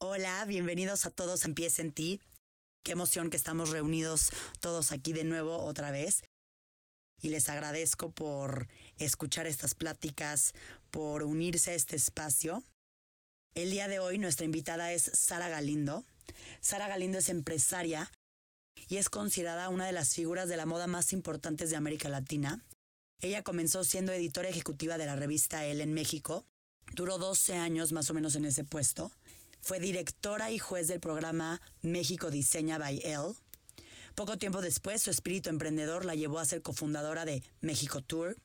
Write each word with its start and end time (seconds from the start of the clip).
Hola, 0.00 0.44
bienvenidos 0.44 1.06
a 1.06 1.10
todos 1.10 1.44
Empieza 1.44 1.82
en 1.82 1.90
ti. 1.90 2.20
Qué 2.84 2.92
emoción 2.92 3.30
que 3.30 3.36
estamos 3.36 3.70
reunidos 3.70 4.30
todos 4.60 4.92
aquí 4.92 5.12
de 5.12 5.24
nuevo 5.24 5.58
otra 5.58 5.90
vez. 5.90 6.22
Y 7.20 7.30
les 7.30 7.48
agradezco 7.48 8.12
por 8.12 8.68
escuchar 8.98 9.48
estas 9.48 9.74
pláticas, 9.74 10.52
por 10.92 11.24
unirse 11.24 11.72
a 11.72 11.74
este 11.74 11.96
espacio. 11.96 12.62
El 13.56 13.72
día 13.72 13.88
de 13.88 13.98
hoy 13.98 14.18
nuestra 14.18 14.44
invitada 14.44 14.92
es 14.92 15.02
Sara 15.02 15.48
Galindo. 15.48 16.04
Sara 16.60 16.86
Galindo 16.86 17.18
es 17.18 17.28
empresaria 17.28 18.08
y 18.88 18.98
es 18.98 19.10
considerada 19.10 19.68
una 19.68 19.84
de 19.84 19.92
las 19.92 20.14
figuras 20.14 20.48
de 20.48 20.56
la 20.56 20.64
moda 20.64 20.86
más 20.86 21.12
importantes 21.12 21.70
de 21.70 21.76
América 21.76 22.08
Latina. 22.08 22.64
Ella 23.20 23.42
comenzó 23.42 23.82
siendo 23.82 24.12
editora 24.12 24.48
ejecutiva 24.48 24.96
de 24.96 25.06
la 25.06 25.16
revista 25.16 25.66
Elle 25.66 25.82
en 25.82 25.92
México. 25.92 26.46
Duró 26.92 27.18
12 27.18 27.56
años 27.56 27.90
más 27.90 28.08
o 28.10 28.14
menos 28.14 28.36
en 28.36 28.44
ese 28.44 28.62
puesto 28.62 29.10
fue 29.60 29.80
directora 29.80 30.50
y 30.50 30.58
juez 30.58 30.88
del 30.88 31.00
programa 31.00 31.60
México 31.82 32.30
Diseña 32.30 32.78
by 32.78 33.00
Elle. 33.04 33.34
Poco 34.14 34.38
tiempo 34.38 34.60
después, 34.60 35.02
su 35.02 35.10
espíritu 35.10 35.48
emprendedor 35.48 36.04
la 36.04 36.14
llevó 36.14 36.38
a 36.38 36.44
ser 36.44 36.62
cofundadora 36.62 37.24
de 37.24 37.42
México 37.60 38.02
Tour, 38.02 38.36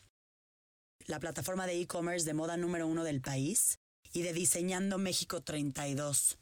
la 1.07 1.19
plataforma 1.19 1.65
de 1.67 1.81
e-commerce 1.81 2.25
de 2.25 2.33
moda 2.33 2.57
número 2.57 2.87
uno 2.87 3.03
del 3.03 3.21
país, 3.21 3.79
y 4.13 4.21
de 4.21 4.33
Diseñando 4.33 4.97
México 4.97 5.41
32. 5.41 6.37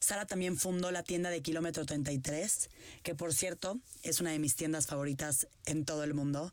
Sara 0.00 0.26
también 0.26 0.56
fundó 0.56 0.92
la 0.92 1.02
tienda 1.02 1.28
de 1.28 1.42
Kilómetro 1.42 1.84
33, 1.84 2.70
que 3.02 3.14
por 3.16 3.34
cierto 3.34 3.80
es 4.04 4.20
una 4.20 4.30
de 4.30 4.38
mis 4.38 4.54
tiendas 4.54 4.86
favoritas 4.86 5.48
en 5.66 5.84
todo 5.84 6.04
el 6.04 6.14
mundo. 6.14 6.52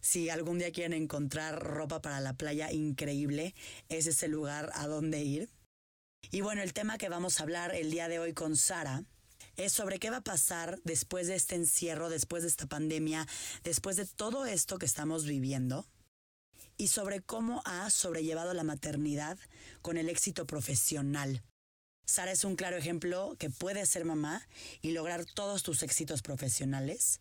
Si 0.00 0.30
algún 0.30 0.58
día 0.58 0.70
quieren 0.70 0.92
encontrar 0.92 1.60
ropa 1.60 2.00
para 2.00 2.20
la 2.20 2.34
playa 2.34 2.70
increíble, 2.70 3.56
es 3.88 4.22
el 4.22 4.30
lugar 4.30 4.70
a 4.74 4.86
donde 4.86 5.22
ir. 5.22 5.50
Y 6.30 6.40
bueno, 6.40 6.62
el 6.62 6.72
tema 6.72 6.98
que 6.98 7.08
vamos 7.08 7.38
a 7.38 7.42
hablar 7.42 7.74
el 7.74 7.90
día 7.90 8.08
de 8.08 8.18
hoy 8.18 8.32
con 8.32 8.56
Sara 8.56 9.04
es 9.56 9.72
sobre 9.72 9.98
qué 9.98 10.10
va 10.10 10.18
a 10.18 10.24
pasar 10.24 10.78
después 10.84 11.26
de 11.26 11.34
este 11.34 11.56
encierro, 11.56 12.08
después 12.08 12.42
de 12.42 12.48
esta 12.48 12.66
pandemia, 12.66 13.26
después 13.64 13.96
de 13.96 14.06
todo 14.06 14.46
esto 14.46 14.78
que 14.78 14.86
estamos 14.86 15.26
viviendo 15.26 15.86
y 16.76 16.88
sobre 16.88 17.20
cómo 17.20 17.62
ha 17.64 17.90
sobrellevado 17.90 18.54
la 18.54 18.64
maternidad 18.64 19.38
con 19.82 19.98
el 19.98 20.08
éxito 20.08 20.46
profesional. 20.46 21.42
Sara 22.06 22.32
es 22.32 22.44
un 22.44 22.56
claro 22.56 22.76
ejemplo 22.76 23.36
que 23.38 23.50
puedes 23.50 23.88
ser 23.88 24.04
mamá 24.04 24.46
y 24.80 24.92
lograr 24.92 25.24
todos 25.24 25.62
tus 25.62 25.82
éxitos 25.82 26.22
profesionales. 26.22 27.20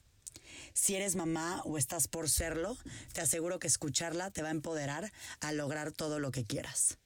Si 0.73 0.95
eres 0.95 1.15
mamá 1.15 1.61
o 1.65 1.77
estás 1.77 2.07
por 2.07 2.29
serlo, 2.29 2.77
te 3.13 3.21
aseguro 3.21 3.59
que 3.59 3.67
escucharla 3.67 4.31
te 4.31 4.41
va 4.41 4.49
a 4.49 4.51
empoderar 4.51 5.11
a 5.39 5.51
lograr 5.51 5.91
todo 5.91 6.19
lo 6.19 6.31
que 6.31 6.45
quieras. 6.45 6.97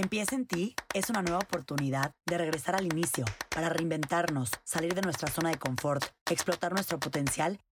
Empieza 0.00 0.36
en 0.36 0.46
ti 0.46 0.76
es 0.94 1.10
una 1.10 1.22
nueva 1.22 1.40
oportunidad 1.40 2.14
de 2.24 2.38
regresar 2.38 2.76
al 2.76 2.86
inicio, 2.86 3.24
para 3.48 3.68
reinventarnos, 3.68 4.52
salir 4.62 4.94
de 4.94 5.02
nuestra 5.02 5.28
zona 5.28 5.50
de 5.50 5.58
confort, 5.58 6.04
explotar 6.30 6.72
nuestro 6.72 7.00
potencial 7.00 7.58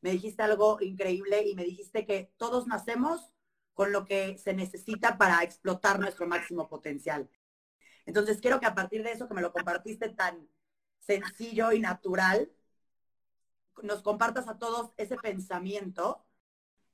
me 0.00 0.10
dijiste 0.10 0.42
algo 0.42 0.78
increíble 0.80 1.46
y 1.46 1.54
me 1.54 1.64
dijiste 1.64 2.06
que 2.06 2.32
todos 2.36 2.66
nacemos 2.66 3.30
con 3.74 3.92
lo 3.92 4.04
que 4.04 4.38
se 4.38 4.54
necesita 4.54 5.18
para 5.18 5.42
explotar 5.42 6.00
nuestro 6.00 6.26
máximo 6.26 6.68
potencial. 6.68 7.28
Entonces 8.06 8.40
quiero 8.40 8.60
que 8.60 8.66
a 8.66 8.74
partir 8.74 9.02
de 9.02 9.12
eso 9.12 9.28
que 9.28 9.34
me 9.34 9.42
lo 9.42 9.52
compartiste 9.52 10.08
tan 10.10 10.48
sencillo 11.00 11.72
y 11.72 11.80
natural, 11.80 12.50
nos 13.82 14.02
compartas 14.02 14.48
a 14.48 14.58
todos 14.58 14.92
ese 14.96 15.16
pensamiento 15.16 16.24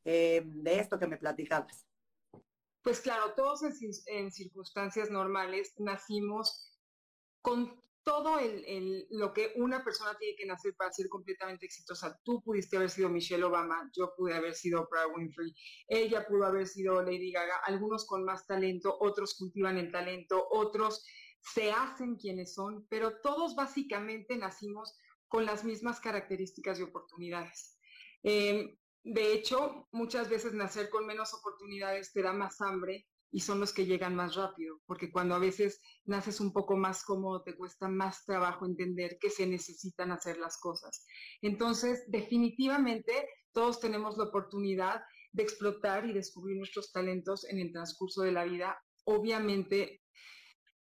eh, 0.04 0.42
de 0.44 0.80
esto 0.80 0.98
que 0.98 1.06
me 1.06 1.16
platicabas. 1.16 1.86
Pues 2.82 3.00
claro, 3.00 3.34
todos 3.34 3.62
en, 3.62 3.72
en 4.06 4.32
circunstancias 4.32 5.10
normales 5.10 5.74
nacimos 5.78 6.76
con 7.40 7.80
todo 8.04 8.38
el, 8.38 9.06
lo 9.10 9.32
que 9.32 9.52
una 9.56 9.84
persona 9.84 10.16
tiene 10.18 10.36
que 10.36 10.46
nacer 10.46 10.74
para 10.76 10.92
ser 10.92 11.08
completamente 11.08 11.66
exitosa. 11.66 12.18
Tú 12.24 12.42
pudiste 12.42 12.76
haber 12.76 12.90
sido 12.90 13.08
Michelle 13.08 13.44
Obama, 13.44 13.90
yo 13.96 14.12
pude 14.16 14.34
haber 14.34 14.54
sido 14.54 14.82
Oprah 14.82 15.06
Winfrey, 15.08 15.54
ella 15.86 16.26
pudo 16.26 16.46
haber 16.46 16.66
sido 16.66 17.02
Lady 17.02 17.30
Gaga, 17.32 17.60
algunos 17.64 18.06
con 18.06 18.24
más 18.24 18.46
talento, 18.46 18.96
otros 19.00 19.34
cultivan 19.34 19.78
el 19.78 19.92
talento, 19.92 20.46
otros 20.50 21.04
se 21.40 21.72
hacen 21.72 22.16
quienes 22.16 22.54
son, 22.54 22.86
pero 22.88 23.20
todos 23.20 23.54
básicamente 23.54 24.36
nacimos 24.36 24.96
con 25.28 25.44
las 25.44 25.64
mismas 25.64 26.00
características 26.00 26.78
y 26.78 26.82
oportunidades. 26.82 27.78
Em, 28.22 28.76
de 29.04 29.32
hecho, 29.32 29.88
muchas 29.92 30.28
veces 30.28 30.52
nacer 30.54 30.90
con 30.90 31.06
menos 31.06 31.34
oportunidades 31.34 32.12
te 32.12 32.22
da 32.22 32.32
más 32.32 32.60
hambre 32.60 33.08
y 33.32 33.40
son 33.40 33.58
los 33.58 33.72
que 33.72 33.86
llegan 33.86 34.14
más 34.14 34.36
rápido, 34.36 34.80
porque 34.86 35.10
cuando 35.10 35.34
a 35.34 35.38
veces 35.38 35.80
naces 36.04 36.38
un 36.38 36.52
poco 36.52 36.76
más 36.76 37.02
cómodo, 37.02 37.42
te 37.42 37.56
cuesta 37.56 37.88
más 37.88 38.24
trabajo 38.26 38.66
entender 38.66 39.16
que 39.18 39.30
se 39.30 39.46
necesitan 39.46 40.12
hacer 40.12 40.36
las 40.36 40.58
cosas. 40.58 41.06
Entonces, 41.40 42.04
definitivamente, 42.08 43.26
todos 43.52 43.80
tenemos 43.80 44.18
la 44.18 44.24
oportunidad 44.24 45.02
de 45.32 45.42
explotar 45.42 46.06
y 46.06 46.12
descubrir 46.12 46.58
nuestros 46.58 46.92
talentos 46.92 47.48
en 47.48 47.58
el 47.58 47.72
transcurso 47.72 48.22
de 48.22 48.32
la 48.32 48.44
vida. 48.44 48.78
Obviamente, 49.04 50.02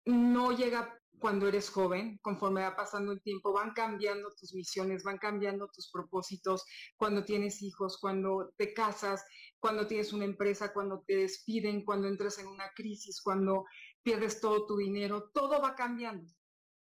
no 0.04 0.52
llega 0.52 0.96
cuando 1.18 1.48
eres 1.48 1.70
joven, 1.70 2.18
conforme 2.22 2.62
va 2.62 2.76
pasando 2.76 3.12
el 3.12 3.22
tiempo, 3.22 3.52
van 3.52 3.72
cambiando 3.72 4.30
tus 4.34 4.54
misiones, 4.54 5.02
van 5.02 5.18
cambiando 5.18 5.68
tus 5.68 5.90
propósitos, 5.90 6.64
cuando 6.96 7.24
tienes 7.24 7.62
hijos, 7.62 7.98
cuando 7.98 8.52
te 8.56 8.74
casas, 8.74 9.24
cuando 9.58 9.86
tienes 9.86 10.12
una 10.12 10.24
empresa, 10.24 10.72
cuando 10.72 11.02
te 11.06 11.16
despiden, 11.16 11.84
cuando 11.84 12.08
entras 12.08 12.38
en 12.38 12.48
una 12.48 12.70
crisis, 12.74 13.20
cuando 13.22 13.64
pierdes 14.02 14.40
todo 14.40 14.66
tu 14.66 14.76
dinero, 14.76 15.30
todo 15.32 15.60
va 15.60 15.74
cambiando. 15.74 16.30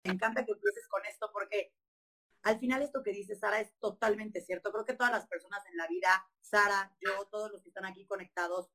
Me 0.03 0.13
encanta 0.13 0.43
que 0.43 0.51
empieces 0.51 0.87
con 0.89 1.05
esto 1.05 1.29
porque 1.31 1.71
al 2.43 2.59
final 2.59 2.81
esto 2.81 3.03
que 3.03 3.11
dice 3.11 3.35
Sara 3.35 3.61
es 3.61 3.73
totalmente 3.79 4.41
cierto. 4.41 4.71
Creo 4.71 4.85
que 4.85 4.95
todas 4.95 5.13
las 5.13 5.27
personas 5.27 5.63
en 5.71 5.77
la 5.77 5.87
vida, 5.87 6.25
Sara, 6.41 6.93
yo, 6.99 7.25
todos 7.31 7.51
los 7.51 7.61
que 7.61 7.69
están 7.69 7.85
aquí 7.85 8.05
conectados, 8.05 8.69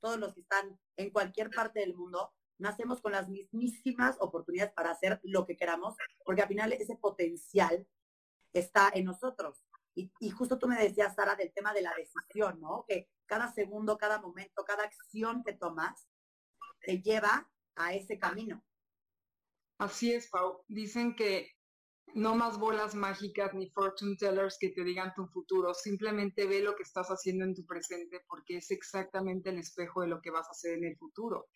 todos 0.00 0.18
los 0.18 0.34
que 0.34 0.40
están 0.40 0.78
en 0.96 1.10
cualquier 1.10 1.50
parte 1.50 1.80
del 1.80 1.94
mundo, 1.94 2.34
nacemos 2.58 3.00
con 3.00 3.12
las 3.12 3.28
mismísimas 3.28 4.16
oportunidades 4.20 4.72
para 4.72 4.90
hacer 4.90 5.20
lo 5.22 5.46
que 5.46 5.56
queramos, 5.56 5.96
porque 6.24 6.42
al 6.42 6.48
final 6.48 6.72
ese 6.72 6.96
potencial 6.96 7.86
está 8.52 8.90
en 8.94 9.04
nosotros. 9.04 9.64
Y, 9.94 10.12
y, 10.20 10.30
justo 10.30 10.58
tú 10.58 10.68
me 10.68 10.76
decías, 10.78 11.14
Sara, 11.14 11.36
del 11.36 11.52
tema 11.54 11.72
de 11.72 11.82
la 11.82 11.94
decisión, 11.94 12.60
¿no? 12.60 12.84
Que 12.86 13.08
cada 13.24 13.52
segundo, 13.52 13.96
cada 13.96 14.20
momento, 14.20 14.64
cada 14.64 14.84
acción 14.84 15.42
que 15.42 15.54
tomas 15.54 16.06
te 16.80 17.00
lleva 17.00 17.50
a 17.76 17.94
ese 17.94 18.18
camino. 18.18 18.62
Así 19.78 20.12
es, 20.12 20.28
Pau. 20.28 20.62
Dicen 20.68 21.14
que 21.14 21.56
no 22.14 22.34
más 22.34 22.58
bolas 22.58 22.94
mágicas 22.94 23.52
ni 23.52 23.68
fortune 23.70 24.16
tellers 24.16 24.56
que 24.58 24.70
te 24.70 24.84
digan 24.84 25.12
tu 25.14 25.26
futuro. 25.26 25.74
Simplemente 25.74 26.46
ve 26.46 26.60
lo 26.60 26.74
que 26.74 26.82
estás 26.82 27.08
haciendo 27.08 27.44
en 27.44 27.54
tu 27.54 27.66
presente 27.66 28.24
porque 28.26 28.56
es 28.56 28.70
exactamente 28.70 29.50
el 29.50 29.58
espejo 29.58 30.00
de 30.00 30.08
lo 30.08 30.20
que 30.22 30.30
vas 30.30 30.46
a 30.46 30.52
hacer 30.52 30.78
en 30.78 30.84
el 30.84 30.96
futuro. 30.96 31.48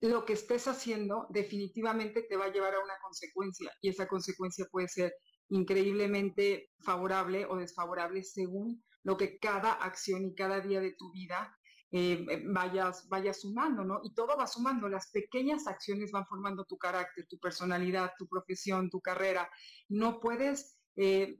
Lo 0.00 0.24
que 0.24 0.32
estés 0.32 0.66
haciendo 0.66 1.26
definitivamente 1.28 2.22
te 2.22 2.36
va 2.36 2.46
a 2.46 2.52
llevar 2.52 2.74
a 2.74 2.82
una 2.82 2.94
consecuencia 3.02 3.70
y 3.82 3.90
esa 3.90 4.08
consecuencia 4.08 4.66
puede 4.70 4.88
ser 4.88 5.12
increíblemente 5.50 6.70
favorable 6.82 7.44
o 7.46 7.56
desfavorable 7.56 8.22
según 8.22 8.82
lo 9.02 9.16
que 9.16 9.38
cada 9.38 9.72
acción 9.72 10.24
y 10.24 10.34
cada 10.34 10.60
día 10.60 10.80
de 10.80 10.94
tu 10.96 11.12
vida 11.12 11.54
eh, 11.92 12.24
eh, 12.30 12.42
vayas, 12.46 13.08
vayas 13.08 13.40
sumando, 13.40 13.84
¿no? 13.84 14.00
Y 14.04 14.14
todo 14.14 14.36
va 14.36 14.46
sumando, 14.46 14.88
las 14.88 15.10
pequeñas 15.10 15.66
acciones 15.66 16.12
van 16.12 16.24
formando 16.26 16.64
tu 16.64 16.78
carácter, 16.78 17.26
tu 17.28 17.38
personalidad, 17.38 18.12
tu 18.16 18.28
profesión, 18.28 18.90
tu 18.90 19.00
carrera. 19.00 19.50
No 19.88 20.20
puedes 20.20 20.78
eh, 20.96 21.36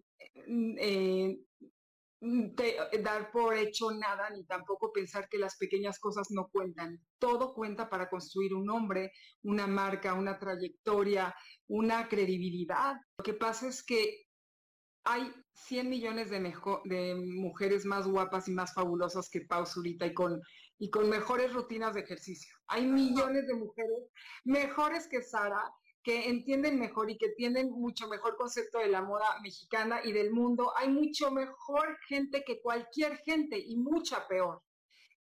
dar 2.20 3.31
por 3.31 3.55
hecho 3.55 3.90
nada, 3.93 4.28
ni 4.31 4.44
tampoco 4.44 4.93
pensar 4.93 5.28
que 5.28 5.38
las 5.38 5.56
pequeñas 5.56 5.99
cosas 5.99 6.28
no 6.31 6.49
cuentan. 6.49 7.00
Todo 7.19 7.55
cuenta 7.55 7.88
para 7.88 8.11
construir 8.11 8.55
un 8.55 8.69
hombre, 8.70 9.12
una 9.43 9.67
marca, 9.67 10.14
una 10.14 10.38
trayectoria, 10.38 11.34
una 11.69 12.08
credibilidad. 12.08 12.96
Lo 13.19 13.25
que 13.25 13.34
pasa 13.34 13.69
es 13.69 13.82
que 13.82 14.25
hay 15.05 15.32
100 15.55 15.88
millones 15.88 16.31
de, 16.31 16.40
de 16.84 17.14
mujeres 17.14 17.87
más 17.87 18.06
guapas 18.06 18.49
y 18.49 18.52
más 18.52 18.75
fabulosas 18.75 19.31
que 19.31 19.40
Pau 19.43 19.64
Zurita 19.64 20.06
y 20.06 20.12
con 20.12 20.40
y 20.81 20.88
con 20.88 21.11
mejores 21.11 21.52
rutinas 21.52 21.94
de 21.94 22.00
ejercicio. 22.00 22.56
Hay 22.66 22.87
millones 22.87 23.46
de 23.46 23.55
mujeres 23.55 24.08
mejores 24.44 25.06
que 25.08 25.20
Sara 25.20 25.62
que 26.02 26.29
entienden 26.29 26.79
mejor 26.79 27.11
y 27.11 27.19
que 27.19 27.31
tienen 27.31 27.70
mucho 27.70 28.08
mejor 28.08 28.37
concepto 28.37 28.79
de 28.79 28.88
la 28.88 29.02
moda 29.02 29.38
mexicana 29.43 30.00
y 30.02 30.12
del 30.12 30.32
mundo. 30.32 30.73
Hay 30.76 30.88
mucho 30.88 31.31
mejor 31.31 31.99
gente 32.08 32.43
que 32.44 32.61
cualquier 32.61 33.19
gente 33.19 33.58
y 33.58 33.76
mucha 33.76 34.26
peor. 34.26 34.62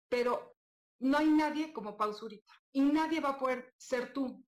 Pero 0.09 0.57
no 1.01 1.19
hay 1.19 1.29
nadie 1.29 1.73
como 1.73 1.97
Pausurita 1.97 2.53
y 2.73 2.81
nadie 2.83 3.21
va 3.21 3.31
a 3.31 3.39
poder 3.39 3.73
ser 3.79 4.13
tú, 4.13 4.45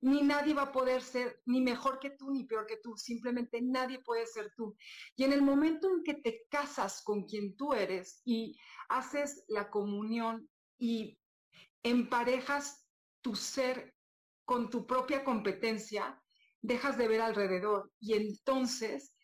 ni 0.00 0.22
nadie 0.22 0.54
va 0.54 0.62
a 0.62 0.72
poder 0.72 1.02
ser 1.02 1.40
ni 1.46 1.60
mejor 1.60 1.98
que 1.98 2.10
tú 2.10 2.30
ni 2.30 2.44
peor 2.44 2.66
que 2.66 2.76
tú, 2.76 2.96
simplemente 2.96 3.60
nadie 3.62 4.00
puede 4.00 4.26
ser 4.26 4.52
tú. 4.54 4.76
Y 5.16 5.24
en 5.24 5.32
el 5.32 5.42
momento 5.42 5.88
en 5.88 6.02
que 6.02 6.14
te 6.14 6.46
casas 6.50 7.02
con 7.02 7.24
quien 7.24 7.56
tú 7.56 7.72
eres 7.72 8.20
y 8.24 8.56
haces 8.88 9.44
la 9.48 9.70
comunión 9.70 10.48
y 10.78 11.18
emparejas 11.82 12.86
tu 13.22 13.34
ser 13.34 13.93
con 14.44 14.70
tu 14.70 14.86
propia 14.86 15.24
competencia, 15.24 16.20
dejas 16.60 16.96
de 16.98 17.08
ver 17.08 17.20
alrededor 17.20 17.92
y 18.00 18.14
entonces 18.14 19.14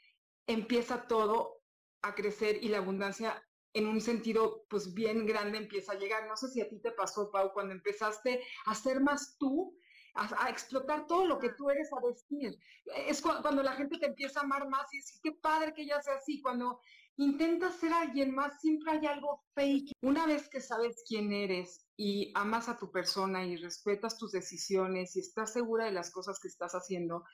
empieza 0.46 1.06
todo 1.06 1.61
a 2.02 2.14
crecer 2.14 2.62
y 2.62 2.69
la 2.69 2.78
abundancia 2.78 3.43
en 3.72 3.87
un 3.87 4.00
sentido 4.00 4.64
pues 4.69 4.94
bien 4.94 5.26
grande 5.26 5.58
empieza 5.58 5.93
a 5.93 5.99
llegar. 5.99 6.26
No 6.26 6.37
sé 6.37 6.49
si 6.49 6.61
a 6.61 6.69
ti 6.69 6.81
te 6.81 6.90
pasó, 6.93 7.31
Pau, 7.31 7.52
cuando 7.52 7.75
empezaste 7.75 8.43
a 8.67 8.75
ser 8.75 9.00
más 9.00 9.37
tú, 9.38 9.76
a, 10.14 10.50
explotar 10.50 11.06
todo 11.06 11.25
lo 11.26 11.38
que 11.38 11.50
tú 11.50 11.70
eres 11.70 11.88
a 11.93 12.06
decir. 12.06 12.58
Es 13.06 13.23
cuando, 13.23 13.62
la 13.62 13.73
gente 13.73 13.99
te 13.99 14.06
empieza 14.06 14.40
a 14.40 14.44
amar 14.44 14.69
más 14.69 14.93
y 14.93 14.99
decir, 14.99 15.20
qué 15.23 15.32
padre 15.32 15.73
que 15.73 15.82
ella 15.82 16.00
sea 16.02 16.14
así. 16.14 16.40
Cuando 16.43 16.81
intentas 17.20 17.76
ser 17.76 17.93
alguien 17.93 18.34
más, 18.34 18.61
siempre 18.61 18.93
hay 18.93 19.06
algo 19.06 19.43
fake. 19.55 19.93
Una 20.00 20.26
vez 20.26 20.49
que 20.49 20.61
sabes 20.61 21.05
quién 21.06 21.32
eres 21.32 21.87
y 21.96 22.32
amas 22.34 22.70
a 22.70 22.78
tu 22.78 22.90
persona 22.90 23.44
y 23.44 23.56
respetas 23.56 24.17
tus 24.17 24.32
decisiones 24.32 25.14
y 25.17 25.20
estás 25.20 25.52
segura 25.52 25.84
de 25.84 25.93
las 25.93 26.11
cosas 26.11 26.40
que 26.40 26.49
estás 26.49 26.72
haciendo, 26.72 27.25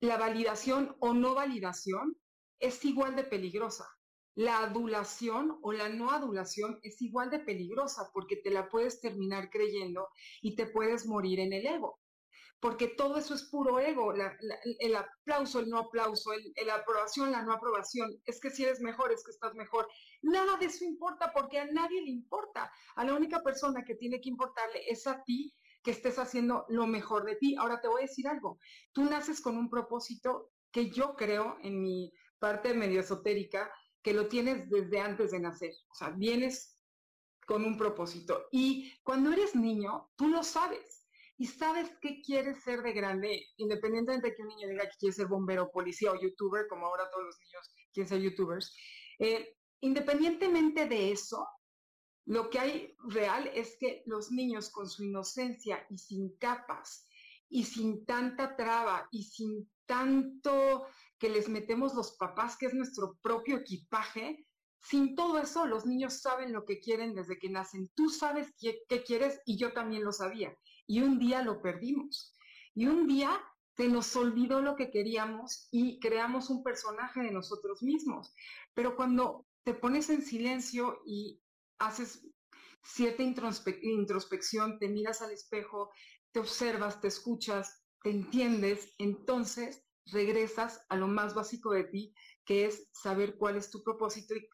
la 0.00 0.16
validación 0.16 0.96
o 0.98 1.14
no 1.14 1.34
validación 1.34 2.16
es 2.58 2.84
igual 2.84 3.14
de 3.14 3.22
peligrosa. 3.22 3.88
La 4.34 4.58
adulación 4.58 5.58
o 5.62 5.72
la 5.72 5.88
no 5.88 6.10
adulación 6.10 6.80
es 6.82 7.00
igual 7.00 7.30
de 7.30 7.38
peligrosa 7.38 8.10
porque 8.12 8.36
te 8.36 8.50
la 8.50 8.68
puedes 8.68 9.00
terminar 9.00 9.48
creyendo 9.50 10.08
y 10.42 10.56
te 10.56 10.66
puedes 10.66 11.06
morir 11.06 11.38
en 11.38 11.52
el 11.52 11.66
ego 11.66 12.00
porque 12.60 12.88
todo 12.88 13.18
eso 13.18 13.34
es 13.34 13.44
puro 13.44 13.78
ego, 13.78 14.12
el 14.12 14.96
aplauso, 14.96 15.60
el 15.60 15.68
no 15.68 15.78
aplauso, 15.78 16.32
la 16.66 16.74
aprobación, 16.74 17.30
la 17.30 17.42
no 17.42 17.52
aprobación, 17.52 18.20
es 18.24 18.40
que 18.40 18.50
si 18.50 18.64
eres 18.64 18.80
mejor, 18.80 19.12
es 19.12 19.22
que 19.24 19.30
estás 19.30 19.54
mejor. 19.54 19.86
Nada 20.22 20.56
de 20.56 20.66
eso 20.66 20.84
importa 20.84 21.32
porque 21.32 21.60
a 21.60 21.66
nadie 21.66 22.02
le 22.02 22.10
importa. 22.10 22.70
A 22.96 23.04
la 23.04 23.14
única 23.14 23.42
persona 23.42 23.84
que 23.84 23.94
tiene 23.94 24.20
que 24.20 24.30
importarle 24.30 24.82
es 24.88 25.06
a 25.06 25.22
ti 25.22 25.54
que 25.84 25.92
estés 25.92 26.18
haciendo 26.18 26.64
lo 26.68 26.86
mejor 26.88 27.24
de 27.24 27.36
ti. 27.36 27.54
Ahora 27.56 27.80
te 27.80 27.86
voy 27.86 28.02
a 28.02 28.06
decir 28.06 28.26
algo, 28.26 28.58
tú 28.92 29.04
naces 29.04 29.40
con 29.40 29.56
un 29.56 29.70
propósito 29.70 30.50
que 30.72 30.90
yo 30.90 31.14
creo 31.14 31.58
en 31.62 31.80
mi 31.80 32.12
parte 32.40 32.74
medio 32.74 33.00
esotérica, 33.00 33.72
que 34.02 34.12
lo 34.12 34.26
tienes 34.26 34.68
desde 34.68 35.00
antes 35.00 35.30
de 35.30 35.38
nacer. 35.38 35.72
O 35.90 35.94
sea, 35.94 36.10
vienes 36.10 36.76
con 37.46 37.64
un 37.64 37.78
propósito. 37.78 38.48
Y 38.50 38.92
cuando 39.04 39.32
eres 39.32 39.54
niño, 39.54 40.10
tú 40.16 40.28
lo 40.28 40.42
sabes 40.42 40.97
y 41.40 41.46
sabes 41.46 41.88
qué 42.00 42.20
quieres 42.20 42.62
ser 42.64 42.82
de 42.82 42.92
grande, 42.92 43.46
independientemente 43.58 44.28
de 44.28 44.34
que 44.34 44.42
un 44.42 44.48
niño 44.48 44.68
diga 44.68 44.82
que 44.82 44.98
quiere 44.98 45.14
ser 45.14 45.28
bombero, 45.28 45.70
policía 45.70 46.10
o 46.10 46.20
youtuber, 46.20 46.66
como 46.66 46.86
ahora 46.86 47.08
todos 47.10 47.26
los 47.26 47.38
niños 47.38 47.70
quieren 47.92 48.08
ser 48.08 48.20
youtubers, 48.20 48.74
eh, 49.20 49.56
independientemente 49.80 50.86
de 50.86 51.12
eso, 51.12 51.46
lo 52.26 52.50
que 52.50 52.58
hay 52.58 52.96
real 53.04 53.48
es 53.54 53.76
que 53.78 54.02
los 54.06 54.32
niños 54.32 54.68
con 54.70 54.88
su 54.88 55.04
inocencia 55.04 55.86
y 55.88 55.98
sin 55.98 56.36
capas 56.38 57.06
y 57.48 57.64
sin 57.64 58.04
tanta 58.04 58.56
traba 58.56 59.08
y 59.12 59.22
sin 59.22 59.70
tanto 59.86 60.86
que 61.18 61.30
les 61.30 61.48
metemos 61.48 61.94
los 61.94 62.16
papás, 62.16 62.56
que 62.58 62.66
es 62.66 62.74
nuestro 62.74 63.16
propio 63.22 63.58
equipaje, 63.58 64.44
sin 64.80 65.14
todo 65.14 65.38
eso, 65.38 65.66
los 65.66 65.86
niños 65.86 66.20
saben 66.20 66.52
lo 66.52 66.64
que 66.64 66.80
quieren 66.80 67.14
desde 67.14 67.38
que 67.38 67.48
nacen. 67.48 67.88
Tú 67.94 68.10
sabes 68.10 68.52
qué, 68.58 68.80
qué 68.88 69.02
quieres 69.04 69.40
y 69.46 69.56
yo 69.56 69.72
también 69.72 70.04
lo 70.04 70.12
sabía 70.12 70.54
y 70.88 71.02
un 71.02 71.20
día 71.20 71.42
lo 71.42 71.62
perdimos. 71.62 72.34
Y 72.74 72.86
un 72.86 73.06
día 73.06 73.30
se 73.76 73.88
nos 73.88 74.16
olvidó 74.16 74.60
lo 74.60 74.74
que 74.74 74.90
queríamos 74.90 75.68
y 75.70 76.00
creamos 76.00 76.50
un 76.50 76.64
personaje 76.64 77.20
de 77.20 77.30
nosotros 77.30 77.82
mismos. 77.82 78.34
Pero 78.74 78.96
cuando 78.96 79.46
te 79.62 79.74
pones 79.74 80.10
en 80.10 80.22
silencio 80.22 81.00
y 81.06 81.40
haces 81.78 82.26
cierta 82.82 83.22
introspección, 83.22 84.78
te 84.78 84.88
miras 84.88 85.22
al 85.22 85.30
espejo, 85.30 85.92
te 86.32 86.40
observas, 86.40 87.00
te 87.00 87.08
escuchas, 87.08 87.84
te 88.02 88.10
entiendes, 88.10 88.94
entonces 88.98 89.84
regresas 90.06 90.84
a 90.88 90.96
lo 90.96 91.06
más 91.06 91.34
básico 91.34 91.72
de 91.72 91.84
ti, 91.84 92.14
que 92.44 92.64
es 92.64 92.88
saber 92.92 93.36
cuál 93.36 93.56
es 93.56 93.70
tu 93.70 93.82
propósito 93.82 94.34
y 94.34 94.48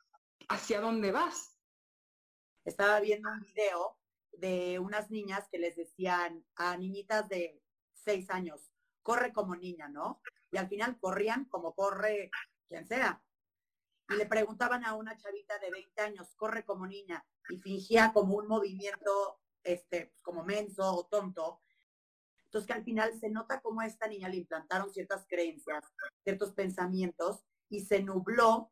hacia 0.49 0.81
dónde 0.81 1.13
vas. 1.13 1.57
Estaba 2.65 3.01
viendo 3.01 3.31
un 3.31 3.41
video 3.41 3.97
de 4.39 4.79
unas 4.79 5.11
niñas 5.11 5.49
que 5.51 5.59
les 5.59 5.77
decían 5.77 6.45
a 6.57 6.77
niñitas 6.77 7.29
de 7.29 7.61
seis 7.93 8.31
años, 8.31 8.71
corre 9.03 9.33
como 9.33 9.55
niña, 9.57 9.89
¿no? 9.89 10.21
Y 10.51 10.57
al 10.57 10.69
final 10.69 10.99
corrían 10.99 11.45
como 11.47 11.75
corre 11.75 12.31
quien 12.69 12.87
sea. 12.87 13.23
Y 14.09 14.17
le 14.17 14.27
preguntaban 14.27 14.85
a 14.85 14.95
una 14.95 15.17
chavita 15.17 15.59
de 15.59 15.71
20 15.71 16.03
años, 16.03 16.35
corre 16.37 16.65
como 16.65 16.87
niña, 16.87 17.25
y 17.49 17.59
fingía 17.59 18.13
como 18.13 18.37
un 18.37 18.47
movimiento, 18.47 19.41
este, 19.63 20.15
como 20.23 20.45
menso 20.45 20.95
o 20.95 21.07
tonto. 21.07 21.63
Entonces 22.47 22.67
que 22.67 22.75
al 22.75 22.85
final 22.85 23.19
se 23.19 23.31
nota 23.31 23.61
como 23.61 23.81
a 23.81 23.87
esta 23.87 24.07
niña 24.07 24.29
le 24.29 24.37
implantaron 24.37 24.93
ciertas 24.93 25.27
creencias, 25.27 25.85
ciertos 26.23 26.53
pensamientos, 26.53 27.45
y 27.69 27.81
se 27.81 28.03
nubló 28.03 28.71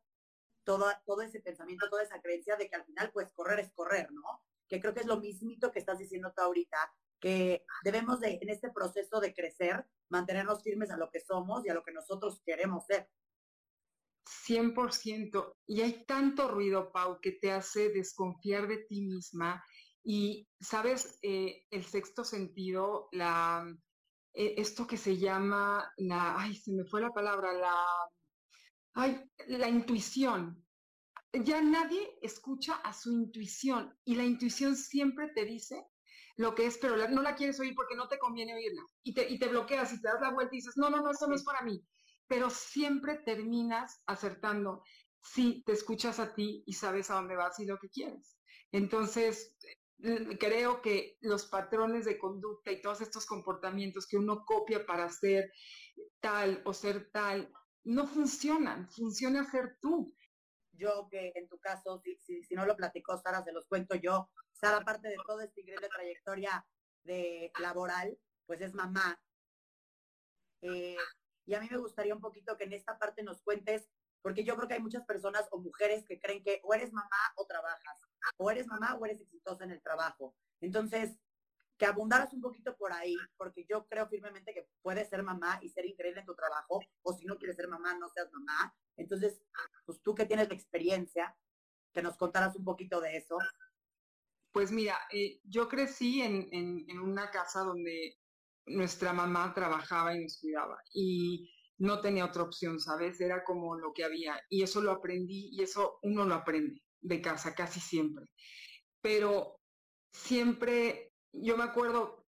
todo, 0.64 0.86
todo 1.04 1.22
ese 1.22 1.40
pensamiento, 1.40 1.88
toda 1.88 2.02
esa 2.02 2.20
creencia 2.20 2.56
de 2.56 2.68
que 2.68 2.76
al 2.76 2.84
final, 2.84 3.10
pues, 3.12 3.32
correr 3.32 3.60
es 3.60 3.72
correr, 3.72 4.12
¿no? 4.12 4.42
Que 4.72 4.80
creo 4.80 4.94
que 4.94 5.00
es 5.00 5.06
lo 5.06 5.20
mismito 5.20 5.70
que 5.70 5.80
estás 5.80 5.98
diciendo 5.98 6.32
tú 6.34 6.40
ahorita, 6.40 6.78
que 7.20 7.66
debemos 7.84 8.20
de, 8.20 8.38
en 8.40 8.48
este 8.48 8.70
proceso 8.70 9.20
de 9.20 9.34
crecer, 9.34 9.84
mantenernos 10.08 10.62
firmes 10.62 10.90
a 10.90 10.96
lo 10.96 11.10
que 11.10 11.20
somos 11.20 11.66
y 11.66 11.68
a 11.68 11.74
lo 11.74 11.82
que 11.82 11.92
nosotros 11.92 12.40
queremos 12.42 12.86
ser. 12.86 13.06
100%. 14.48 15.56
Y 15.66 15.82
hay 15.82 16.06
tanto 16.06 16.48
ruido, 16.48 16.90
Pau, 16.90 17.20
que 17.20 17.32
te 17.32 17.52
hace 17.52 17.90
desconfiar 17.90 18.66
de 18.66 18.78
ti 18.78 19.02
misma. 19.02 19.62
Y, 20.02 20.48
¿sabes? 20.58 21.18
Eh, 21.20 21.66
el 21.70 21.84
sexto 21.84 22.24
sentido, 22.24 23.10
la, 23.12 23.70
eh, 24.32 24.54
esto 24.56 24.86
que 24.86 24.96
se 24.96 25.18
llama 25.18 25.92
la, 25.98 26.40
ay, 26.40 26.56
se 26.56 26.72
me 26.72 26.86
fue 26.86 27.02
la 27.02 27.12
palabra, 27.12 27.52
la, 27.52 27.86
ay, 28.94 29.22
la 29.48 29.68
intuición 29.68 30.61
ya 31.32 31.62
nadie 31.62 32.18
escucha 32.20 32.74
a 32.76 32.92
su 32.92 33.12
intuición 33.12 33.96
y 34.04 34.14
la 34.16 34.24
intuición 34.24 34.76
siempre 34.76 35.28
te 35.34 35.44
dice 35.44 35.86
lo 36.36 36.54
que 36.54 36.66
es, 36.66 36.78
pero 36.78 36.96
no 37.08 37.22
la 37.22 37.34
quieres 37.34 37.60
oír 37.60 37.74
porque 37.74 37.96
no 37.96 38.08
te 38.08 38.18
conviene 38.18 38.54
oírla 38.54 38.82
y 39.02 39.14
te, 39.14 39.28
y 39.28 39.38
te 39.38 39.48
bloqueas 39.48 39.92
y 39.92 40.00
te 40.00 40.08
das 40.08 40.20
la 40.20 40.32
vuelta 40.32 40.54
y 40.54 40.58
dices, 40.58 40.76
no, 40.76 40.90
no, 40.90 41.02
no, 41.02 41.10
eso 41.10 41.26
no 41.26 41.34
es 41.34 41.44
para 41.44 41.62
mí, 41.62 41.84
pero 42.26 42.50
siempre 42.50 43.16
terminas 43.24 44.02
acertando 44.06 44.82
si 45.22 45.62
te 45.64 45.72
escuchas 45.72 46.18
a 46.18 46.34
ti 46.34 46.64
y 46.66 46.72
sabes 46.72 47.10
a 47.10 47.14
dónde 47.14 47.36
vas 47.36 47.58
y 47.60 47.66
lo 47.66 47.78
que 47.78 47.88
quieres. 47.88 48.38
Entonces, 48.72 49.56
eh, 50.02 50.36
creo 50.38 50.82
que 50.82 51.16
los 51.20 51.46
patrones 51.46 52.04
de 52.06 52.18
conducta 52.18 52.72
y 52.72 52.80
todos 52.80 53.00
estos 53.02 53.26
comportamientos 53.26 54.06
que 54.06 54.16
uno 54.16 54.44
copia 54.44 54.84
para 54.84 55.08
ser 55.10 55.52
tal 56.20 56.62
o 56.64 56.72
ser 56.72 57.10
tal, 57.12 57.52
no 57.84 58.06
funcionan, 58.06 58.90
funciona 58.90 59.44
ser 59.44 59.76
tú 59.80 60.14
yo 60.72 61.08
que 61.10 61.32
en 61.34 61.48
tu 61.48 61.58
caso, 61.58 62.00
si, 62.00 62.42
si, 62.42 62.54
no 62.54 62.66
lo 62.66 62.76
platicó 62.76 63.16
Sara, 63.18 63.42
se 63.42 63.52
los 63.52 63.66
cuento 63.66 63.94
yo. 63.94 64.30
Sara, 64.52 64.78
aparte 64.78 65.08
de 65.08 65.16
toda 65.26 65.44
esta 65.44 65.60
increíble 65.60 65.88
trayectoria 65.88 66.66
de 67.04 67.52
laboral, 67.60 68.18
pues 68.46 68.60
es 68.60 68.74
mamá. 68.74 69.20
Eh, 70.62 70.96
y 71.46 71.54
a 71.54 71.60
mí 71.60 71.68
me 71.70 71.78
gustaría 71.78 72.14
un 72.14 72.20
poquito 72.20 72.56
que 72.56 72.64
en 72.64 72.72
esta 72.72 72.98
parte 72.98 73.22
nos 73.22 73.42
cuentes, 73.42 73.88
porque 74.22 74.44
yo 74.44 74.56
creo 74.56 74.68
que 74.68 74.74
hay 74.74 74.82
muchas 74.82 75.04
personas 75.04 75.46
o 75.50 75.58
mujeres 75.58 76.04
que 76.06 76.20
creen 76.20 76.42
que 76.42 76.60
o 76.62 76.72
eres 76.74 76.92
mamá 76.92 77.32
o 77.36 77.46
trabajas, 77.46 77.98
o 78.36 78.50
eres 78.50 78.66
mamá 78.66 78.94
o 78.94 79.04
eres 79.04 79.20
exitosa 79.20 79.64
en 79.64 79.72
el 79.72 79.82
trabajo. 79.82 80.36
Entonces, 80.60 81.18
que 81.82 81.86
abundaras 81.86 82.32
un 82.32 82.40
poquito 82.40 82.76
por 82.76 82.92
ahí, 82.92 83.16
porque 83.36 83.66
yo 83.68 83.84
creo 83.88 84.06
firmemente 84.06 84.54
que 84.54 84.68
puedes 84.82 85.08
ser 85.08 85.24
mamá 85.24 85.58
y 85.62 85.68
ser 85.68 85.84
increíble 85.84 86.20
en 86.20 86.26
tu 86.26 86.36
trabajo, 86.36 86.78
o 87.02 87.12
si 87.12 87.24
no 87.24 87.36
quieres 87.36 87.56
ser 87.56 87.66
mamá, 87.66 87.98
no 87.98 88.08
seas 88.08 88.30
mamá. 88.30 88.72
Entonces, 88.96 89.42
pues 89.84 90.00
tú 90.00 90.14
que 90.14 90.26
tienes 90.26 90.48
la 90.48 90.54
experiencia, 90.54 91.36
que 91.92 92.00
nos 92.00 92.16
contaras 92.16 92.54
un 92.54 92.64
poquito 92.64 93.00
de 93.00 93.16
eso. 93.16 93.36
Pues 94.52 94.70
mira, 94.70 94.96
eh, 95.10 95.40
yo 95.42 95.68
crecí 95.68 96.22
en, 96.22 96.48
en, 96.52 97.00
una 97.00 97.32
casa 97.32 97.64
donde 97.64 98.16
nuestra 98.66 99.12
mamá 99.12 99.52
trabajaba 99.52 100.14
y 100.14 100.22
nos 100.22 100.38
cuidaba 100.38 100.78
y 100.94 101.52
no 101.78 102.00
tenía 102.00 102.26
otra 102.26 102.44
opción, 102.44 102.78
¿sabes? 102.78 103.20
Era 103.20 103.42
como 103.42 103.76
lo 103.76 103.92
que 103.92 104.04
había 104.04 104.40
y 104.48 104.62
eso 104.62 104.80
lo 104.80 104.92
aprendí 104.92 105.48
y 105.50 105.62
eso 105.62 105.98
uno 106.02 106.24
lo 106.26 106.34
aprende 106.36 106.80
de 107.00 107.20
casa 107.20 107.56
casi 107.56 107.80
siempre. 107.80 108.26
Pero 109.00 109.58
siempre, 110.12 111.11
yo 111.32 111.56
me 111.56 111.64
acuerdo, 111.64 112.26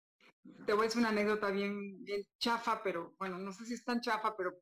te 0.67 0.73
voy 0.73 0.83
a 0.83 0.85
decir 0.85 1.01
una 1.01 1.11
anécdota 1.11 1.51
bien, 1.51 2.03
bien 2.05 2.23
chafa, 2.39 2.83
pero 2.83 3.15
bueno, 3.19 3.39
no 3.39 3.53
sé 3.53 3.65
si 3.67 3.75
es 3.75 3.85
tan 3.85 4.01
chafa, 4.01 4.37
pero 4.37 4.55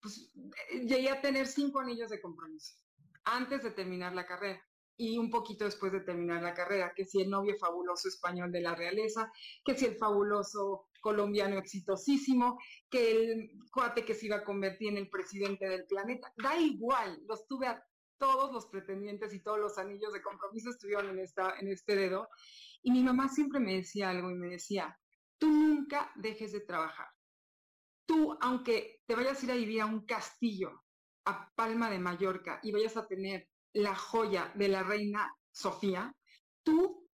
pues 0.00 0.32
llegué 0.72 1.10
a 1.10 1.20
tener 1.20 1.46
cinco 1.46 1.80
anillos 1.80 2.10
de 2.10 2.20
compromiso 2.20 2.74
antes 3.24 3.62
de 3.62 3.70
terminar 3.72 4.14
la 4.14 4.26
carrera 4.26 4.62
y 4.96 5.16
un 5.16 5.30
poquito 5.30 5.64
después 5.64 5.92
de 5.92 6.00
terminar 6.00 6.42
la 6.42 6.54
carrera, 6.54 6.92
que 6.94 7.04
si 7.04 7.20
el 7.20 7.30
novio 7.30 7.56
fabuloso 7.58 8.08
español 8.08 8.50
de 8.50 8.60
la 8.60 8.74
realeza, 8.74 9.30
que 9.64 9.76
si 9.76 9.86
el 9.86 9.96
fabuloso 9.96 10.88
colombiano 11.00 11.56
exitosísimo, 11.56 12.58
que 12.90 13.12
el 13.12 13.50
cuate 13.72 14.04
que 14.04 14.14
se 14.14 14.26
iba 14.26 14.36
a 14.36 14.44
convertir 14.44 14.88
en 14.88 14.96
el 14.96 15.08
presidente 15.08 15.68
del 15.68 15.86
planeta, 15.86 16.32
da 16.36 16.58
igual, 16.58 17.20
los 17.28 17.46
tuve 17.46 17.68
a 17.68 17.80
todos 18.18 18.52
los 18.52 18.66
pretendientes 18.66 19.32
y 19.32 19.42
todos 19.42 19.58
los 19.58 19.78
anillos 19.78 20.12
de 20.12 20.22
compromiso 20.22 20.70
estuvieron 20.70 21.08
en, 21.10 21.20
esta, 21.20 21.54
en 21.58 21.68
este 21.68 21.96
dedo. 21.96 22.28
Y 22.82 22.90
mi 22.90 23.02
mamá 23.02 23.28
siempre 23.28 23.60
me 23.60 23.74
decía 23.74 24.10
algo 24.10 24.30
y 24.30 24.34
me 24.34 24.48
decía, 24.48 24.98
tú 25.38 25.50
nunca 25.50 26.12
dejes 26.16 26.52
de 26.52 26.60
trabajar. 26.60 27.08
Tú, 28.06 28.36
aunque 28.40 29.02
te 29.06 29.14
vayas 29.14 29.40
a 29.40 29.44
ir 29.44 29.52
a 29.52 29.56
vivir 29.56 29.80
a 29.82 29.86
un 29.86 30.06
castillo, 30.06 30.84
a 31.24 31.50
Palma 31.54 31.90
de 31.90 31.98
Mallorca, 31.98 32.60
y 32.62 32.72
vayas 32.72 32.96
a 32.96 33.06
tener 33.06 33.48
la 33.72 33.94
joya 33.94 34.52
de 34.54 34.68
la 34.68 34.82
reina 34.82 35.34
Sofía, 35.50 36.14
tú 36.62 37.08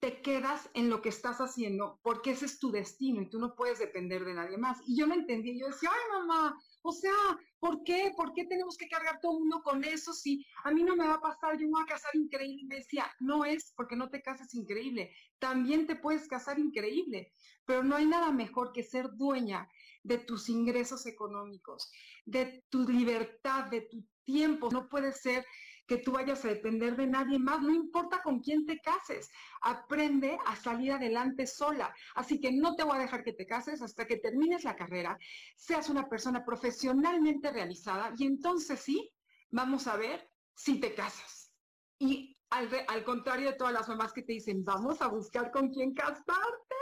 te 0.00 0.22
quedas 0.22 0.70
en 0.74 0.88
lo 0.88 1.02
que 1.02 1.10
estás 1.10 1.38
haciendo 1.40 2.00
porque 2.02 2.30
ese 2.30 2.46
es 2.46 2.58
tu 2.58 2.72
destino 2.72 3.20
y 3.20 3.28
tú 3.28 3.38
no 3.38 3.54
puedes 3.54 3.78
depender 3.78 4.24
de 4.24 4.34
nadie 4.34 4.56
más. 4.56 4.78
Y 4.86 4.98
yo 4.98 5.06
no 5.06 5.14
entendí, 5.14 5.60
yo 5.60 5.66
decía, 5.66 5.90
ay 5.92 6.20
mamá, 6.20 6.58
o 6.82 6.92
sea, 6.92 7.12
¿por 7.58 7.82
qué? 7.84 8.12
¿Por 8.16 8.32
qué 8.32 8.44
tenemos 8.44 8.76
que 8.76 8.88
cargar 8.88 9.20
todo 9.20 9.32
el 9.32 9.40
mundo 9.40 9.62
con 9.62 9.84
eso? 9.84 10.12
Si 10.12 10.44
a 10.64 10.70
mí 10.70 10.82
no 10.82 10.96
me 10.96 11.06
va 11.06 11.14
a 11.14 11.20
pasar, 11.20 11.54
yo 11.58 11.66
me 11.66 11.72
voy 11.72 11.82
a 11.82 11.92
casar 11.92 12.14
increíble. 12.14 12.64
Me 12.66 12.76
decía, 12.76 13.10
no 13.20 13.44
es 13.44 13.72
porque 13.76 13.96
no 13.96 14.08
te 14.08 14.22
cases 14.22 14.54
increíble, 14.54 15.14
también 15.38 15.86
te 15.86 15.96
puedes 15.96 16.26
casar 16.28 16.58
increíble, 16.58 17.32
pero 17.64 17.82
no 17.82 17.96
hay 17.96 18.06
nada 18.06 18.32
mejor 18.32 18.72
que 18.72 18.82
ser 18.82 19.10
dueña 19.12 19.68
de 20.02 20.18
tus 20.18 20.48
ingresos 20.48 21.06
económicos, 21.06 21.90
de 22.24 22.64
tu 22.70 22.88
libertad, 22.88 23.66
de 23.66 23.82
tu 23.82 24.04
tiempo. 24.24 24.70
No 24.70 24.88
puede 24.88 25.12
ser 25.12 25.44
que 25.90 25.98
tú 25.98 26.12
vayas 26.12 26.44
a 26.44 26.48
depender 26.48 26.94
de 26.94 27.08
nadie 27.08 27.36
más, 27.36 27.60
no 27.62 27.74
importa 27.74 28.22
con 28.22 28.38
quién 28.38 28.64
te 28.64 28.78
cases, 28.78 29.28
aprende 29.60 30.38
a 30.46 30.54
salir 30.54 30.92
adelante 30.92 31.48
sola. 31.48 31.92
Así 32.14 32.40
que 32.40 32.52
no 32.52 32.76
te 32.76 32.84
voy 32.84 32.94
a 32.94 33.00
dejar 33.00 33.24
que 33.24 33.32
te 33.32 33.44
cases 33.44 33.82
hasta 33.82 34.06
que 34.06 34.18
termines 34.18 34.62
la 34.62 34.76
carrera, 34.76 35.18
seas 35.56 35.88
una 35.88 36.08
persona 36.08 36.44
profesionalmente 36.44 37.50
realizada 37.50 38.14
y 38.16 38.24
entonces 38.24 38.78
sí, 38.78 39.12
vamos 39.50 39.88
a 39.88 39.96
ver 39.96 40.30
si 40.54 40.78
te 40.78 40.94
casas. 40.94 41.52
Y 41.98 42.38
al, 42.50 43.02
contrario 43.04 43.50
de 43.50 43.56
todas 43.56 43.72
las 43.72 43.88
mamás 43.88 44.12
que 44.12 44.22
te 44.22 44.34
dicen, 44.34 44.64
vamos 44.64 45.02
a 45.02 45.08
buscar 45.08 45.50
con 45.50 45.70
quién 45.70 45.92
casarte, 45.92 46.76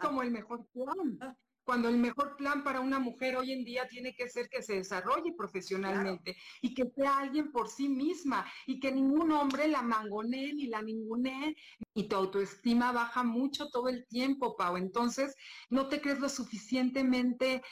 como 0.00 0.22
el 0.22 0.30
mejor 0.30 0.66
plan 0.72 1.36
cuando 1.64 1.88
el 1.88 1.96
mejor 1.96 2.36
plan 2.36 2.64
para 2.64 2.80
una 2.80 2.98
mujer 2.98 3.36
hoy 3.36 3.52
en 3.52 3.64
día 3.64 3.86
tiene 3.88 4.14
que 4.14 4.28
ser 4.28 4.48
que 4.48 4.62
se 4.62 4.74
desarrolle 4.74 5.32
profesionalmente 5.36 6.36
y 6.60 6.74
que 6.74 6.84
sea 6.94 7.18
alguien 7.18 7.52
por 7.52 7.68
sí 7.68 7.88
misma 7.88 8.44
y 8.66 8.80
que 8.80 8.92
ningún 8.92 9.32
hombre 9.32 9.68
la 9.68 9.82
mangonee 9.82 10.54
ni 10.54 10.66
la 10.66 10.82
ningunee 10.82 11.56
y 11.94 12.08
tu 12.08 12.16
autoestima 12.16 12.92
baja 12.92 13.22
mucho 13.22 13.68
todo 13.68 13.88
el 13.88 14.06
tiempo, 14.06 14.56
Pau. 14.56 14.76
Entonces, 14.76 15.36
no 15.70 15.88
te 15.88 16.00
crees 16.00 16.18
lo 16.18 16.28
suficientemente 16.28 17.62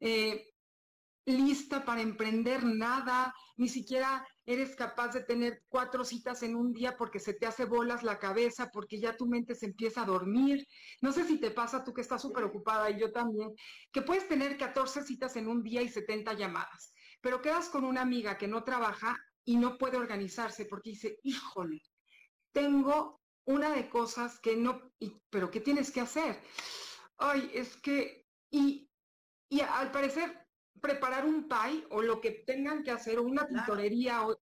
eh, 0.00 0.46
lista 1.26 1.84
para 1.84 2.02
emprender 2.02 2.64
nada, 2.64 3.34
ni 3.56 3.68
siquiera 3.68 4.26
eres 4.52 4.74
capaz 4.74 5.12
de 5.12 5.22
tener 5.22 5.62
cuatro 5.68 6.04
citas 6.04 6.42
en 6.42 6.56
un 6.56 6.72
día 6.72 6.96
porque 6.96 7.20
se 7.20 7.34
te 7.34 7.46
hace 7.46 7.64
bolas 7.64 8.02
la 8.02 8.18
cabeza, 8.18 8.70
porque 8.72 8.98
ya 8.98 9.16
tu 9.16 9.26
mente 9.26 9.54
se 9.54 9.66
empieza 9.66 10.02
a 10.02 10.06
dormir. 10.06 10.66
No 11.00 11.12
sé 11.12 11.24
si 11.24 11.38
te 11.38 11.52
pasa 11.52 11.84
tú 11.84 11.94
que 11.94 12.00
estás 12.00 12.22
súper 12.22 12.44
ocupada 12.44 12.90
y 12.90 12.98
yo 12.98 13.12
también, 13.12 13.54
que 13.92 14.02
puedes 14.02 14.26
tener 14.26 14.58
14 14.58 15.02
citas 15.02 15.36
en 15.36 15.46
un 15.46 15.62
día 15.62 15.82
y 15.82 15.88
70 15.88 16.32
llamadas, 16.34 16.92
pero 17.20 17.40
quedas 17.40 17.68
con 17.68 17.84
una 17.84 18.02
amiga 18.02 18.38
que 18.38 18.48
no 18.48 18.64
trabaja 18.64 19.16
y 19.44 19.56
no 19.56 19.78
puede 19.78 19.96
organizarse 19.96 20.66
porque 20.66 20.90
dice, 20.90 21.18
híjole, 21.22 21.80
tengo 22.52 23.20
una 23.44 23.74
de 23.74 23.88
cosas 23.88 24.40
que 24.40 24.56
no, 24.56 24.92
pero 25.30 25.50
¿qué 25.50 25.60
tienes 25.60 25.90
que 25.92 26.00
hacer? 26.00 26.40
Ay, 27.18 27.50
es 27.54 27.76
que, 27.76 28.26
y, 28.50 28.90
y 29.48 29.60
al 29.60 29.92
parecer 29.92 30.39
preparar 30.80 31.24
un 31.24 31.48
pie 31.48 31.84
o 31.90 32.02
lo 32.02 32.20
que 32.20 32.42
tengan 32.46 32.82
que 32.82 32.90
hacer, 32.90 33.18
o 33.18 33.22
una 33.22 33.46
tintorería, 33.46 34.26
o, 34.26 34.38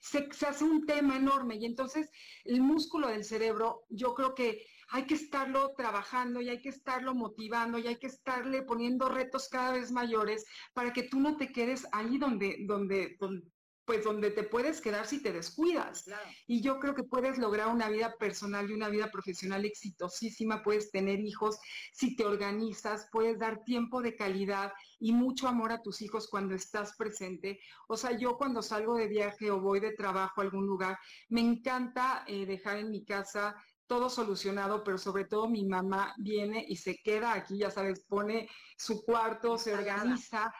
se, 0.00 0.28
hace 0.46 0.64
un 0.64 0.86
tema 0.86 1.16
enorme. 1.16 1.56
Y 1.56 1.66
entonces 1.66 2.10
el 2.44 2.60
músculo 2.60 3.08
del 3.08 3.24
cerebro, 3.24 3.84
yo 3.88 4.14
creo 4.14 4.34
que 4.34 4.64
hay 4.90 5.06
que 5.06 5.14
estarlo 5.14 5.72
trabajando 5.76 6.40
y 6.40 6.50
hay 6.50 6.60
que 6.60 6.68
estarlo 6.68 7.14
motivando 7.14 7.78
y 7.78 7.86
hay 7.86 7.96
que 7.96 8.08
estarle 8.08 8.62
poniendo 8.62 9.08
retos 9.08 9.48
cada 9.48 9.72
vez 9.72 9.90
mayores 9.90 10.44
para 10.74 10.92
que 10.92 11.04
tú 11.04 11.18
no 11.18 11.36
te 11.36 11.50
quedes 11.50 11.86
ahí 11.92 12.18
donde, 12.18 12.58
donde, 12.66 13.16
donde 13.18 13.46
pues 13.84 14.04
donde 14.04 14.30
te 14.30 14.44
puedes 14.44 14.80
quedar 14.80 15.06
si 15.06 15.22
te 15.22 15.32
descuidas. 15.32 16.04
Y 16.46 16.62
yo 16.62 16.78
creo 16.78 16.94
que 16.94 17.02
puedes 17.02 17.38
lograr 17.38 17.68
una 17.68 17.88
vida 17.88 18.14
personal 18.18 18.70
y 18.70 18.74
una 18.74 18.88
vida 18.88 19.10
profesional 19.10 19.64
exitosísima, 19.64 20.62
puedes 20.62 20.90
tener 20.90 21.20
hijos 21.20 21.58
si 21.92 22.14
te 22.14 22.24
organizas, 22.24 23.08
puedes 23.10 23.38
dar 23.38 23.64
tiempo 23.64 24.00
de 24.00 24.14
calidad 24.14 24.72
y 25.00 25.12
mucho 25.12 25.48
amor 25.48 25.72
a 25.72 25.82
tus 25.82 26.00
hijos 26.02 26.28
cuando 26.28 26.54
estás 26.54 26.96
presente. 26.96 27.58
O 27.88 27.96
sea, 27.96 28.16
yo 28.16 28.36
cuando 28.36 28.62
salgo 28.62 28.96
de 28.96 29.08
viaje 29.08 29.50
o 29.50 29.60
voy 29.60 29.80
de 29.80 29.92
trabajo 29.92 30.40
a 30.40 30.44
algún 30.44 30.66
lugar, 30.66 30.98
me 31.28 31.40
encanta 31.40 32.24
eh, 32.26 32.46
dejar 32.46 32.78
en 32.78 32.90
mi 32.90 33.04
casa 33.04 33.56
todo 33.86 34.08
solucionado, 34.08 34.82
pero 34.84 34.96
sobre 34.96 35.26
todo 35.26 35.48
mi 35.48 35.66
mamá 35.66 36.14
viene 36.16 36.64
y 36.66 36.76
se 36.76 36.96
queda 37.02 37.34
aquí, 37.34 37.58
ya 37.58 37.70
sabes, 37.70 38.04
pone 38.06 38.48
su 38.78 39.04
cuarto, 39.04 39.58
se 39.58 39.74
organiza, 39.74 40.50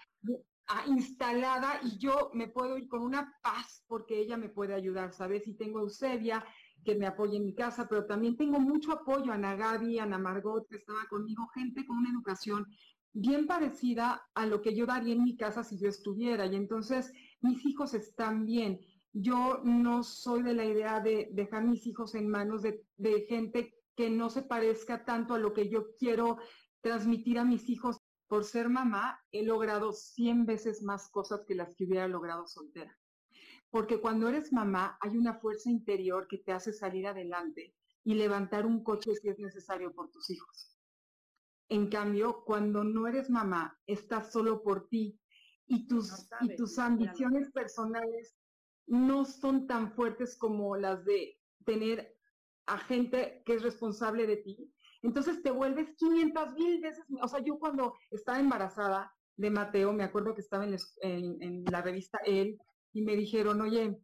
instalada 0.86 1.80
y 1.82 1.98
yo 1.98 2.30
me 2.34 2.48
puedo 2.48 2.78
ir 2.78 2.88
con 2.88 3.02
una 3.02 3.34
paz 3.42 3.84
porque 3.86 4.18
ella 4.18 4.36
me 4.36 4.48
puede 4.48 4.74
ayudar, 4.74 5.12
¿sabes? 5.12 5.46
Y 5.46 5.54
tengo 5.54 5.80
Eusebia 5.80 6.44
que 6.84 6.94
me 6.94 7.06
apoya 7.06 7.36
en 7.36 7.44
mi 7.44 7.54
casa, 7.54 7.86
pero 7.88 8.06
también 8.06 8.36
tengo 8.36 8.58
mucho 8.58 8.92
apoyo, 8.92 9.30
a 9.30 9.34
Ana 9.34 9.54
Gaby, 9.54 9.98
Ana 9.98 10.18
Margot, 10.18 10.66
que 10.68 10.76
estaba 10.76 11.04
conmigo, 11.08 11.46
gente 11.54 11.86
con 11.86 11.98
una 11.98 12.10
educación 12.10 12.66
bien 13.12 13.46
parecida 13.46 14.22
a 14.34 14.46
lo 14.46 14.62
que 14.62 14.74
yo 14.74 14.86
daría 14.86 15.14
en 15.14 15.22
mi 15.22 15.36
casa 15.36 15.62
si 15.62 15.78
yo 15.78 15.88
estuviera. 15.88 16.46
Y 16.46 16.56
entonces 16.56 17.12
mis 17.40 17.64
hijos 17.66 17.94
están 17.94 18.46
bien. 18.46 18.80
Yo 19.12 19.60
no 19.62 20.02
soy 20.02 20.42
de 20.42 20.54
la 20.54 20.64
idea 20.64 21.00
de 21.00 21.28
dejar 21.32 21.64
mis 21.64 21.86
hijos 21.86 22.14
en 22.14 22.28
manos 22.28 22.62
de 22.62 23.26
gente 23.28 23.74
que 23.94 24.08
no 24.08 24.30
se 24.30 24.42
parezca 24.42 25.04
tanto 25.04 25.34
a 25.34 25.38
lo 25.38 25.52
que 25.52 25.68
yo 25.68 25.94
quiero 25.98 26.38
transmitir 26.80 27.38
a 27.38 27.44
mis 27.44 27.68
hijos 27.68 28.01
por 28.32 28.44
ser 28.44 28.70
mamá, 28.70 29.20
he 29.30 29.44
logrado 29.44 29.92
100 29.92 30.46
veces 30.46 30.82
más 30.82 31.10
cosas 31.10 31.44
que 31.46 31.54
las 31.54 31.74
que 31.74 31.84
hubiera 31.84 32.08
logrado 32.08 32.46
soltera. 32.46 32.98
Porque 33.68 34.00
cuando 34.00 34.26
eres 34.26 34.54
mamá, 34.54 34.96
hay 35.02 35.18
una 35.18 35.34
fuerza 35.34 35.68
interior 35.68 36.26
que 36.26 36.38
te 36.38 36.50
hace 36.50 36.72
salir 36.72 37.06
adelante 37.06 37.74
y 38.04 38.14
levantar 38.14 38.64
un 38.64 38.82
coche 38.82 39.14
si 39.16 39.28
es 39.28 39.38
necesario 39.38 39.92
por 39.92 40.10
tus 40.10 40.30
hijos. 40.30 40.78
En 41.68 41.90
cambio, 41.90 42.42
cuando 42.46 42.84
no 42.84 43.06
eres 43.06 43.28
mamá, 43.28 43.78
estás 43.86 44.32
solo 44.32 44.62
por 44.62 44.88
ti 44.88 45.20
y 45.66 45.86
tus, 45.86 46.26
y 46.40 46.56
tus 46.56 46.78
ambiciones 46.78 47.50
personales 47.50 48.34
no 48.86 49.26
son 49.26 49.66
tan 49.66 49.92
fuertes 49.92 50.38
como 50.38 50.74
las 50.78 51.04
de 51.04 51.38
tener 51.66 52.16
a 52.64 52.78
gente 52.78 53.42
que 53.44 53.56
es 53.56 53.62
responsable 53.62 54.26
de 54.26 54.38
ti 54.38 54.72
entonces 55.02 55.42
te 55.42 55.50
vuelves 55.50 55.94
500 55.96 56.54
mil 56.54 56.80
veces, 56.80 57.04
o 57.20 57.28
sea, 57.28 57.40
yo 57.40 57.58
cuando 57.58 57.94
estaba 58.10 58.38
embarazada 58.38 59.12
de 59.36 59.50
Mateo, 59.50 59.92
me 59.92 60.04
acuerdo 60.04 60.34
que 60.34 60.40
estaba 60.40 60.64
en, 60.64 61.64
la 61.64 61.82
revista 61.82 62.18
Él 62.24 62.58
y 62.92 63.02
me 63.02 63.16
dijeron, 63.16 63.60
oye, 63.60 64.00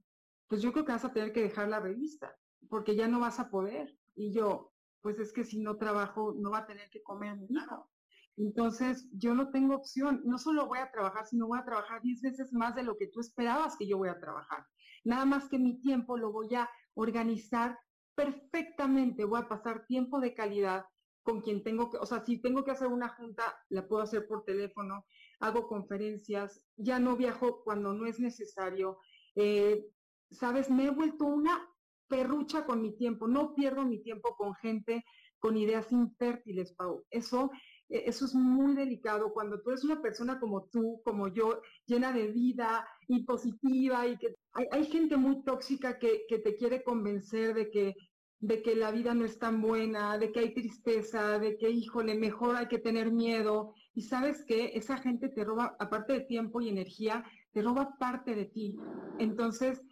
pues 0.49 0.63
yo 0.63 0.73
creo 0.73 0.85
que 0.85 0.93
vas 0.93 1.05
a 1.05 1.13
tener 1.13 1.33
que 1.33 1.43
dejar 1.43 1.69
la 1.69 1.81
revista 1.81 2.35
porque 2.69 2.97
ya 2.97 3.09
no 3.09 3.21
vas 3.21 3.39
a 3.39 3.51
poder. 3.51 3.95
Y 4.17 4.33
yo, 4.33 4.73
pues 5.01 5.19
es 5.19 5.33
que 5.33 5.45
si 5.45 5.61
no 5.61 5.77
trabajo, 5.77 6.35
no 6.37 6.51
va 6.51 6.59
a 6.59 6.67
tener 6.67 6.91
que 6.91 7.03
comer 7.03 7.37
mi 7.37 7.47
hijo. 7.51 7.89
Entonces, 8.37 9.09
yo 9.13 9.35
no 9.35 9.51
tengo 9.51 9.75
opción. 9.75 10.23
No 10.25 10.39
solo 10.39 10.67
voy 10.67 10.79
a 10.79 10.91
trabajar, 10.91 11.27
sino 11.27 11.47
voy 11.47 11.59
a 11.59 11.65
trabajar 11.65 12.01
10 12.03 12.23
veces 12.23 12.53
más 12.53 12.75
de 12.75 12.83
lo 12.83 12.97
que 12.97 13.09
tú 13.09 13.21
esperabas 13.21 13.77
que 13.77 13.87
yo 13.87 13.99
voy 13.99 14.09
a 14.09 14.21
trabajar. 14.21 14.65
Nada 15.05 15.25
más 15.25 15.49
que 15.49 15.59
mi 15.59 15.81
tiempo 15.81 16.17
lo 16.17 16.33
voy 16.33 16.55
a 16.55 16.69
organizar 16.95 17.79
perfectamente, 18.19 19.25
voy 19.25 19.41
a 19.41 19.49
pasar 19.49 19.87
tiempo 19.87 20.19
de 20.19 20.35
calidad 20.35 20.87
con 21.23 21.41
quien 21.41 21.63
tengo 21.63 21.89
que, 21.89 21.99
o 21.99 22.05
sea, 22.05 22.25
si 22.25 22.43
tengo 22.43 22.65
que 22.65 22.73
hacer 22.73 22.89
una 22.89 23.11
junta, 23.11 23.45
la 23.69 23.87
puedo 23.87 24.03
hacer 24.03 24.27
por 24.27 24.45
teléfono, 24.45 25.07
hago 25.39 25.69
conferencias, 25.69 26.67
ya 26.77 26.99
no 26.99 27.17
viajo 27.17 27.63
cuando 27.63 27.93
no 27.93 28.07
es 28.07 28.19
necesario. 28.19 28.99
Eh, 29.37 29.87
Sabes, 30.31 30.69
me 30.69 30.87
he 30.87 30.91
vuelto 30.91 31.27
una 31.27 31.65
perrucha 32.09 32.67
con 32.67 32.83
mi 32.83 32.97
tiempo, 32.97 33.29
no 33.29 33.55
pierdo 33.55 33.85
mi 33.85 34.03
tiempo 34.03 34.35
con 34.37 34.55
gente 34.57 35.05
con 35.39 35.57
ideas 35.57 35.93
infértiles, 35.93 36.73
Pau. 36.73 37.05
Eso, 37.11 37.51
e, 37.89 38.05
eso 38.07 38.25
es 38.25 38.35
muy 38.35 38.75
delicado 38.75 39.33
cuando 39.33 39.61
tú 39.61 39.71
eres 39.71 39.85
una 39.85 40.03
persona 40.03 40.41
como 40.41 40.65
tú, 40.67 41.01
como 41.05 41.29
yo, 41.29 41.63
llena 41.87 42.13
de 42.13 42.29
vida 42.29 42.87
y 43.07 43.25
positiva 43.25 44.07
y 44.07 44.19
que 44.19 44.35
hay, 44.53 44.67
hay 44.73 44.85
gente 44.87 45.17
muy 45.17 45.45
tóxica 45.45 45.99
que, 45.99 46.25
que 46.29 46.39
te 46.39 46.57
quiere 46.57 46.83
convencer 46.83 47.55
de 47.55 47.71
que 47.71 47.95
de 48.41 48.63
que 48.63 48.77
la 48.77 48.91
vida 48.93 49.15
no 49.15 49.25
es 49.25 49.39
tan 49.39 49.61
buena, 49.61 50.17
de 50.17 50.31
que 50.31 50.41
hay 50.41 50.55
tristeza, 50.55 51.39
de 51.39 51.57
que, 51.57 51.71
híjole, 51.71 52.15
mejor 52.15 52.57
hay 52.57 52.69
que 52.69 52.79
tener 52.79 53.11
miedo. 53.11 53.75
Y 53.95 54.03
sabes 54.03 54.45
que 54.45 54.73
esa 54.75 54.99
gente 54.99 55.29
te 55.29 55.45
roba, 55.45 55.77
aparte 55.81 56.13
de 56.13 56.21
tiempo 56.21 56.61
y 56.61 56.69
energía, 56.69 57.25
te 57.53 57.63
roba 57.63 57.97
parte 57.99 58.35
de 58.35 58.45
ti. 58.45 58.77
Entonces, 59.19 59.83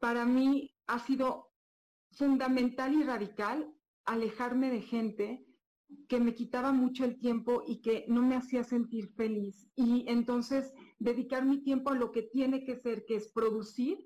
para 0.00 0.26
mí 0.26 0.74
ha 0.86 0.98
sido 0.98 1.52
fundamental 2.12 2.94
y 2.94 3.02
radical 3.02 3.72
alejarme 4.04 4.70
de 4.70 4.82
gente 4.82 5.46
que 6.08 6.20
me 6.20 6.34
quitaba 6.34 6.72
mucho 6.72 7.04
el 7.04 7.18
tiempo 7.18 7.62
y 7.66 7.80
que 7.80 8.04
no 8.08 8.22
me 8.22 8.36
hacía 8.36 8.64
sentir 8.64 9.08
feliz. 9.14 9.68
Y 9.74 10.04
entonces 10.08 10.72
dedicar 10.98 11.44
mi 11.44 11.62
tiempo 11.62 11.90
a 11.90 11.94
lo 11.94 12.12
que 12.12 12.22
tiene 12.22 12.64
que 12.64 12.76
ser, 12.76 13.04
que 13.06 13.16
es 13.16 13.32
producir, 13.32 13.98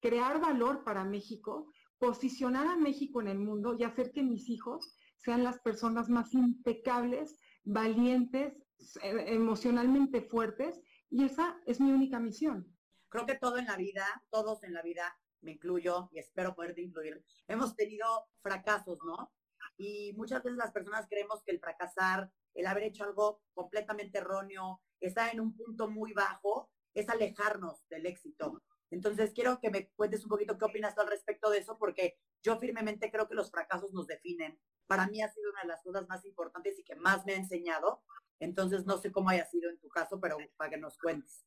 crear 0.00 0.40
valor 0.40 0.84
para 0.84 1.04
México, 1.04 1.72
posicionar 2.04 2.66
a 2.66 2.76
México 2.76 3.22
en 3.22 3.28
el 3.28 3.38
mundo 3.38 3.74
y 3.78 3.82
hacer 3.82 4.12
que 4.12 4.22
mis 4.22 4.50
hijos 4.50 4.94
sean 5.16 5.42
las 5.42 5.58
personas 5.60 6.10
más 6.10 6.34
impecables, 6.34 7.40
valientes, 7.64 8.54
eh, 9.02 9.24
emocionalmente 9.28 10.20
fuertes. 10.20 10.82
Y 11.08 11.24
esa 11.24 11.56
es 11.64 11.80
mi 11.80 11.92
única 11.92 12.20
misión. 12.20 12.76
Creo 13.08 13.24
que 13.24 13.36
todo 13.36 13.56
en 13.56 13.66
la 13.66 13.76
vida, 13.76 14.06
todos 14.30 14.62
en 14.64 14.74
la 14.74 14.82
vida, 14.82 15.16
me 15.40 15.52
incluyo 15.52 16.08
y 16.12 16.18
espero 16.18 16.54
poderte 16.54 16.82
incluir, 16.82 17.22
hemos 17.48 17.76
tenido 17.76 18.06
fracasos, 18.42 18.98
¿no? 19.04 19.30
Y 19.76 20.12
muchas 20.14 20.42
veces 20.42 20.56
las 20.56 20.72
personas 20.72 21.06
creemos 21.08 21.42
que 21.44 21.52
el 21.52 21.60
fracasar, 21.60 22.30
el 22.54 22.66
haber 22.66 22.84
hecho 22.84 23.04
algo 23.04 23.42
completamente 23.52 24.18
erróneo, 24.18 24.80
estar 25.00 25.32
en 25.32 25.40
un 25.40 25.54
punto 25.54 25.88
muy 25.88 26.12
bajo, 26.12 26.70
es 26.94 27.08
alejarnos 27.08 27.86
del 27.88 28.06
éxito. 28.06 28.62
Entonces, 28.94 29.32
quiero 29.34 29.58
que 29.60 29.70
me 29.70 29.88
cuentes 29.96 30.22
un 30.22 30.28
poquito 30.28 30.56
qué 30.56 30.64
opinas 30.64 30.96
al 30.98 31.08
respecto 31.08 31.50
de 31.50 31.58
eso, 31.58 31.76
porque 31.78 32.16
yo 32.42 32.56
firmemente 32.58 33.10
creo 33.10 33.26
que 33.28 33.34
los 33.34 33.50
fracasos 33.50 33.92
nos 33.92 34.06
definen. 34.06 34.58
Para 34.86 35.08
mí 35.08 35.20
ha 35.20 35.28
sido 35.28 35.50
una 35.50 35.62
de 35.62 35.68
las 35.68 35.82
cosas 35.82 36.06
más 36.08 36.24
importantes 36.24 36.78
y 36.78 36.84
que 36.84 36.94
más 36.94 37.26
me 37.26 37.32
ha 37.32 37.36
enseñado. 37.36 38.04
Entonces, 38.38 38.86
no 38.86 38.98
sé 38.98 39.10
cómo 39.10 39.30
haya 39.30 39.46
sido 39.46 39.68
en 39.68 39.80
tu 39.80 39.88
caso, 39.88 40.20
pero 40.20 40.36
para 40.56 40.70
que 40.70 40.76
nos 40.76 40.96
cuentes. 40.96 41.44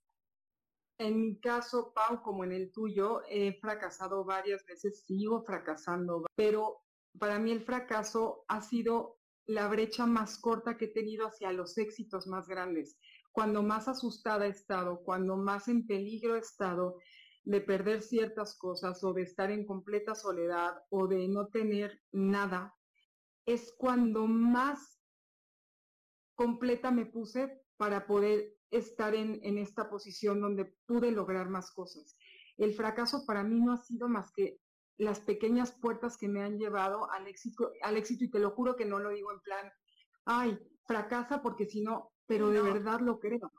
En 0.99 1.21
mi 1.21 1.39
caso, 1.39 1.93
Pau, 1.93 2.21
como 2.21 2.43
en 2.43 2.51
el 2.51 2.71
tuyo, 2.71 3.21
he 3.29 3.53
fracasado 3.61 4.25
varias 4.25 4.65
veces, 4.65 5.05
sigo 5.05 5.43
fracasando, 5.43 6.25
pero 6.35 6.81
para 7.17 7.39
mí 7.39 7.51
el 7.51 7.63
fracaso 7.63 8.45
ha 8.47 8.61
sido 8.61 9.19
la 9.45 9.67
brecha 9.67 10.05
más 10.05 10.39
corta 10.39 10.75
que 10.75 10.85
he 10.85 10.93
tenido 10.93 11.27
hacia 11.27 11.51
los 11.53 11.77
éxitos 11.77 12.27
más 12.27 12.47
grandes. 12.47 12.97
Cuando 13.31 13.61
más 13.61 13.87
asustada 13.87 14.47
he 14.47 14.49
estado, 14.49 15.03
cuando 15.03 15.37
más 15.37 15.67
en 15.67 15.85
peligro 15.85 16.35
he 16.35 16.39
estado 16.39 16.97
de 17.47 17.61
perder 17.61 18.01
ciertas 18.01 18.57
cosas 18.57 19.01
o 19.05 19.13
de 19.13 19.21
estar 19.21 19.51
en 19.51 19.65
completa 19.65 20.15
soledad 20.15 20.83
o 20.89 21.07
de 21.07 21.29
no 21.29 21.47
tener 21.47 22.01
nada, 22.11 22.75
es 23.45 23.73
cuando 23.77 24.27
más 24.27 25.01
completa 26.35 26.91
me 26.91 27.05
puse 27.05 27.63
para 27.77 28.05
poder 28.05 28.53
estar 28.69 29.15
en, 29.15 29.39
en 29.43 29.57
esta 29.57 29.89
posición 29.89 30.41
donde 30.41 30.65
pude 30.85 31.11
lograr 31.11 31.47
más 31.47 31.71
cosas. 31.71 32.17
El 32.57 32.73
fracaso 32.73 33.25
para 33.25 33.43
mí 33.43 33.61
no 33.61 33.71
ha 33.71 33.77
sido 33.77 34.09
más 34.09 34.29
que 34.33 34.59
las 34.97 35.21
pequeñas 35.21 35.71
puertas 35.71 36.17
que 36.17 36.27
me 36.27 36.43
han 36.43 36.57
llevado 36.57 37.09
al 37.11 37.27
éxito, 37.27 37.71
al 37.81 37.95
éxito 37.95 38.25
y 38.25 38.29
te 38.29 38.39
lo 38.39 38.51
juro 38.51 38.75
que 38.75 38.85
no 38.85 38.99
lo 38.99 39.11
digo 39.11 39.31
en 39.31 39.39
plan, 39.39 39.71
ay, 40.25 40.59
fracasa 40.85 41.41
porque 41.41 41.65
si 41.65 41.81
no, 41.81 42.11
pero 42.25 42.49
de 42.49 42.61
verdad 42.61 42.99
lo 42.99 43.19
creo. 43.19 43.53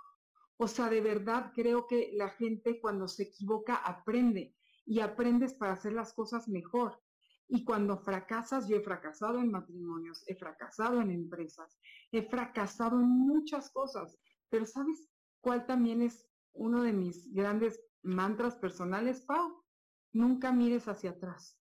O 0.59 0.69
sea, 0.69 0.91
de 0.91 1.01
verdad 1.01 1.53
creo 1.55 1.87
que 1.87 2.11
la 2.15 2.31
gente 2.31 2.81
cuando 2.81 3.09
se 3.09 3.25
equivoca 3.25 3.77
aprende 3.77 4.55
y 4.85 5.01
aprendes 5.01 5.55
para 5.55 5.73
hacer 5.73 5.93
las 5.93 6.13
cosas 6.13 6.49
mejor. 6.49 7.01
Y 7.49 7.65
cuando 7.65 7.99
fracasas, 7.99 8.69
yo 8.69 8.77
he 8.77 8.83
fracasado 8.83 9.39
en 9.39 9.51
matrimonios, 9.51 10.23
he 10.27 10.35
fracasado 10.35 11.01
en 11.01 11.11
empresas, 11.11 11.79
he 12.13 12.29
fracasado 12.29 13.01
en 13.01 13.09
muchas 13.09 13.71
cosas, 13.71 14.19
pero 14.51 14.67
¿sabes 14.67 15.09
cuál 15.41 15.65
también 15.67 16.03
es 16.03 16.29
uno 16.53 16.83
de 16.83 16.93
mis 16.93 17.33
grandes 17.33 17.81
mantras 18.03 18.57
personales, 18.57 19.23
Pau? 19.23 19.65
nunca 20.13 20.53
mires 20.53 20.89
hacia 20.89 21.11
atrás. 21.11 21.61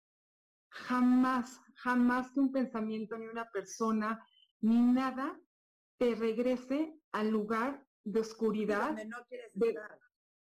Jamás, 0.70 1.62
jamás 1.76 2.32
que 2.32 2.40
un 2.40 2.52
pensamiento, 2.52 3.18
ni 3.18 3.28
una 3.28 3.50
persona, 3.52 4.26
ni 4.62 4.80
nada 4.80 5.40
te 5.98 6.16
regrese 6.16 7.00
al 7.12 7.30
lugar 7.30 7.87
de 8.12 8.20
oscuridad. 8.22 8.88
Donde 8.88 9.06
no 9.06 9.26
quieres 9.28 9.52
estar. 9.54 10.00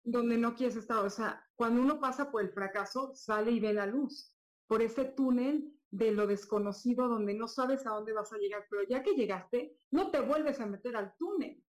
Donde 0.04 0.38
no 0.38 0.56
quieres 0.56 0.76
estar. 0.76 1.06
O 1.06 1.10
sea, 1.10 1.44
cuando 1.56 1.82
uno 1.82 2.00
pasa 2.00 2.32
por 2.32 2.42
el 2.42 2.52
fracaso, 2.52 3.16
sale 3.16 3.52
y 3.52 3.60
ve 3.60 3.74
la 3.74 3.86
luz. 3.86 4.36
Por 4.68 4.82
ese 4.82 5.06
túnel 5.06 5.72
de 5.90 6.12
lo 6.12 6.28
desconocido 6.28 7.08
donde 7.08 7.34
no 7.34 7.48
sabes 7.48 7.86
a 7.86 7.92
dónde 7.92 8.14
vas 8.14 8.34
a 8.34 8.38
llegar, 8.38 8.66
pero 8.70 8.84
ya 8.84 9.02
que 9.02 9.14
llegaste, 9.14 9.78
no 9.92 10.12
te 10.12 10.20
vuelves 10.20 10.60
a 10.60 10.66
meter 10.66 10.96
al 10.96 11.16
túnel. 11.18 11.64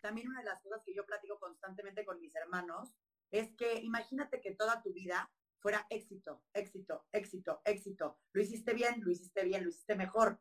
También 0.00 0.28
una 0.28 0.40
de 0.40 0.46
las 0.46 0.62
cosas 0.62 0.82
que 0.84 0.94
yo 0.94 1.04
platico 1.04 1.38
constantemente 1.40 2.04
con 2.04 2.20
mis 2.20 2.34
hermanos 2.36 2.94
es 3.30 3.54
que 3.56 3.80
imagínate 3.80 4.40
que 4.40 4.54
toda 4.54 4.82
tu 4.82 4.92
vida 4.92 5.28
fuera 5.58 5.86
éxito, 5.90 6.44
éxito, 6.52 7.06
éxito, 7.10 7.60
éxito. 7.64 8.18
Lo 8.32 8.42
hiciste 8.42 8.74
bien, 8.74 9.02
lo 9.02 9.10
hiciste 9.10 9.44
bien, 9.44 9.64
lo 9.64 9.70
hiciste 9.70 9.96
mejor. 9.96 10.38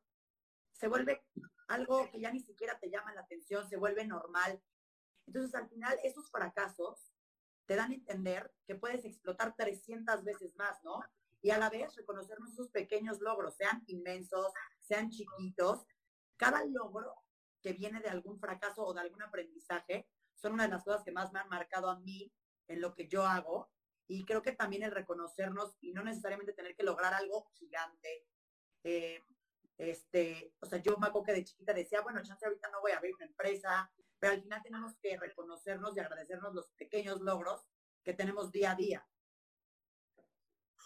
Se 0.74 0.88
vuelve 0.88 1.24
algo 1.70 2.12
que 2.12 2.20
ya 2.20 2.32
ni 2.32 2.42
siquiera 2.42 2.78
te 2.80 2.90
llama 2.90 3.16
la 3.16 3.22
atención, 3.22 3.68
se 3.68 3.78
vuelve 3.78 4.06
normal. 4.06 4.62
Entonces, 5.26 5.56
al 5.56 5.68
final, 5.70 5.98
esos 6.04 6.30
fracasos 6.30 7.14
te 7.66 7.76
dan 7.76 7.92
a 7.92 7.96
entender 7.96 8.54
que 8.66 8.76
puedes 8.76 9.06
explotar 9.06 9.56
300 9.56 10.24
veces 10.24 10.56
más, 10.56 10.84
¿no? 10.84 11.02
Y 11.42 11.52
a 11.52 11.58
la 11.58 11.70
vez 11.70 11.96
reconocer 11.96 12.40
nuestros 12.40 12.70
pequeños 12.70 13.20
logros, 13.20 13.56
sean 13.56 13.84
inmensos, 13.88 14.52
sean 14.82 15.10
chiquitos. 15.10 15.86
Cada 16.38 16.66
logro 16.66 17.16
que 17.62 17.74
viene 17.74 18.02
de 18.02 18.10
algún 18.10 18.40
fracaso 18.40 18.86
o 18.86 18.94
de 18.94 19.02
algún 19.02 19.22
aprendizaje 19.22 20.08
son 20.36 20.54
una 20.54 20.64
de 20.64 20.70
las 20.70 20.84
cosas 20.84 21.04
que 21.04 21.12
más 21.12 21.32
me 21.32 21.40
han 21.40 21.50
marcado 21.50 21.90
a 21.90 22.00
mí 22.00 22.32
en 22.68 22.82
lo 22.82 22.94
que 22.94 23.08
yo 23.08 23.26
hago 23.26 23.70
y 24.08 24.26
creo 24.26 24.42
que 24.42 24.52
también 24.52 24.84
el 24.84 24.92
reconocernos 24.92 25.78
y 25.80 25.94
no 25.94 26.04
necesariamente 26.04 26.54
tener 26.54 26.76
que 26.76 26.84
lograr 26.84 27.14
algo 27.14 27.46
gigante. 27.54 28.28
Eh, 28.84 29.22
este, 29.78 30.54
o 30.60 30.66
sea, 30.66 30.80
yo 30.80 30.98
me 30.98 31.08
acuerdo 31.08 31.26
que 31.28 31.34
de 31.34 31.44
chiquita 31.46 31.74
decía, 31.74 32.02
bueno, 32.02 32.22
chance 32.22 32.46
ahorita 32.46 32.70
no 32.70 32.82
voy 32.82 32.92
a 32.92 32.98
abrir 32.98 33.16
una 33.16 33.26
empresa, 33.26 33.92
pero 34.24 34.36
al 34.36 34.42
final 34.42 34.64
tenemos 34.64 34.96
que 35.02 35.18
reconocernos 35.18 35.98
y 35.98 36.00
agradecernos 36.00 36.56
los 36.56 36.72
pequeños 36.78 37.20
logros 37.20 37.68
que 38.06 38.14
tenemos 38.14 38.54
día 38.54 38.72
a 38.72 38.76
día. 38.76 39.06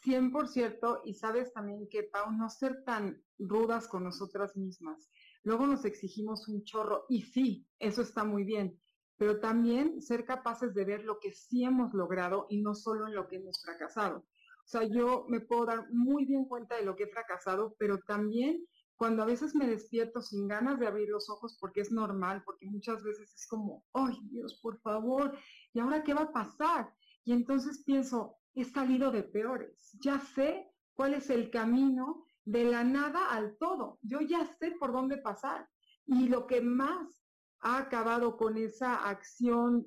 100%, 0.04 1.02
y 1.06 1.13
sabes 1.13 1.54
también 1.54 1.88
que, 1.88 2.02
Pau, 2.02 2.32
no 2.32 2.50
ser 2.50 2.84
tan 2.84 3.23
rudas 3.38 3.88
con 3.88 4.04
nosotras 4.04 4.58
mismas. 4.58 5.12
Luego 5.43 5.67
nos 5.67 5.86
exigimos 5.86 6.47
un 6.47 6.63
chorro, 6.63 7.06
y 7.10 7.21
sí, 7.21 7.67
eso 7.78 8.02
está 8.02 8.23
muy 8.23 8.43
bien, 8.43 8.82
pero 9.17 9.39
también 9.39 10.02
ser 10.02 10.26
capaces 10.26 10.73
de 10.73 10.86
ver 10.86 11.04
lo 11.04 11.19
que 11.19 11.32
sí 11.32 11.63
hemos 11.63 11.93
logrado 11.93 12.47
y 12.50 12.60
no 12.60 12.73
solo 12.73 13.06
en 13.06 13.13
lo 13.13 13.28
que 13.28 13.36
hemos 13.36 13.62
fracasado. 13.62 14.17
O 14.17 14.67
sea, 14.67 14.82
yo 14.82 15.26
me 15.30 15.41
puedo 15.41 15.67
dar 15.67 15.91
muy 15.91 16.26
bien 16.26 16.45
cuenta 16.45 16.76
de 16.76 16.86
lo 16.86 16.95
que 16.95 17.04
he 17.04 17.12
fracasado, 17.12 17.76
pero 17.78 18.00
también 18.00 18.65
cuando 18.98 19.22
a 19.22 19.28
veces 19.28 19.54
me 19.56 19.68
despierto 19.68 20.22
sin 20.22 20.48
ganas 20.48 20.80
de 20.80 20.88
abrir 20.88 21.10
los 21.10 21.30
ojos, 21.30 21.58
porque 21.60 21.82
es 21.82 21.92
normal, 21.92 22.44
porque 22.44 22.66
muchas 22.66 23.04
veces 23.04 23.34
es 23.34 23.48
como, 23.48 23.86
ay 23.94 24.20
Dios, 24.24 24.60
por 24.62 24.80
favor, 24.82 25.38
¿y 25.72 25.80
ahora 25.80 26.04
qué 26.04 26.14
va 26.14 26.24
a 26.24 26.34
pasar? 26.34 26.92
Y 27.24 27.32
entonces 27.32 27.84
pienso, 27.86 28.38
he 28.56 28.64
salido 28.64 29.12
de 29.12 29.24
peores, 29.24 29.96
ya 30.02 30.20
sé 30.20 30.68
cuál 30.96 31.14
es 31.14 31.30
el 31.30 31.52
camino 31.52 32.26
de 32.44 32.64
la 32.64 32.84
nada 32.84 33.30
al 33.30 33.56
todo, 33.58 34.00
yo 34.02 34.20
ya 34.22 34.46
sé 34.46 34.72
por 34.72 34.92
dónde 34.92 35.18
pasar. 35.18 35.70
Y 36.06 36.30
lo 36.30 36.48
que 36.48 36.62
más 36.62 37.28
ha 37.60 37.78
acabado 37.78 38.38
con 38.38 38.58
esa 38.58 39.08
acción 39.08 39.86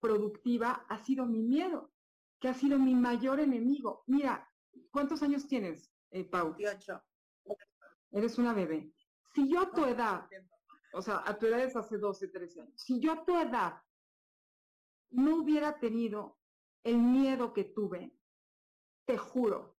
productiva 0.00 0.86
ha 0.88 0.98
sido 0.98 1.26
mi 1.26 1.42
miedo, 1.42 1.92
que 2.40 2.48
ha 2.48 2.54
sido 2.54 2.78
mi 2.78 2.94
mayor 2.94 3.38
enemigo. 3.38 4.02
Mira, 4.06 4.48
¿cuántos 4.90 5.22
años 5.22 5.46
tienes, 5.46 5.92
eh, 6.10 6.24
Pau? 6.24 6.54
18. 6.56 7.02
Eres 8.10 8.38
una 8.38 8.52
bebé. 8.52 8.92
Si 9.34 9.48
yo 9.48 9.60
a 9.60 9.70
tu 9.70 9.84
edad, 9.84 10.26
o 10.92 11.02
sea, 11.02 11.22
a 11.26 11.38
tu 11.38 11.46
edad 11.46 11.60
es 11.60 11.76
hace 11.76 11.98
12, 11.98 12.28
13 12.28 12.60
años, 12.62 12.80
si 12.80 13.00
yo 13.00 13.12
a 13.12 13.24
tu 13.24 13.36
edad 13.36 13.82
no 15.10 15.36
hubiera 15.36 15.78
tenido 15.78 16.38
el 16.84 16.98
miedo 16.98 17.52
que 17.52 17.64
tuve, 17.64 18.14
te 19.04 19.18
juro 19.18 19.76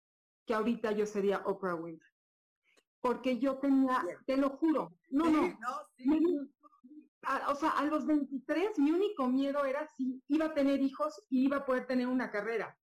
que 0.46 0.54
ahorita 0.54 0.92
yo 0.92 1.06
sería 1.06 1.42
Oprah 1.44 1.74
Winfrey. 1.74 2.12
Porque 3.00 3.38
yo 3.38 3.58
tenía, 3.58 4.04
te 4.26 4.36
lo 4.36 4.50
juro, 4.50 4.98
no, 5.10 5.30
no, 5.30 5.58
no 5.60 6.48
o 7.48 7.54
sea, 7.54 7.70
a 7.70 7.84
los 7.84 8.06
23 8.06 8.78
mi 8.78 8.90
único 8.90 9.28
miedo 9.28 9.64
era 9.64 9.86
si 9.96 10.22
iba 10.28 10.46
a 10.46 10.54
tener 10.54 10.80
hijos 10.80 11.22
y 11.28 11.44
iba 11.44 11.58
a 11.58 11.66
poder 11.66 11.86
tener 11.86 12.06
una 12.06 12.30
carrera. 12.30 12.76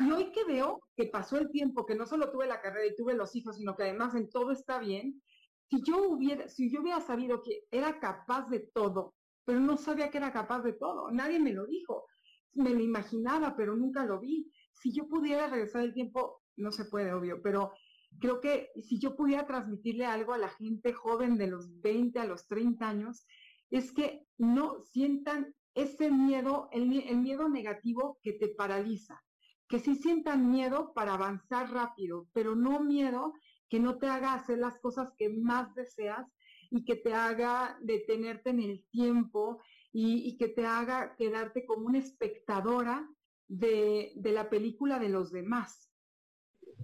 Y 0.00 0.10
hoy 0.10 0.32
que 0.32 0.44
veo 0.44 0.82
que 0.96 1.06
pasó 1.06 1.38
el 1.38 1.50
tiempo, 1.50 1.86
que 1.86 1.94
no 1.94 2.06
solo 2.06 2.30
tuve 2.30 2.46
la 2.46 2.60
carrera 2.60 2.86
y 2.86 2.96
tuve 2.96 3.14
los 3.14 3.34
hijos, 3.34 3.56
sino 3.56 3.74
que 3.74 3.84
además 3.84 4.14
en 4.14 4.28
todo 4.28 4.50
está 4.52 4.78
bien, 4.78 5.22
si 5.70 5.82
yo 5.82 6.08
hubiera, 6.08 6.48
si 6.48 6.70
yo 6.70 6.82
hubiera 6.82 7.00
sabido 7.00 7.42
que 7.42 7.64
era 7.70 7.98
capaz 7.98 8.48
de 8.48 8.60
todo, 8.60 9.14
pero 9.44 9.60
no 9.60 9.76
sabía 9.76 10.10
que 10.10 10.18
era 10.18 10.32
capaz 10.32 10.62
de 10.62 10.74
todo, 10.74 11.10
nadie 11.10 11.38
me 11.38 11.52
lo 11.52 11.66
dijo, 11.66 12.06
me 12.54 12.70
lo 12.70 12.80
imaginaba, 12.80 13.56
pero 13.56 13.76
nunca 13.76 14.04
lo 14.04 14.20
vi. 14.20 14.50
Si 14.74 14.92
yo 14.92 15.08
pudiera 15.08 15.48
regresar 15.48 15.82
el 15.82 15.94
tiempo, 15.94 16.42
no 16.56 16.70
se 16.70 16.84
puede, 16.84 17.12
obvio, 17.12 17.40
pero 17.42 17.72
creo 18.20 18.40
que 18.40 18.70
si 18.82 18.98
yo 18.98 19.16
pudiera 19.16 19.46
transmitirle 19.46 20.04
algo 20.06 20.32
a 20.32 20.38
la 20.38 20.48
gente 20.48 20.92
joven 20.92 21.36
de 21.36 21.46
los 21.46 21.80
20 21.80 22.18
a 22.18 22.26
los 22.26 22.46
30 22.46 22.88
años, 22.88 23.26
es 23.70 23.92
que 23.92 24.26
no 24.38 24.82
sientan 24.84 25.54
ese 25.74 26.10
miedo, 26.10 26.68
el, 26.72 26.88
miedo 26.88 27.48
negativo 27.48 28.18
que 28.22 28.32
te 28.32 28.48
paraliza, 28.48 29.22
que 29.68 29.78
sí 29.78 29.96
sientan 29.96 30.50
miedo 30.50 30.92
para 30.94 31.14
avanzar 31.14 31.70
rápido, 31.70 32.28
pero 32.32 32.54
no 32.54 32.80
miedo 32.80 33.34
que 33.68 33.78
no 33.78 33.98
te 33.98 34.06
haga 34.06 34.34
hacer 34.34 34.58
las 34.58 34.78
cosas 34.78 35.12
que 35.16 35.28
más 35.28 35.74
deseas 35.74 36.26
y 36.70 36.84
que 36.84 36.96
te 36.96 37.14
haga 37.14 37.78
detenerte 37.82 38.50
en 38.50 38.60
el 38.60 38.86
tiempo 38.90 39.60
y, 39.92 40.36
que 40.38 40.48
te 40.48 40.64
haga 40.64 41.16
quedarte 41.16 41.66
como 41.66 41.86
una 41.86 41.98
espectadora 41.98 43.08
de, 43.48 44.12
de 44.16 44.32
la 44.32 44.48
película 44.48 44.98
de 44.98 45.08
los 45.08 45.32
demás. 45.32 45.90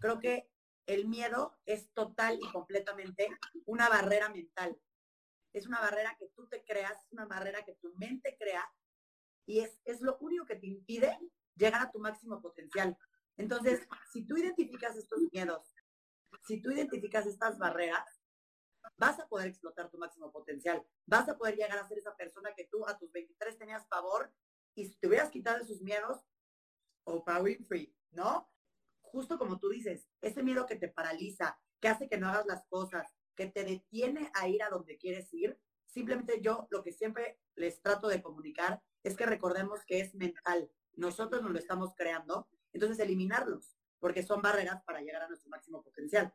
Creo 0.01 0.19
que 0.19 0.51
el 0.87 1.07
miedo 1.07 1.57
es 1.65 1.93
total 1.93 2.39
y 2.41 2.53
completamente 2.53 3.29
una 3.67 3.89
barrera 3.89 4.29
mental. 4.31 4.77
Es 5.53 5.67
una 5.67 5.81
barrera 5.81 6.17
que 6.19 6.29
tú 6.35 6.49
te 6.49 6.65
creas, 6.65 7.05
es 7.05 7.13
una 7.13 7.27
barrera 7.27 7.65
que 7.65 7.75
tu 7.77 7.95
mente 7.95 8.37
crea 8.39 8.67
y 9.47 9.61
es, 9.61 9.81
es 9.85 10.01
lo 10.01 10.17
único 10.19 10.47
que 10.47 10.57
te 10.57 10.67
impide 10.67 11.19
llegar 11.57 11.83
a 11.83 11.91
tu 11.91 11.99
máximo 11.99 12.41
potencial. 12.41 12.97
Entonces, 13.37 13.87
si 14.13 14.27
tú 14.27 14.37
identificas 14.37 14.97
estos 14.97 15.21
miedos, 15.33 15.75
si 16.47 16.61
tú 16.61 16.71
identificas 16.71 17.27
estas 17.27 17.59
barreras, 17.59 18.05
vas 18.97 19.19
a 19.19 19.29
poder 19.29 19.49
explotar 19.49 19.91
tu 19.91 19.99
máximo 19.99 20.31
potencial. 20.33 20.85
Vas 21.07 21.29
a 21.29 21.37
poder 21.37 21.57
llegar 21.57 21.79
a 21.79 21.89
ser 21.89 21.99
esa 21.99 22.17
persona 22.17 22.55
que 22.55 22.67
tú 22.71 22.87
a 22.87 22.99
tus 22.99 23.11
23 23.13 23.59
tenías 23.59 23.87
favor 23.89 24.33
y 24.75 24.87
si 24.87 24.97
te 24.97 25.09
hubieras 25.09 25.31
quitado 25.31 25.63
esos 25.63 25.81
miedos, 25.81 26.21
Oprah 27.05 27.43
Winfrey, 27.43 27.95
¿no? 28.13 28.51
Justo 29.01 29.39
como 29.39 29.59
tú 29.59 29.69
dices, 29.69 30.09
ese 30.21 30.43
miedo 30.43 30.67
que 30.67 30.77
te 30.77 30.89
paraliza, 30.89 31.59
que 31.81 31.89
hace 31.89 32.09
que 32.09 32.19
no 32.19 32.29
hagas 32.29 32.47
las 32.47 32.67
cosas, 32.67 33.07
que 33.37 33.47
te 33.47 33.65
detiene 33.65 34.31
a 34.35 34.49
ir 34.49 34.63
a 34.63 34.71
donde 34.71 34.97
quieres 34.97 35.33
ir, 35.33 35.59
simplemente 35.87 36.41
yo 36.41 36.67
lo 36.71 36.83
que 36.83 36.93
siempre 36.93 37.39
les 37.55 37.81
trato 37.81 38.09
de 38.09 38.23
comunicar 38.23 38.83
es 39.03 39.17
que 39.17 39.27
recordemos 39.27 39.81
que 39.87 40.01
es 40.01 40.15
mental. 40.15 40.71
Nosotros 40.97 41.43
nos 41.43 41.53
lo 41.53 41.59
estamos 41.59 41.95
creando, 41.97 42.49
entonces 42.73 42.99
eliminarlos, 42.99 43.77
porque 43.99 44.23
son 44.23 44.43
barreras 44.43 44.83
para 44.85 45.01
llegar 45.01 45.23
a 45.23 45.29
nuestro 45.29 45.51
máximo 45.51 45.83
potencial. 45.83 46.33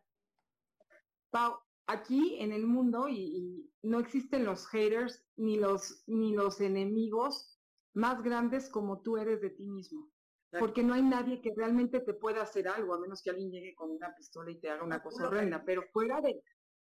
Pau, 1.30 1.60
aquí 1.88 2.38
en 2.39 2.52
el 2.52 2.65
mundo 2.65 3.10
y, 3.10 3.65
no 3.82 4.00
existen 4.00 4.43
los 4.43 4.67
haters 4.67 5.26
ni 5.38 5.58
los, 5.58 6.04
ni 6.06 6.34
los 6.34 6.60
enemigos 6.60 7.58
más 7.93 8.22
grandes 8.22 8.69
como 8.69 9.02
tú 9.02 9.17
eres 9.17 9.41
de 9.41 9.50
ti 9.52 9.67
mismo. 9.67 10.12
Porque 10.58 10.84
no 10.84 10.95
hay 10.95 11.04
nadie 11.04 11.41
que 11.41 11.54
realmente 11.56 12.00
te 12.00 12.13
pueda 12.13 12.41
hacer 12.41 12.67
algo, 12.67 12.93
a 12.93 13.00
menos 13.00 13.22
que 13.22 13.30
alguien 13.30 13.52
llegue 13.52 13.76
con 13.76 13.91
una 13.91 14.15
pistola 14.15 14.50
y 14.52 14.60
te 14.60 14.69
haga 14.69 14.84
una 14.84 15.02
cosa 15.02 15.28
horrenda. 15.28 15.63
Pero 15.63 15.84
fuera 15.93 16.19
de, 16.22 16.41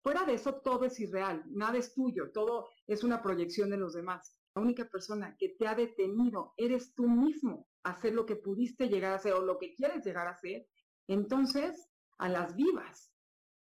fuera 0.01 0.23
de 0.23 0.35
eso, 0.35 0.61
todo 0.61 0.85
es 0.85 0.99
irreal, 0.99 1.43
nada 1.47 1.77
es 1.77 1.93
tuyo, 1.93 2.31
todo 2.31 2.69
es 2.87 3.03
una 3.03 3.21
proyección 3.21 3.69
de 3.69 3.77
los 3.77 3.93
demás. 3.93 4.38
La 4.55 4.61
única 4.61 4.85
persona 4.89 5.35
que 5.37 5.49
te 5.49 5.67
ha 5.67 5.75
detenido 5.75 6.53
eres 6.57 6.93
tú 6.93 7.07
mismo 7.07 7.67
a 7.83 7.91
hacer 7.91 8.13
lo 8.13 8.25
que 8.25 8.35
pudiste 8.35 8.87
llegar 8.87 9.13
a 9.13 9.15
hacer 9.15 9.33
o 9.33 9.45
lo 9.45 9.57
que 9.57 9.73
quieres 9.73 10.03
llegar 10.03 10.27
a 10.27 10.31
hacer. 10.31 10.67
Entonces, 11.07 11.89
a 12.17 12.29
las 12.29 12.55
vivas, 12.55 13.13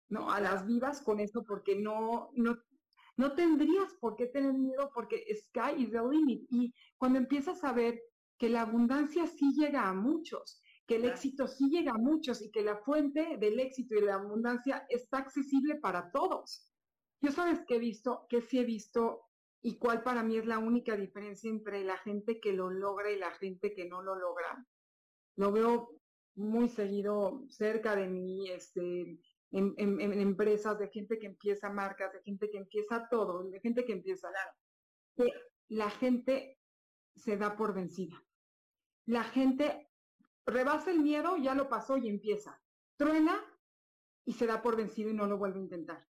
¿no? 0.10 0.32
A 0.32 0.39
las 0.39 0.65
vivas 0.65 1.02
con 1.02 1.19
eso 1.19 1.43
porque 1.43 1.76
no, 1.76 2.30
no, 2.34 2.58
no 3.17 3.36
tendrías 3.36 3.93
por 4.00 4.15
qué 4.15 4.28
tener 4.28 4.54
miedo 4.54 4.91
porque 4.93 5.26
sky 5.36 5.82
is 5.82 5.91
the 5.91 6.02
limit. 6.02 6.45
Y 6.50 6.74
cuando 6.98 7.19
empiezas 7.19 7.63
a 7.63 7.74
ver 7.74 8.02
que 8.38 8.50
la 8.50 8.62
abundancia 8.62 9.28
sí 9.28 9.54
llega 9.56 9.88
a 9.88 9.93
muchos, 9.93 10.62
que 10.88 10.98
el 10.98 11.06
éxito 11.06 11.48
sí 11.48 11.69
llega 11.69 11.93
a 11.93 11.98
muchos 11.98 12.41
y 12.41 12.52
que 12.52 12.62
la 12.62 12.78
fuente 12.78 13.38
del 13.38 13.60
éxito 13.60 13.95
y 13.95 14.02
de 14.02 14.08
la 14.08 14.15
abundancia 14.15 14.86
está 14.89 15.19
accesible 15.19 15.76
para 15.76 16.12
todos. 16.12 16.69
Yo 17.21 17.32
sabes 17.32 17.62
que 17.67 17.76
he 17.76 17.80
visto, 17.80 18.28
que 18.30 18.41
sí 18.41 18.60
he 18.60 18.65
visto 18.65 19.21
y 19.65 19.80
cuál 19.80 20.04
para 20.04 20.21
mí 20.21 20.38
es 20.38 20.45
la 20.45 20.60
única 20.60 20.95
diferencia 20.95 21.49
entre 21.49 21.84
la 21.84 21.97
gente 21.97 22.39
que 22.39 22.54
lo 22.54 22.69
logra 22.69 23.10
y 23.10 23.17
la 23.17 23.32
gente 23.32 23.73
que 23.73 23.86
no 23.86 24.04
lo 24.04 24.13
logra. 24.13 24.63
Lo 25.38 25.51
veo 25.51 25.99
muy 26.36 26.69
seguido 26.69 27.43
cerca 27.49 27.95
de 27.95 28.06
mí, 28.06 28.47
este, 28.51 29.19
en, 29.49 29.73
empresas, 29.99 30.78
de 30.78 30.89
gente 30.89 31.17
que 31.17 31.25
empieza 31.25 31.71
marcas, 31.71 32.13
de 32.13 32.21
gente 32.21 32.51
que 32.51 32.60
empieza 32.60 33.10
todo, 33.10 33.43
de 33.49 33.60
gente 33.60 33.86
que 33.86 33.93
empieza, 33.93 34.30
que 35.15 35.34
la 35.69 35.89
gente 35.89 36.60
se 37.15 37.36
da 37.36 37.56
por 37.56 37.73
vencida. 37.73 38.23
La 39.08 39.23
gente 39.23 39.89
rebasa 40.45 40.91
el 40.91 40.99
miedo, 40.99 41.38
ya 41.38 41.56
lo 41.56 41.69
pasó 41.69 41.97
y 41.97 42.08
empieza. 42.08 42.62
Truena 42.97 43.43
y 44.25 44.34
se 44.34 44.45
da 44.45 44.62
por 44.62 44.75
vencido 44.75 45.10
y 45.10 45.15
no 45.15 45.25
lo 45.25 45.39
vuelve 45.39 45.58
a 45.58 45.63
intentar. 45.63 46.08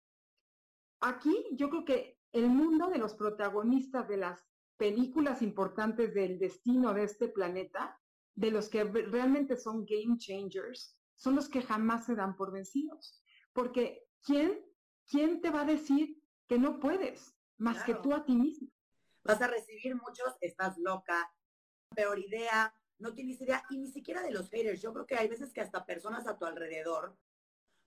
Aquí 1.02 1.50
yo 1.52 1.70
creo 1.70 1.86
que 1.86 2.13
el 2.34 2.48
mundo 2.48 2.90
de 2.90 2.98
los 2.98 3.14
protagonistas 3.14 4.08
de 4.08 4.18
las 4.18 4.44
películas 4.78 5.42
importantes 5.42 6.14
del 6.14 6.40
destino 6.40 6.94
de 6.94 7.04
este 7.04 7.30
planeta, 7.30 8.00
de 8.36 8.52
los 8.52 8.68
que 8.70 8.84
realmente 8.84 9.56
son 9.56 9.86
game 9.86 10.18
changers, 10.18 10.98
son 11.16 11.36
los 11.36 11.48
que 11.48 11.62
jamás 11.62 12.06
se 12.06 12.16
dan 12.16 12.36
por 12.36 12.52
vencidos. 12.52 13.24
Porque 13.54 14.04
¿quién, 14.24 14.60
quién 15.08 15.42
te 15.42 15.52
va 15.52 15.62
a 15.62 15.66
decir 15.66 16.22
que 16.48 16.58
no 16.58 16.80
puedes 16.80 17.36
más 17.58 17.84
que 17.84 17.94
tú 17.94 18.14
a 18.14 18.26
ti 18.26 18.36
mismo? 18.36 18.70
Vas 19.24 19.42
a 19.42 19.48
recibir 19.48 19.96
muchos, 19.96 20.36
estás 20.42 20.78
loca, 20.80 21.32
peor 21.96 22.18
idea, 22.20 22.74
no 22.98 23.14
tienes 23.14 23.40
idea, 23.42 23.64
y 23.70 23.78
ni 23.78 23.92
siquiera 23.92 24.24
de 24.24 24.32
los 24.32 24.50
haters. 24.50 24.82
Yo 24.82 24.92
creo 24.92 25.06
que 25.06 25.16
hay 25.16 25.28
veces 25.28 25.54
que 25.54 25.62
hasta 25.62 25.86
personas 25.86 26.28
a 26.28 26.38
tu 26.38 26.46
alrededor, 26.46 27.16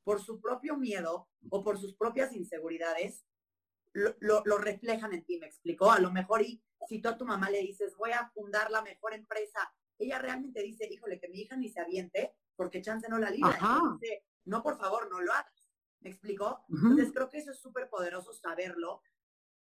por 0.05 0.23
su 0.23 0.41
propio 0.41 0.77
miedo 0.77 1.29
o 1.51 1.65
por 1.65 1.79
sus 1.79 1.97
propias 1.97 2.33
inseguridades, 2.33 3.27
lo, 4.21 4.43
lo, 4.45 4.59
reflejan 4.59 5.13
en 5.13 5.25
ti, 5.25 5.39
me 5.39 5.47
explicó. 5.47 5.91
A 5.91 6.01
lo 6.01 6.11
mejor, 6.11 6.43
y 6.43 6.63
si 6.89 7.01
tú 7.01 7.09
a 7.09 7.17
tu 7.17 7.25
mamá 7.25 7.51
le 7.51 7.61
dices, 7.61 7.97
voy 7.97 8.13
a 8.13 8.31
fundar 8.35 8.71
la 8.71 8.83
mejor 8.83 9.15
empresa, 9.15 9.73
ella 9.99 10.19
realmente 10.19 10.63
dice, 10.63 10.87
híjole, 10.91 11.19
que 11.19 11.29
mi 11.29 11.41
hija 11.41 11.57
ni 11.57 11.69
se 11.71 11.81
aviente, 11.81 12.35
porque 12.55 12.83
chance 12.83 13.09
no 13.09 13.19
la 13.19 13.31
libra. 13.31 13.59
no, 14.45 14.63
por 14.63 14.79
favor, 14.79 15.11
no 15.11 15.21
lo 15.21 15.33
hagas. 15.33 15.71
¿Me 16.01 16.11
explicó? 16.11 16.65
Entonces 16.69 17.11
creo 17.13 17.31
que 17.31 17.39
eso 17.39 17.51
es 17.51 17.59
súper 17.59 17.89
poderoso 17.89 18.33
saberlo, 18.33 19.03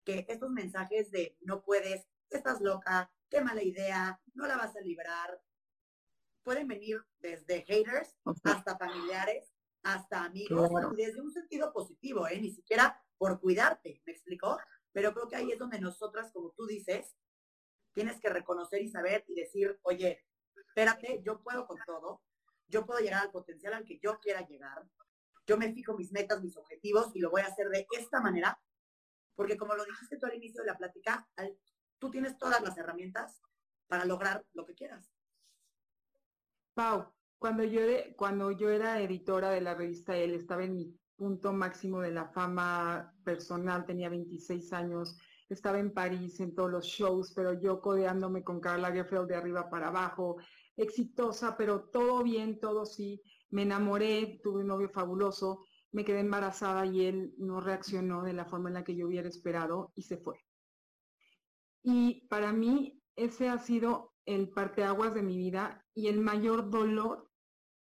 que 0.04 0.26
estos 0.28 0.50
mensajes 0.50 1.10
de 1.10 1.36
no 1.40 1.62
puedes, 1.62 2.06
estás 2.30 2.60
loca, 2.60 3.10
qué 3.30 3.40
mala 3.40 3.62
idea, 3.62 4.20
no 4.34 4.46
la 4.46 4.56
vas 4.56 4.76
a 4.76 4.80
librar, 4.80 5.40
pueden 6.42 6.68
venir 6.68 7.02
desde 7.18 7.62
haters 7.62 8.16
hasta 8.44 8.76
familiares, 8.78 9.52
hasta 9.82 10.24
amigos, 10.24 10.70
desde 10.96 11.20
un 11.20 11.32
sentido 11.32 11.72
positivo, 11.72 12.28
¿eh? 12.28 12.40
Ni 12.40 12.52
siquiera 12.52 13.02
por 13.18 13.40
cuidarte, 13.40 14.00
¿me 14.06 14.12
explicó? 14.12 14.58
Pero 14.92 15.12
creo 15.12 15.28
que 15.28 15.36
ahí 15.36 15.52
es 15.52 15.58
donde 15.58 15.80
nosotras, 15.80 16.32
como 16.32 16.52
tú 16.52 16.66
dices, 16.66 17.14
tienes 17.92 18.20
que 18.20 18.30
reconocer 18.30 18.80
y 18.80 18.88
saber 18.88 19.24
y 19.28 19.34
decir, 19.34 19.78
oye, 19.82 20.24
espérate, 20.54 21.20
yo 21.22 21.42
puedo 21.42 21.66
con 21.66 21.78
todo, 21.84 22.22
yo 22.68 22.86
puedo 22.86 23.00
llegar 23.00 23.24
al 23.24 23.30
potencial 23.30 23.74
al 23.74 23.84
que 23.84 23.98
yo 23.98 24.18
quiera 24.20 24.46
llegar, 24.46 24.84
yo 25.46 25.56
me 25.56 25.72
fijo 25.72 25.96
mis 25.96 26.12
metas, 26.12 26.42
mis 26.42 26.56
objetivos 26.56 27.10
y 27.14 27.20
lo 27.20 27.30
voy 27.30 27.42
a 27.42 27.46
hacer 27.46 27.68
de 27.68 27.86
esta 27.90 28.20
manera, 28.20 28.60
porque 29.34 29.56
como 29.56 29.74
lo 29.74 29.84
dijiste 29.84 30.18
tú 30.18 30.26
al 30.26 30.34
inicio 30.34 30.62
de 30.62 30.68
la 30.68 30.76
plática, 30.76 31.28
tú 31.98 32.10
tienes 32.10 32.38
todas 32.38 32.60
las 32.62 32.76
herramientas 32.76 33.40
para 33.86 34.04
lograr 34.04 34.44
lo 34.52 34.64
que 34.64 34.74
quieras. 34.74 35.10
Pau, 36.74 37.12
cuando 37.38 37.64
yo, 37.64 37.80
cuando 38.16 38.52
yo 38.52 38.70
era 38.70 39.00
editora 39.00 39.50
de 39.50 39.60
la 39.60 39.74
revista 39.74 40.16
Él, 40.16 40.34
estaba 40.34 40.64
en 40.64 40.74
mi 40.74 41.00
punto 41.18 41.52
máximo 41.52 42.00
de 42.00 42.12
la 42.12 42.28
fama 42.28 43.12
personal, 43.24 43.84
tenía 43.84 44.08
26 44.08 44.72
años, 44.72 45.18
estaba 45.48 45.80
en 45.80 45.92
París 45.92 46.38
en 46.40 46.54
todos 46.54 46.70
los 46.70 46.86
shows, 46.86 47.32
pero 47.34 47.52
yo 47.54 47.80
codeándome 47.80 48.44
con 48.44 48.60
Carla 48.60 48.92
Gefeld 48.92 49.28
de 49.28 49.34
arriba 49.34 49.68
para 49.68 49.88
abajo, 49.88 50.36
exitosa, 50.76 51.56
pero 51.56 51.88
todo 51.90 52.22
bien, 52.22 52.60
todo 52.60 52.86
sí. 52.86 53.20
Me 53.50 53.62
enamoré, 53.62 54.40
tuve 54.42 54.60
un 54.60 54.68
novio 54.68 54.88
fabuloso, 54.90 55.64
me 55.90 56.04
quedé 56.04 56.20
embarazada 56.20 56.86
y 56.86 57.06
él 57.06 57.34
no 57.38 57.60
reaccionó 57.60 58.22
de 58.22 58.34
la 58.34 58.44
forma 58.44 58.68
en 58.68 58.74
la 58.74 58.84
que 58.84 58.94
yo 58.94 59.06
hubiera 59.06 59.28
esperado 59.28 59.90
y 59.96 60.02
se 60.02 60.18
fue. 60.18 60.38
Y 61.82 62.26
para 62.28 62.52
mí 62.52 63.02
ese 63.16 63.48
ha 63.48 63.58
sido 63.58 64.12
el 64.26 64.50
parteaguas 64.50 65.14
de 65.14 65.22
mi 65.22 65.36
vida 65.36 65.84
y 65.94 66.08
el 66.08 66.20
mayor 66.20 66.70
dolor 66.70 67.28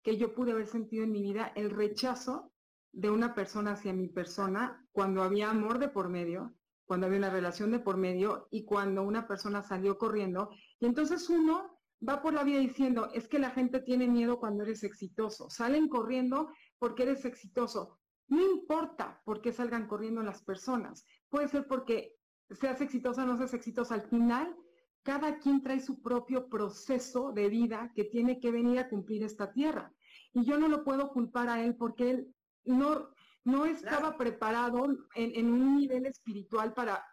que 0.04 0.18
yo 0.18 0.34
pude 0.34 0.52
haber 0.52 0.68
sentido 0.68 1.04
en 1.04 1.12
mi 1.12 1.22
vida, 1.22 1.54
el 1.56 1.70
rechazo 1.70 2.52
de 2.94 3.10
una 3.10 3.34
persona 3.34 3.72
hacia 3.74 3.94
mi 3.94 4.08
persona 4.08 4.86
cuando 4.92 5.24
había 5.24 5.50
amor 5.50 5.80
de 5.80 5.90
por 5.90 6.10
medio, 6.10 6.54
cuando 6.86 7.08
había 7.08 7.20
una 7.20 7.30
relación 7.30 7.72
de 7.72 7.80
por 7.80 7.98
medio 7.98 8.48
y 8.52 8.66
cuando 8.66 9.04
una 9.04 9.28
persona 9.28 9.64
salió 9.64 9.98
corriendo. 9.98 10.50
Y 10.80 10.86
entonces 10.86 11.30
uno 11.30 11.80
va 12.08 12.22
por 12.22 12.34
la 12.34 12.44
vida 12.44 12.60
diciendo, 12.60 13.10
es 13.14 13.28
que 13.28 13.40
la 13.40 13.52
gente 13.52 13.80
tiene 13.80 14.08
miedo 14.08 14.40
cuando 14.40 14.64
eres 14.64 14.84
exitoso. 14.84 15.50
Salen 15.50 15.88
corriendo 15.88 16.50
porque 16.80 17.04
eres 17.04 17.24
exitoso. 17.26 18.00
No 18.28 18.42
importa 18.42 19.22
por 19.26 19.42
qué 19.42 19.54
salgan 19.54 19.88
corriendo 19.88 20.24
las 20.24 20.44
personas. 20.44 21.06
Puede 21.30 21.48
ser 21.48 21.68
porque 21.68 22.16
seas 22.50 22.82
exitosa 22.82 23.24
o 23.24 23.28
no 23.28 23.38
seas 23.38 23.54
exitosa. 23.54 23.96
Al 23.96 24.02
final, 24.04 24.56
cada 25.04 25.38
quien 25.40 25.62
trae 25.62 25.80
su 25.80 26.02
propio 26.02 26.50
proceso 26.50 27.32
de 27.32 27.50
vida 27.50 27.92
que 27.96 28.04
tiene 28.06 28.40
que 28.40 28.52
venir 28.52 28.80
a 28.80 28.90
cumplir 28.90 29.24
esta 29.24 29.52
tierra. 29.52 29.94
Y 30.34 30.44
yo 30.44 30.58
no 30.58 30.68
lo 30.68 30.84
puedo 30.84 31.10
culpar 31.12 31.50
a 31.50 31.64
él 31.64 31.76
porque 31.76 32.12
él 32.12 32.36
no, 32.66 33.10
no 33.44 33.66
estaba 33.66 34.18
preparado 34.18 34.86
en, 35.16 35.32
en, 35.36 35.52
un 35.52 35.78
nivel 35.78 36.06
espiritual 36.06 36.74
para 36.74 37.04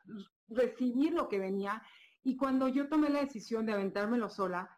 recibir 0.48 1.12
lo 1.12 1.28
que 1.28 1.38
venía. 1.38 1.82
Y 2.22 2.36
cuando 2.36 2.68
yo 2.68 2.88
tomé 2.88 3.10
la 3.10 3.20
decisión 3.20 3.66
de 3.66 3.72
aventármelo 3.72 4.28
sola, 4.28 4.68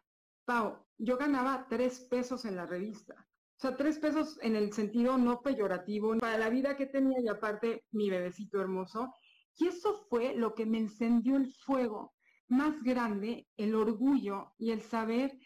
Pau, 0.45 0.85
yo 0.97 1.17
ganaba 1.17 1.67
tres 1.69 1.99
pesos 2.01 2.45
en 2.45 2.55
la 2.55 2.65
revista. 2.65 3.15
O 3.57 3.61
sea, 3.61 3.77
tres 3.77 3.99
pesos 3.99 4.39
en 4.41 4.55
el 4.55 4.73
sentido 4.73 5.17
no 5.17 5.41
peyorativo, 5.41 6.17
para 6.17 6.37
la 6.37 6.49
vida 6.49 6.75
que 6.75 6.87
tenía 6.87 7.21
y 7.21 7.27
aparte 7.27 7.85
mi 7.91 8.09
bebecito 8.09 8.59
hermoso. 8.59 9.13
Y 9.57 9.67
eso 9.67 10.05
fue 10.09 10.35
lo 10.35 10.55
que 10.55 10.65
me 10.65 10.79
encendió 10.79 11.35
el 11.35 11.53
fuego 11.53 12.13
más 12.47 12.81
grande, 12.83 13.47
el 13.57 13.75
orgullo 13.75 14.53
y 14.57 14.71
el 14.71 14.81
saber 14.81 15.37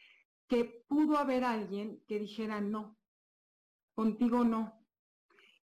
que 0.48 0.86
pudo 0.88 1.18
haber 1.18 1.44
alguien 1.44 2.02
que 2.08 2.20
dijera 2.20 2.62
no, 2.62 2.98
contigo 3.94 4.44
no. 4.44 4.85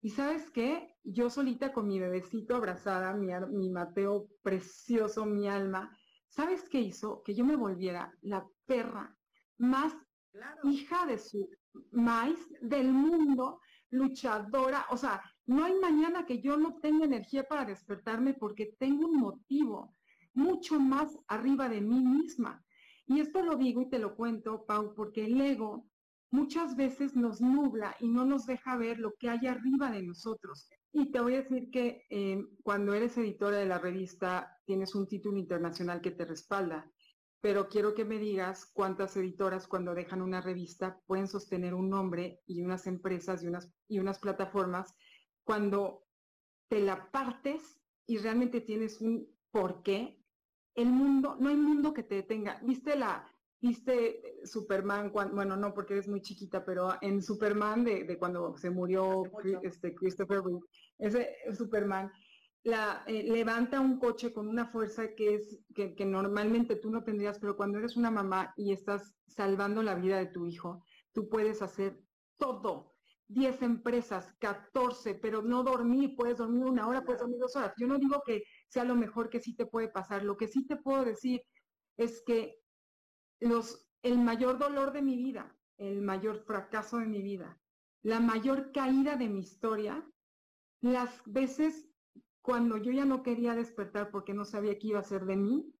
Y 0.03 0.11
sabes 0.11 0.51
qué, 0.51 0.97
yo 1.05 1.31
solita 1.31 1.73
con 1.73 1.87
mi 1.87 2.01
bebecito 2.01 2.57
abrazada, 2.57 3.15
mi, 3.15 3.29
mi 3.51 3.71
Mateo 3.71 4.29
precioso, 4.43 5.25
mi 5.25 5.49
alma, 5.49 5.97
¿sabes 6.27 6.69
qué 6.69 6.81
hizo? 6.81 7.23
Que 7.23 7.35
yo 7.35 7.45
me 7.45 7.55
volviera 7.55 8.13
la 8.21 8.45
perra 8.67 9.17
más 9.59 9.95
hija 10.65 11.07
de 11.07 11.19
su 11.19 11.49
maíz 11.93 12.39
del 12.61 12.93
mundo, 12.93 13.61
luchadora, 13.91 14.87
o 14.91 14.97
sea, 14.97 15.23
no 15.47 15.65
hay 15.65 15.75
mañana 15.79 16.27
que 16.27 16.41
yo 16.41 16.57
no 16.57 16.81
tenga 16.81 17.05
energía 17.05 17.45
para 17.45 17.65
despertarme 17.65 18.35
porque 18.35 18.75
tengo 18.79 19.07
un 19.07 19.21
motivo 19.21 19.95
mucho 20.35 20.81
más 20.81 21.17
arriba 21.29 21.69
de 21.69 21.81
mí 21.81 22.01
misma. 22.01 22.65
Y 23.07 23.21
esto 23.21 23.43
lo 23.43 23.57
digo 23.57 23.83
y 23.83 23.89
te 23.89 23.99
lo 23.99 24.17
cuento, 24.17 24.65
Pau, 24.65 24.95
porque 24.95 25.27
el 25.27 25.41
ego 25.41 25.92
muchas 26.33 26.75
veces 26.77 27.15
nos 27.15 27.41
nubla 27.41 27.95
y 28.01 28.09
no 28.09 28.25
nos 28.25 28.47
deja 28.47 28.77
ver 28.77 28.99
lo 28.99 29.15
que 29.15 29.29
hay 29.29 29.47
arriba 29.47 29.91
de 29.91 30.03
nosotros. 30.03 30.69
Y 30.93 31.13
te 31.13 31.21
voy 31.21 31.35
a 31.35 31.43
decir 31.43 31.71
que 31.71 32.05
eh, 32.11 32.43
cuando 32.63 32.95
eres 32.95 33.17
editora 33.17 33.59
de 33.59 33.67
la 33.67 33.79
revista 33.79 34.59
tienes 34.65 34.95
un 34.95 35.07
título 35.07 35.39
internacional 35.39 36.01
que 36.01 36.11
te 36.11 36.25
respalda, 36.25 36.91
pero 37.41 37.69
quiero 37.69 37.95
que 37.95 38.05
me 38.05 38.19
digas 38.19 38.71
cuántas 38.73 39.17
editoras 39.17 39.69
cuando 39.69 39.95
dejan 39.95 40.23
una 40.23 40.41
revista 40.41 40.99
pueden 41.07 41.29
sostener 41.29 41.75
un 41.75 41.91
nombre 41.91 42.41
y 42.47 42.63
unas 42.63 42.87
empresas 42.87 43.43
y 43.43 43.49
unas, 43.49 43.71
y 43.89 43.99
unas 43.99 44.19
plataformas 44.19 44.95
cuando 45.45 46.07
te 46.69 46.81
la 46.81 47.11
partes 47.11 47.81
y 48.07 48.19
realmente 48.19 48.61
tienes 48.61 49.01
un 49.01 49.29
porqué. 49.51 50.19
El 50.75 50.89
mundo, 50.89 51.37
no 51.39 51.51
hay 51.51 51.57
mundo 51.57 51.93
que 51.93 52.03
te 52.03 52.15
detenga. 52.15 52.59
¿Viste 52.63 52.97
la, 52.97 53.27
viste 53.63 54.41
Superman, 54.45 55.13
bueno, 55.13 55.57
no 55.57 55.73
porque 55.73 55.95
eres 55.95 56.09
muy 56.09 56.21
chiquita, 56.21 56.65
pero 56.65 56.95
en 57.01 57.23
Superman 57.23 57.85
de, 57.85 58.19
cuando 58.19 58.57
se 58.59 58.71
murió, 58.71 59.23
este, 59.63 59.95
Christopher 59.95 60.43
Reeve, 60.43 60.61
ese 60.99 61.55
Superman, 61.57 62.11
la, 62.65 63.05
eh, 63.07 63.23
levanta 63.23 63.81
un 63.81 63.99
coche 63.99 64.33
con 64.33 64.49
una 64.49 64.67
fuerza 64.67 65.15
que 65.15 65.37
es 65.37 65.61
que, 65.75 65.95
que, 65.95 66.05
normalmente 66.05 66.77
tú 66.77 66.91
no 66.91 67.05
tendrías, 67.05 67.39
pero 67.39 67.57
cuando 67.57 67.79
eres 67.79 67.97
una 67.97 68.11
mamá 68.11 68.53
y 68.57 68.73
estás 68.73 69.15
salvando 69.29 69.83
la 69.83 69.95
vida 69.95 70.19
de 70.19 70.27
tu 70.27 70.47
hijo, 70.47 70.85
tú 71.13 71.29
puedes 71.29 71.63
hacer 71.63 72.01
todo. 72.37 72.93
10 73.29 73.63
empresas, 73.63 74.35
14, 74.41 75.15
pero 75.15 75.41
no 75.41 75.63
dormir, 75.63 76.15
puedes 76.17 76.37
dormir 76.37 76.65
una 76.65 76.87
hora, 76.87 77.03
puedes 77.03 77.21
dormir 77.21 77.39
dos 77.39 77.57
horas. 77.57 77.73
Yo 77.79 77.87
no 77.87 77.97
digo 77.97 78.23
que 78.27 78.43
sea 78.69 78.85
lo 78.85 78.95
mejor 78.95 79.31
que 79.31 79.41
sí 79.41 79.57
te 79.57 79.65
puede 79.65 79.89
pasar, 79.89 80.23
lo 80.23 80.37
que 80.37 80.49
sí 80.49 80.67
te 80.67 80.77
puedo 80.77 81.03
decir 81.05 81.41
es 81.97 82.23
que 82.27 82.62
los, 83.43 83.89
el 84.03 84.19
mayor 84.19 84.59
dolor 84.59 84.93
de 84.93 85.03
mi 85.03 85.17
vida, 85.17 85.55
el 85.79 86.01
mayor 86.01 86.45
fracaso 86.45 86.99
de 86.99 87.07
mi 87.07 87.23
vida, 87.23 87.61
la 88.03 88.21
mayor 88.21 88.73
caída 88.73 89.17
de 89.17 89.29
mi 89.29 89.41
historia, 89.41 90.05
las 90.81 91.11
veces 91.27 91.89
cuando 92.41 92.77
yo 92.77 92.93
ya 92.93 93.05
no 93.05 93.23
quería 93.23 93.55
despertar 93.55 94.11
porque 94.11 94.33
no 94.33 94.45
sabía 94.45 94.79
qué 94.79 94.89
iba 94.89 95.01
a 95.01 95.05
ser 95.05 95.25
de 95.25 95.37
mí, 95.37 95.75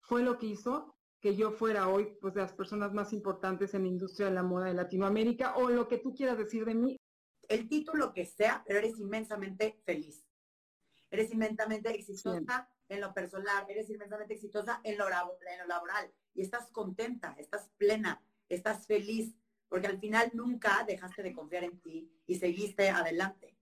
fue 0.00 0.22
lo 0.22 0.38
que 0.38 0.46
hizo 0.46 0.96
que 1.20 1.36
yo 1.36 1.52
fuera 1.52 1.88
hoy 1.88 2.16
pues 2.20 2.34
de 2.34 2.42
las 2.42 2.52
personas 2.52 2.92
más 2.92 3.12
importantes 3.12 3.72
en 3.74 3.82
la 3.82 3.88
industria 3.88 4.28
de 4.28 4.34
la 4.34 4.42
moda 4.42 4.66
de 4.66 4.74
Latinoamérica 4.74 5.56
o 5.56 5.70
lo 5.70 5.88
que 5.88 5.98
tú 5.98 6.14
quieras 6.14 6.36
decir 6.36 6.66
de 6.66 6.74
mí. 6.74 6.96
El 7.48 7.68
título 7.68 8.12
que 8.12 8.26
sea, 8.26 8.62
pero 8.66 8.78
eres 8.78 8.98
inmensamente 8.98 9.80
feliz. 9.84 10.26
Eres 11.10 11.32
inmensamente 11.32 11.94
exitosa 11.94 12.68
en 12.88 13.00
lo 13.00 13.14
personal, 13.14 13.64
eres 13.68 13.88
inmensamente 13.88 14.34
exitosa 14.34 14.80
en 14.84 14.98
lo, 14.98 15.06
en 15.06 15.58
lo 15.60 15.66
laboral 15.66 16.12
y 16.34 16.42
estás 16.42 16.70
contenta, 16.70 17.34
estás 17.38 17.70
plena, 17.76 18.22
estás 18.48 18.86
feliz, 18.86 19.34
porque 19.68 19.86
al 19.86 19.98
final 19.98 20.30
nunca 20.34 20.84
dejaste 20.86 21.22
de 21.22 21.32
confiar 21.32 21.64
en 21.64 21.80
ti 21.80 22.10
y 22.26 22.36
seguiste 22.36 22.90
adelante. 22.90 23.56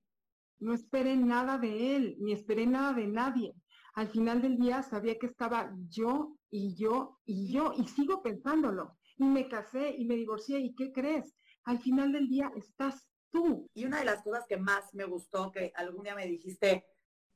No 0.58 0.74
esperé 0.74 1.16
nada 1.16 1.58
de 1.58 1.96
él, 1.96 2.16
ni 2.20 2.32
esperé 2.32 2.66
nada 2.66 2.92
de 2.92 3.06
nadie. 3.06 3.54
Al 3.94 4.08
final 4.08 4.40
del 4.40 4.56
día 4.56 4.82
sabía 4.82 5.18
que 5.18 5.26
estaba 5.26 5.74
yo 5.88 6.36
y 6.50 6.74
yo 6.74 7.20
y 7.24 7.52
yo 7.52 7.72
y 7.76 7.86
sigo 7.88 8.22
pensándolo. 8.22 8.96
Y 9.16 9.24
me 9.24 9.48
casé 9.48 9.94
y 9.96 10.04
me 10.04 10.16
divorcié 10.16 10.60
y 10.60 10.74
¿qué 10.74 10.92
crees? 10.92 11.34
Al 11.64 11.78
final 11.78 12.12
del 12.12 12.28
día 12.28 12.50
estás 12.56 13.08
tú. 13.30 13.68
Y 13.74 13.84
una 13.84 13.98
de 13.98 14.04
las 14.04 14.22
cosas 14.22 14.44
que 14.48 14.56
más 14.56 14.94
me 14.94 15.04
gustó 15.04 15.50
que 15.50 15.72
algún 15.74 16.04
día 16.04 16.14
me 16.14 16.26
dijiste 16.26 16.86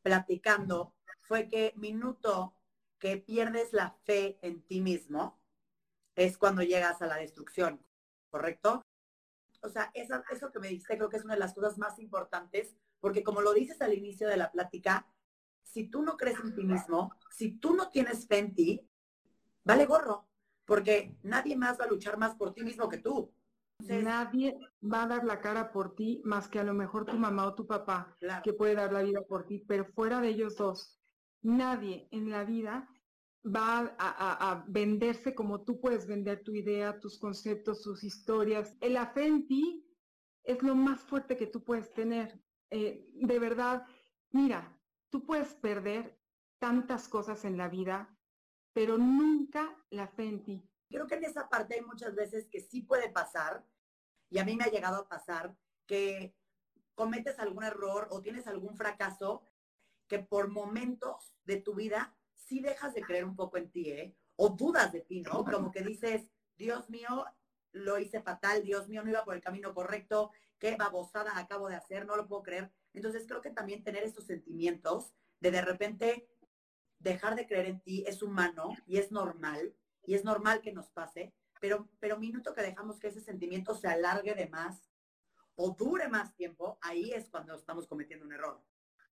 platicando 0.03 0.95
fue 1.23 1.49
que 1.49 1.73
minuto 1.77 2.56
que 2.99 3.19
pierdes 3.19 3.73
la 3.73 3.97
fe 4.05 4.39
en 4.43 4.63
ti 4.63 4.81
mismo 4.81 5.41
es 6.15 6.39
cuando 6.39 6.63
llegas 6.63 7.03
a 7.03 7.07
la 7.07 7.17
destrucción, 7.17 7.85
¿correcto? 8.31 8.83
O 9.63 9.69
sea, 9.69 9.91
eso, 9.95 10.23
eso 10.31 10.51
que 10.51 10.61
me 10.61 10.69
dijiste 10.69 10.97
creo 10.97 11.09
que 11.09 11.17
es 11.17 11.25
una 11.25 11.35
de 11.35 11.41
las 11.41 11.55
cosas 11.55 11.79
más 11.79 11.99
importantes 11.99 12.77
porque 13.01 13.23
como 13.23 13.41
lo 13.41 13.53
dices 13.53 13.81
al 13.83 13.95
inicio 13.95 14.29
de 14.29 14.37
la 14.37 14.51
plática, 14.51 15.07
si 15.63 15.89
tú 15.89 16.03
no 16.03 16.17
crees 16.17 16.39
en 16.41 16.55
ti 16.55 16.65
mismo, 16.65 17.13
si 17.31 17.53
tú 17.53 17.75
no 17.75 17.91
tienes 17.91 18.27
fe 18.27 18.39
en 18.39 18.55
ti, 18.55 18.89
vale 19.65 19.87
gorro, 19.87 20.27
porque 20.65 21.17
nadie 21.23 21.57
más 21.57 21.79
va 21.79 21.85
a 21.85 21.89
luchar 21.89 22.19
más 22.19 22.35
por 22.35 22.55
ti 22.55 22.63
mismo 22.63 22.89
que 22.89 22.99
tú. 22.99 23.33
nadie 23.81 24.59
va 24.83 25.05
a 25.05 25.07
dar 25.07 25.25
la 25.25 25.41
cara 25.41 25.71
por 25.71 25.95
ti 25.95 26.23
más 26.25 26.49
que 26.49 26.59
a 26.59 26.65
lo 26.65 26.75
mejor 26.75 27.05
tu 27.05 27.17
mamá 27.17 27.47
o 27.47 27.55
tu 27.55 27.67
papá, 27.67 28.17
que 28.43 28.53
puede 28.53 28.75
dar 28.75 28.93
la 28.93 29.03
vida 29.03 29.21
por 29.23 29.47
ti, 29.47 29.59
pero 29.59 29.85
fuera 29.85 30.21
de 30.21 30.29
ellos 30.29 30.57
dos, 30.57 30.99
nadie 31.43 32.09
en 32.11 32.31
la 32.31 32.45
vida 32.45 32.89
va 33.45 33.95
a, 33.99 34.65
venderse 34.67 35.35
como 35.35 35.65
tú 35.65 35.81
puedes 35.81 36.07
vender 36.07 36.43
tu 36.43 36.55
idea, 36.55 36.99
tus 36.99 37.19
conceptos, 37.19 37.83
tus 37.83 38.03
historias. 38.03 38.77
La 38.81 39.07
fe 39.07 39.27
en 39.27 39.47
ti 39.47 39.87
es 40.43 40.63
lo 40.63 40.75
más 40.75 41.01
fuerte 41.03 41.37
que 41.37 41.47
tú 41.47 41.63
puedes 41.63 41.93
tener. 41.93 42.41
Eh, 42.71 43.07
de 43.13 43.39
verdad, 43.39 43.87
mira, 44.31 44.77
tú 45.11 45.25
puedes 45.25 45.55
perder 45.55 46.19
tantas 46.59 47.09
cosas 47.09 47.45
en 47.45 47.57
la 47.57 47.69
vida, 47.69 48.17
pero 48.73 48.99
nunca 48.99 49.77
la 49.91 50.09
fe 50.09 50.25
en 50.25 50.43
ti. 50.43 50.71
Creo 50.89 51.07
que 51.07 51.17
en 51.17 51.25
esa 51.25 51.49
parte 51.49 51.75
hay 51.75 51.83
muchas 51.83 52.15
veces 52.15 52.49
que 52.51 52.61
sí 52.61 52.83
puede 52.83 53.11
pasar, 53.11 53.65
y 54.31 54.39
a 54.39 54.45
mí 54.45 54.57
me 54.57 54.65
ha 54.65 54.71
llegado 54.71 55.03
a 55.03 55.09
pasar, 55.09 55.57
que 55.87 56.35
cometes 56.95 57.39
algún 57.39 57.65
error 57.65 58.09
o 58.11 58.23
tienes 58.23 58.47
algún 58.47 58.77
fracaso 58.77 59.47
que 60.09 60.19
por 60.19 60.49
momentos 60.49 61.37
de 61.45 61.61
tu 61.61 61.75
vida 61.75 62.17
sí 62.35 62.61
dejas 62.61 62.95
de 62.95 63.03
creer 63.03 63.25
un 63.25 63.37
poco 63.37 63.57
en 63.57 63.71
ti, 63.71 63.91
¿eh? 63.91 64.15
O 64.37 64.51
dudas 64.51 64.93
de 64.93 65.01
ti, 65.01 65.23
¿no? 65.23 65.45
Como 65.45 65.71
que 65.71 65.83
dices, 65.83 66.29
Dios 66.57 66.89
mío, 66.91 67.27
lo 67.73 67.99
hice 67.99 68.21
fatal, 68.23 68.63
Dios 68.63 68.89
mío, 68.89 69.03
no 69.03 69.11
iba 69.11 69.25
por 69.25 69.35
el 69.35 69.41
camino 69.41 69.75
correcto, 69.75 70.31
qué 70.59 70.77
babosada 70.77 71.39
acabo 71.39 71.69
de 71.69 71.77
hacer, 71.77 72.07
no 72.07 72.17
lo 72.17 72.27
puedo 72.27 72.43
creer. 72.43 72.71
Entonces 72.93 73.25
creo 73.27 73.41
que 73.41 73.51
también 73.51 73.85
tener 73.85 74.05
esos 74.05 74.25
sentimientos 74.25 75.13
de 75.41 75.51
de 75.51 75.61
repente 75.61 76.29
dejar 76.99 77.37
de 77.37 77.47
creer 77.47 77.67
en 77.67 77.81
ti 77.81 78.05
es 78.07 78.23
humano 78.23 78.75
y 78.87 78.99
es 78.99 79.13
normal, 79.13 79.75
y 80.05 80.15
es 80.15 80.25
normal 80.25 80.61
que 80.61 80.73
nos 80.73 80.91
pase, 80.91 81.35
pero, 81.61 81.89
pero 82.01 82.19
minuto 82.19 82.55
que 82.55 82.63
dejamos 82.63 82.99
que 82.99 83.09
ese 83.09 83.21
sentimiento 83.21 83.75
se 83.75 83.89
alargue 83.89 84.35
de 84.35 84.49
más 84.49 84.89
o 85.57 85.71
dure 85.71 86.09
más 86.09 86.35
tiempo, 86.35 86.79
ahí 86.81 87.13
es 87.13 87.29
cuando 87.29 87.55
estamos 87.55 87.87
cometiendo 87.87 88.27
un 88.27 88.33
error. 88.33 88.63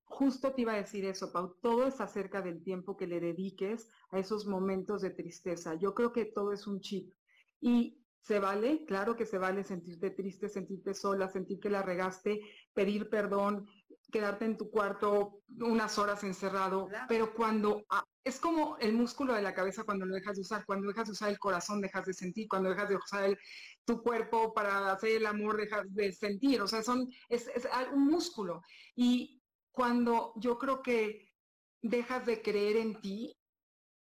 Justo 0.05 0.53
te 0.53 0.63
iba 0.63 0.73
a 0.73 0.77
decir 0.77 1.05
eso, 1.05 1.33
Pau. 1.33 1.57
Todo 1.61 1.87
es 1.87 2.01
acerca 2.01 2.43
del 2.43 2.63
tiempo 2.63 2.97
que 2.97 3.07
le 3.07 3.21
dediques 3.21 3.89
a 4.11 4.19
esos 4.19 4.47
momentos 4.47 5.03
de 5.03 5.11
tristeza. 5.11 5.75
Yo 5.75 5.95
creo 5.95 6.13
que 6.13 6.27
todo 6.27 6.53
es 6.53 6.67
un 6.67 6.81
chip. 6.81 7.13
Y 7.61 8.05
se 8.21 8.39
vale, 8.39 8.85
claro 8.87 9.17
que 9.17 9.27
se 9.27 9.39
vale 9.39 9.65
sentirte 9.65 10.11
triste, 10.11 10.49
sentirte 10.49 10.95
sola, 10.95 11.29
sentir 11.29 11.61
que 11.61 11.69
la 11.69 11.83
regaste, 11.83 12.41
pedir 12.73 13.11
perdón, 13.11 13.67
quedarte 14.11 14.45
en 14.45 14.57
tu 14.57 14.71
cuarto 14.71 15.43
unas 15.61 15.99
horas 15.99 16.25
encerrado, 16.25 16.89
pero 17.09 17.35
cuando 17.35 17.85
ah, 17.91 18.05
es 18.23 18.39
como 18.39 18.79
el 18.79 18.95
músculo 18.95 19.35
de 19.35 19.43
la 19.43 19.53
cabeza 19.53 19.85
cuando 19.85 20.07
lo 20.07 20.15
dejas 20.15 20.37
de 20.37 20.43
usar, 20.43 20.65
cuando 20.65 20.89
dejas 20.89 21.07
de 21.07 21.13
usar 21.13 21.31
el 21.31 21.39
corazón 21.39 21.81
dejas 21.81 22.07
de 22.07 22.15
sentir, 22.15 22.47
cuando 22.49 22.71
dejas 22.71 22.89
de 22.89 22.97
usar 22.97 23.39
tu 23.85 24.03
cuerpo 24.03 24.55
para 24.55 24.93
hacer 24.93 25.17
el 25.17 25.27
amor 25.27 25.57
dejas 25.57 25.93
de 25.93 26.13
sentir, 26.13 26.63
o 26.63 26.67
sea, 26.67 26.83
son, 26.83 27.09
es, 27.29 27.49
es 27.49 27.69
un 27.93 28.07
músculo. 28.07 28.63
Y 28.95 29.43
cuando 29.75 30.33
yo 30.37 30.57
creo 30.57 30.83
que 30.83 31.35
dejas 31.83 32.25
de 32.25 32.41
creer 32.41 32.77
en 32.77 33.01
ti, 33.01 33.37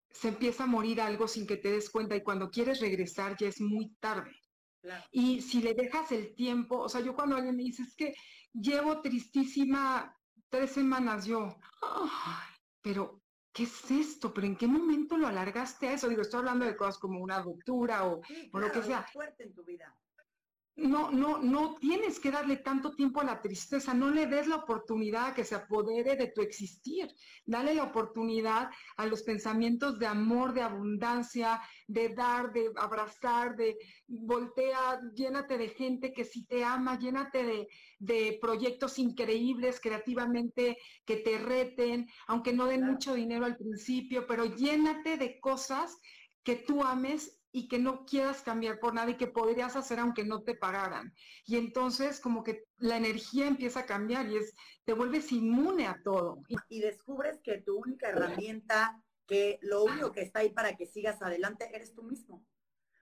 se 0.08 0.28
empieza 0.28 0.64
a 0.64 0.68
morir 0.68 1.00
algo 1.00 1.26
sin 1.26 1.46
que 1.46 1.56
te 1.56 1.72
des 1.72 1.90
cuenta 1.90 2.14
y 2.14 2.22
cuando 2.22 2.48
quieres 2.50 2.80
regresar 2.80 3.36
ya 3.36 3.48
es 3.48 3.60
muy 3.60 3.94
tarde. 3.96 4.30
Y 5.10 5.42
si 5.42 5.60
le 5.60 5.74
dejas 5.74 6.12
el 6.12 6.36
tiempo, 6.36 6.78
o 6.78 6.88
sea, 6.88 7.00
yo 7.00 7.16
cuando 7.16 7.34
alguien 7.34 7.56
me 7.56 7.64
dice, 7.64 7.82
es 7.82 7.96
que 7.96 8.14
llevo 8.52 9.02
tristísima 9.02 10.16
tres 10.48 10.70
semanas, 10.70 11.26
yo, 11.26 11.48
pero 12.80 13.20
¿qué 13.52 13.64
es 13.64 13.90
esto? 13.90 14.32
¿Pero 14.32 14.46
en 14.46 14.56
qué 14.56 14.68
momento 14.68 15.16
lo 15.16 15.26
alargaste 15.26 15.88
a 15.88 15.94
eso? 15.94 16.08
Digo, 16.08 16.22
estoy 16.22 16.38
hablando 16.38 16.64
de 16.64 16.76
cosas 16.76 16.98
como 16.98 17.20
una 17.20 17.42
ruptura 17.42 18.06
o, 18.06 18.20
o 18.52 18.58
lo 18.60 18.70
que 18.70 18.82
sea. 18.84 19.04
fuerte 19.12 19.42
en 19.42 19.52
tu 19.52 19.64
vida 19.64 19.92
no, 20.76 21.10
no, 21.10 21.38
no 21.38 21.76
tienes 21.76 22.20
que 22.20 22.30
darle 22.30 22.58
tanto 22.58 22.94
tiempo 22.94 23.20
a 23.20 23.24
la 23.24 23.40
tristeza, 23.40 23.94
no 23.94 24.10
le 24.10 24.26
des 24.26 24.46
la 24.46 24.56
oportunidad 24.56 25.28
a 25.28 25.34
que 25.34 25.44
se 25.44 25.54
apodere 25.54 26.16
de 26.16 26.28
tu 26.28 26.42
existir, 26.42 27.08
dale 27.46 27.74
la 27.74 27.84
oportunidad 27.84 28.68
a 28.98 29.06
los 29.06 29.22
pensamientos 29.22 29.98
de 29.98 30.06
amor, 30.06 30.52
de 30.52 30.60
abundancia, 30.60 31.62
de 31.86 32.10
dar, 32.10 32.52
de 32.52 32.70
abrazar, 32.76 33.56
de 33.56 33.78
voltea, 34.06 35.00
llénate 35.14 35.56
de 35.56 35.68
gente 35.70 36.12
que 36.12 36.24
sí 36.24 36.44
te 36.44 36.62
ama, 36.62 36.98
llénate 36.98 37.42
de, 37.42 37.68
de 37.98 38.38
proyectos 38.40 38.98
increíbles 38.98 39.80
creativamente 39.80 40.76
que 41.06 41.16
te 41.16 41.38
reten, 41.38 42.06
aunque 42.26 42.52
no 42.52 42.66
den 42.66 42.84
mucho 42.84 43.14
dinero 43.14 43.46
al 43.46 43.56
principio, 43.56 44.26
pero 44.26 44.44
llénate 44.44 45.16
de 45.16 45.40
cosas 45.40 45.98
que 46.42 46.54
tú 46.54 46.84
ames 46.84 47.35
y 47.56 47.68
que 47.68 47.78
no 47.78 48.04
quieras 48.04 48.42
cambiar 48.42 48.78
por 48.78 48.92
nada 48.92 49.12
y 49.12 49.16
que 49.16 49.28
podrías 49.28 49.76
hacer 49.76 49.98
aunque 49.98 50.26
no 50.26 50.42
te 50.42 50.54
pagaran. 50.54 51.14
Y 51.46 51.56
entonces 51.56 52.20
como 52.20 52.44
que 52.44 52.66
la 52.76 52.98
energía 52.98 53.46
empieza 53.46 53.80
a 53.80 53.86
cambiar 53.86 54.28
y 54.28 54.36
es, 54.36 54.54
te 54.84 54.92
vuelves 54.92 55.32
inmune 55.32 55.86
a 55.86 55.98
todo. 56.04 56.42
Y 56.68 56.80
descubres 56.80 57.40
que 57.42 57.62
tu 57.62 57.78
única 57.78 58.10
herramienta, 58.10 59.02
que 59.26 59.58
lo 59.62 59.84
único 59.84 60.12
que 60.12 60.20
está 60.20 60.40
ahí 60.40 60.50
para 60.50 60.76
que 60.76 60.84
sigas 60.84 61.22
adelante, 61.22 61.70
eres 61.72 61.94
tú 61.94 62.02
mismo. 62.02 62.44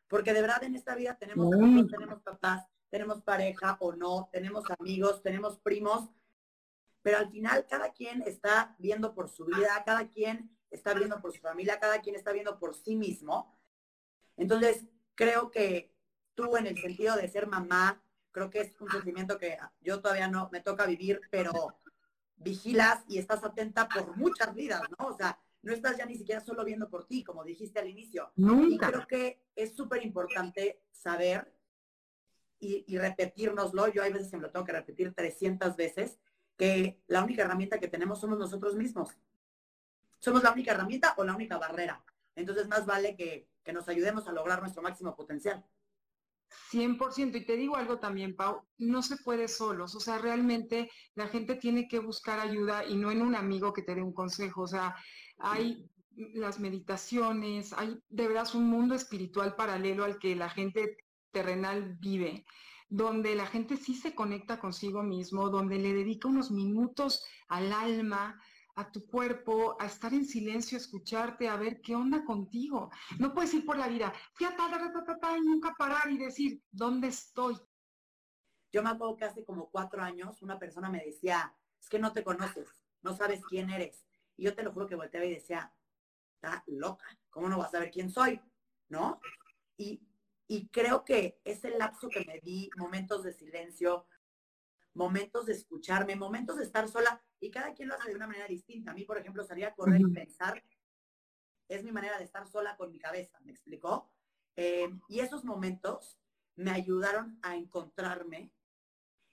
Porque 0.07 0.33
de 0.33 0.43
verdad 0.43 0.63
en 0.63 0.77
esta 0.77 0.95
vida 0.95 1.19
tenemos 1.19 1.53
amigos, 1.53 1.91
tenemos 1.91 2.23
papás, 2.23 2.65
tenemos 2.91 3.23
pareja 3.25 3.77
o 3.81 3.97
no, 3.97 4.29
tenemos 4.31 4.63
amigos, 4.79 5.21
tenemos 5.21 5.59
primos, 5.59 6.11
pero 7.03 7.19
al 7.19 7.29
final 7.29 7.67
cada 7.69 7.91
quien 7.91 8.23
está 8.23 8.77
viendo 8.79 9.17
por 9.17 9.29
su 9.29 9.47
vida, 9.47 9.83
cada 9.85 10.07
quien 10.07 10.57
está 10.71 10.95
viendo 10.95 11.21
por 11.21 11.33
su 11.33 11.41
familia, 11.41 11.81
cada 11.81 12.01
quien 12.01 12.15
está 12.15 12.31
viendo 12.31 12.61
por 12.61 12.77
sí 12.77 12.95
mismo 12.95 13.53
entonces, 14.37 14.85
creo 15.15 15.51
que 15.51 15.93
tú 16.35 16.57
en 16.57 16.67
el 16.67 16.79
sentido 16.79 17.17
de 17.17 17.29
ser 17.29 17.47
mamá, 17.47 18.03
creo 18.33 18.51
que 18.51 18.61
es 18.61 18.81
un 18.81 18.91
sentimiento 18.91 19.39
que 19.39 19.57
yo 19.81 20.01
todavía 20.01 20.29
no 20.29 20.49
me 20.53 20.61
toca 20.61 20.87
vivir, 20.87 21.21
pero 21.31 21.53
vigilas 22.37 23.05
y 23.09 23.19
estás 23.19 23.45
atenta 23.45 23.89
por 23.89 24.17
muchas 24.17 24.55
vidas, 24.55 24.83
¿no? 24.99 25.07
O 25.07 25.17
sea, 25.17 25.39
no 25.63 25.73
estás 25.73 25.97
ya 25.97 26.05
ni 26.05 26.17
siquiera 26.17 26.41
solo 26.41 26.65
viendo 26.65 26.91
por 26.91 27.07
ti, 27.07 27.25
como 27.25 27.45
dijiste 27.45 27.79
al 27.79 27.89
inicio. 27.89 28.33
Nunca. 28.37 28.89
Y 28.89 28.91
creo 28.91 29.07
que 29.07 29.43
es 29.55 29.75
súper 29.75 30.05
importante 30.05 30.83
saber 30.91 31.55
y, 32.59 32.85
y, 32.87 32.99
repetirnoslo. 32.99 33.89
Yo 33.89 34.03
hay 34.03 34.13
veces 34.13 34.31
que 34.31 34.37
me 34.37 34.43
lo 34.43 34.51
tengo 34.51 34.67
que 34.67 34.73
repetir 34.73 35.15
300 35.15 35.77
veces, 35.77 36.19
que 36.57 37.01
la 37.07 37.25
única 37.25 37.43
herramienta 37.43 37.79
que 37.79 37.89
tenemos 37.89 38.21
somos 38.21 38.39
nosotros 38.39 38.75
mismos. 38.75 39.11
Somos 40.19 40.43
la 40.43 40.53
única 40.53 40.73
herramienta 40.73 41.15
o 41.17 41.25
la 41.25 41.35
única 41.35 41.57
barrera. 41.57 42.05
Entonces, 42.37 42.67
más 42.69 42.85
vale 42.85 43.17
que 43.17 43.49
que 43.65 43.73
nos 43.73 43.89
ayudemos 43.89 44.29
a 44.29 44.33
lograr 44.33 44.61
nuestro 44.61 44.83
máximo 44.83 45.17
potencial. 45.17 45.65
100%. 46.71 47.37
Y 47.37 47.47
te 47.47 47.57
digo 47.57 47.77
algo 47.77 47.99
también, 47.99 48.37
Pau, 48.37 48.63
no 48.79 49.03
se 49.03 49.17
puede 49.17 49.49
solos. 49.49 49.95
O 49.95 50.01
sea, 50.01 50.19
realmente 50.19 50.91
la 51.15 51.29
gente 51.29 51.57
tiene 51.57 51.89
que 51.89 51.99
buscar 51.99 52.39
ayuda 52.39 52.85
y 52.85 52.97
no 52.97 53.11
en 53.11 53.23
un 53.23 53.35
amigo 53.35 53.73
que 53.73 53.83
te 53.83 53.95
dé 53.95 54.03
un 54.03 54.13
consejo. 54.13 54.63
O 54.63 54.69
sea, 54.69 54.95
hay 55.39 55.89
las 56.17 56.61
meditaciones, 56.61 57.73
hay 57.73 57.99
de 58.09 58.29
verdad 58.29 58.49
un 58.55 58.69
mundo 58.69 58.95
espiritual 58.95 59.57
paralelo 59.57 60.05
al 60.05 60.19
que 60.19 60.37
la 60.37 60.49
gente 60.49 60.97
terrenal 61.33 61.97
vive, 61.99 62.45
donde 62.89 63.35
la 63.35 63.47
gente 63.47 63.77
sí 63.77 63.95
se 63.95 64.15
conecta 64.15 64.61
consigo 64.61 65.03
mismo, 65.03 65.51
donde 65.51 65.79
le 65.79 65.93
dedica 65.93 66.29
unos 66.29 66.53
minutos 66.53 67.25
al 67.49 67.73
alma, 67.73 68.41
a 68.77 68.91
tu 68.91 69.07
cuerpo, 69.07 69.77
a 69.81 69.87
estar 69.87 70.13
en 70.13 70.25
silencio, 70.25 70.77
a 70.77 70.81
escucharte, 70.81 71.49
a 71.49 71.57
ver 71.57 71.81
qué 71.81 71.95
onda 71.95 72.25
contigo. 72.25 72.91
No 73.19 73.33
puedes 73.33 73.55
ir 73.55 73.65
por 73.65 73.79
la 73.79 73.89
vida, 73.89 74.13
fui 74.33 74.47
a 74.47 74.57
tal, 74.57 75.39
y 75.39 75.41
nunca 75.43 75.75
parar 75.79 76.11
y 76.11 76.19
decir, 76.19 76.63
¿dónde 76.71 77.09
estoy? 77.09 77.57
Yo 78.73 78.83
me 78.83 78.91
acuerdo 78.91 79.17
que 79.17 79.25
hace 79.25 79.45
como 79.45 79.71
cuatro 79.71 80.03
años 80.03 80.43
una 80.43 80.59
persona 80.59 80.89
me 80.91 81.05
decía, 81.05 81.55
es 81.81 81.89
que 81.89 82.01
no 82.01 82.13
te 82.13 82.25
conoces, 82.25 82.69
no 83.03 83.17
sabes 83.17 83.45
quién 83.45 83.71
eres. 83.71 84.05
Y 84.37 84.45
yo 84.45 84.55
te 84.55 84.65
lo 84.65 84.73
juro 84.73 84.89
que 84.89 84.97
volteaba 84.97 85.27
y 85.27 85.35
decía, 85.35 85.73
está 86.35 86.65
loca, 86.67 87.07
¿cómo 87.31 87.49
no 87.49 87.59
vas 87.59 87.69
a 87.69 87.73
saber 87.73 87.91
quién 87.93 88.11
soy? 88.11 88.41
¿No? 88.89 89.21
Y, 89.77 90.03
y 90.49 90.69
creo 90.69 91.05
que 91.05 91.41
ese 91.45 91.71
lapso 91.79 92.09
que 92.09 92.25
me 92.25 92.41
di, 92.41 92.69
momentos 92.77 93.23
de 93.23 93.33
silencio, 93.33 94.07
momentos 94.95 95.47
de 95.47 95.53
escucharme, 95.53 96.17
momentos 96.17 96.57
de 96.57 96.65
estar 96.65 96.89
sola, 96.89 97.23
y 97.41 97.51
cada 97.51 97.75
quien 97.75 97.89
lo 97.89 97.95
hace 97.95 98.09
de 98.09 98.17
una 98.17 98.27
manera 98.27 98.47
distinta. 98.47 98.93
A 98.93 98.95
mí, 98.95 99.05
por 99.05 99.19
ejemplo, 99.19 99.45
salir 99.45 99.67
a 99.67 99.75
correr 99.75 100.01
y 100.01 100.13
pensar 100.13 100.63
es 101.69 101.83
mi 101.83 101.93
manera 101.93 102.19
de 102.19 102.25
estar 102.25 102.47
sola 102.47 102.77
con 102.77 102.91
mi 102.91 102.99
cabeza, 102.99 103.39
¿me 103.41 103.53
explicó? 103.53 104.11
Eh, 104.57 104.89
y 105.09 105.21
esos 105.21 105.45
momentos 105.45 106.19
me 106.57 106.71
ayudaron 106.71 107.39
a 107.43 107.57
encontrarme 107.57 108.53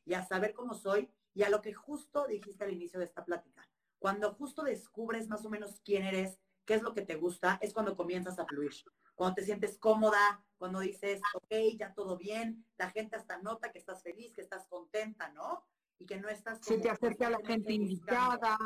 y 0.05 0.13
a 0.13 0.25
saber 0.25 0.53
cómo 0.53 0.73
soy 0.73 1.11
y 1.33 1.43
a 1.43 1.49
lo 1.49 1.61
que 1.61 1.73
justo 1.73 2.25
dijiste 2.27 2.63
al 2.63 2.73
inicio 2.73 2.99
de 2.99 3.05
esta 3.05 3.23
plática. 3.23 3.69
Cuando 3.99 4.33
justo 4.33 4.63
descubres 4.63 5.27
más 5.27 5.45
o 5.45 5.49
menos 5.49 5.79
quién 5.85 6.03
eres, 6.03 6.39
qué 6.65 6.73
es 6.73 6.81
lo 6.81 6.93
que 6.93 7.01
te 7.01 7.15
gusta, 7.15 7.59
es 7.61 7.73
cuando 7.73 7.95
comienzas 7.95 8.39
a 8.39 8.45
fluir. 8.45 8.73
Cuando 9.21 9.35
te 9.35 9.45
sientes 9.45 9.77
cómoda, 9.77 10.43
cuando 10.57 10.79
dices, 10.79 11.21
ok, 11.35 11.53
ya 11.77 11.93
todo 11.93 12.17
bien, 12.17 12.65
la 12.77 12.89
gente 12.89 13.15
hasta 13.15 13.37
nota 13.37 13.71
que 13.71 13.77
estás 13.77 14.01
feliz, 14.01 14.33
que 14.33 14.41
estás 14.41 14.65
contenta, 14.67 15.29
¿no? 15.29 15.67
y 16.01 16.05
que 16.07 16.19
no 16.19 16.27
estás... 16.27 16.59
Se 16.61 16.79
te 16.79 16.89
acerca 16.89 17.27
a 17.27 17.29
la 17.29 17.39
gente 17.45 17.71
indicada, 17.73 18.57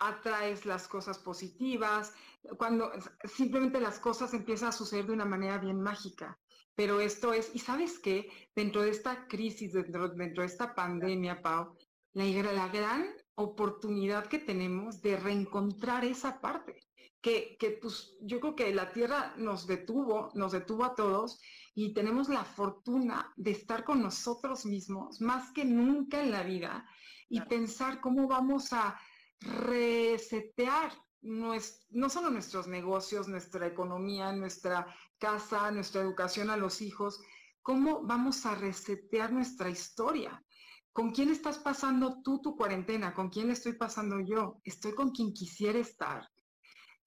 atraes 0.00 0.66
las 0.66 0.88
cosas 0.88 1.18
positivas, 1.18 2.12
cuando 2.58 2.90
simplemente 3.24 3.80
las 3.80 4.00
cosas 4.00 4.34
empiezan 4.34 4.70
a 4.70 4.72
suceder 4.72 5.06
de 5.06 5.12
una 5.12 5.24
manera 5.24 5.58
bien 5.58 5.80
mágica. 5.80 6.38
Pero 6.74 7.00
esto 7.00 7.32
es, 7.32 7.54
y 7.54 7.60
sabes 7.60 8.00
qué, 8.00 8.28
dentro 8.54 8.82
de 8.82 8.90
esta 8.90 9.28
crisis, 9.28 9.72
dentro, 9.72 10.08
dentro 10.08 10.42
de 10.42 10.48
esta 10.48 10.74
pandemia, 10.74 11.40
Pau, 11.40 11.76
la, 12.12 12.24
la 12.24 12.68
gran 12.68 13.14
oportunidad 13.36 14.26
que 14.26 14.40
tenemos 14.40 15.00
de 15.00 15.16
reencontrar 15.16 16.04
esa 16.04 16.40
parte, 16.40 16.85
que, 17.26 17.56
que 17.58 17.70
pues 17.70 18.14
yo 18.20 18.38
creo 18.38 18.54
que 18.54 18.72
la 18.72 18.92
Tierra 18.92 19.34
nos 19.36 19.66
detuvo, 19.66 20.30
nos 20.34 20.52
detuvo 20.52 20.84
a 20.84 20.94
todos 20.94 21.40
y 21.74 21.92
tenemos 21.92 22.28
la 22.28 22.44
fortuna 22.44 23.32
de 23.34 23.50
estar 23.50 23.82
con 23.82 24.00
nosotros 24.00 24.64
mismos 24.64 25.20
más 25.20 25.50
que 25.50 25.64
nunca 25.64 26.22
en 26.22 26.30
la 26.30 26.44
vida 26.44 26.88
y 27.28 27.40
pensar 27.40 28.00
cómo 28.00 28.28
vamos 28.28 28.72
a 28.72 28.96
resetear 29.40 30.92
no 31.20 32.08
solo 32.08 32.30
nuestros 32.30 32.68
negocios, 32.68 33.26
nuestra 33.26 33.66
economía, 33.66 34.30
nuestra 34.30 34.86
casa, 35.18 35.72
nuestra 35.72 36.02
educación 36.02 36.48
a 36.50 36.56
los 36.56 36.80
hijos, 36.80 37.20
cómo 37.60 38.04
vamos 38.04 38.46
a 38.46 38.54
resetear 38.54 39.32
nuestra 39.32 39.68
historia. 39.68 40.44
¿Con 40.92 41.10
quién 41.10 41.30
estás 41.30 41.58
pasando 41.58 42.22
tú 42.22 42.40
tu 42.40 42.54
cuarentena? 42.54 43.12
¿Con 43.12 43.30
quién 43.30 43.50
estoy 43.50 43.72
pasando 43.72 44.20
yo? 44.20 44.60
Estoy 44.62 44.94
con 44.94 45.10
quien 45.10 45.32
quisiera 45.32 45.80
estar 45.80 46.30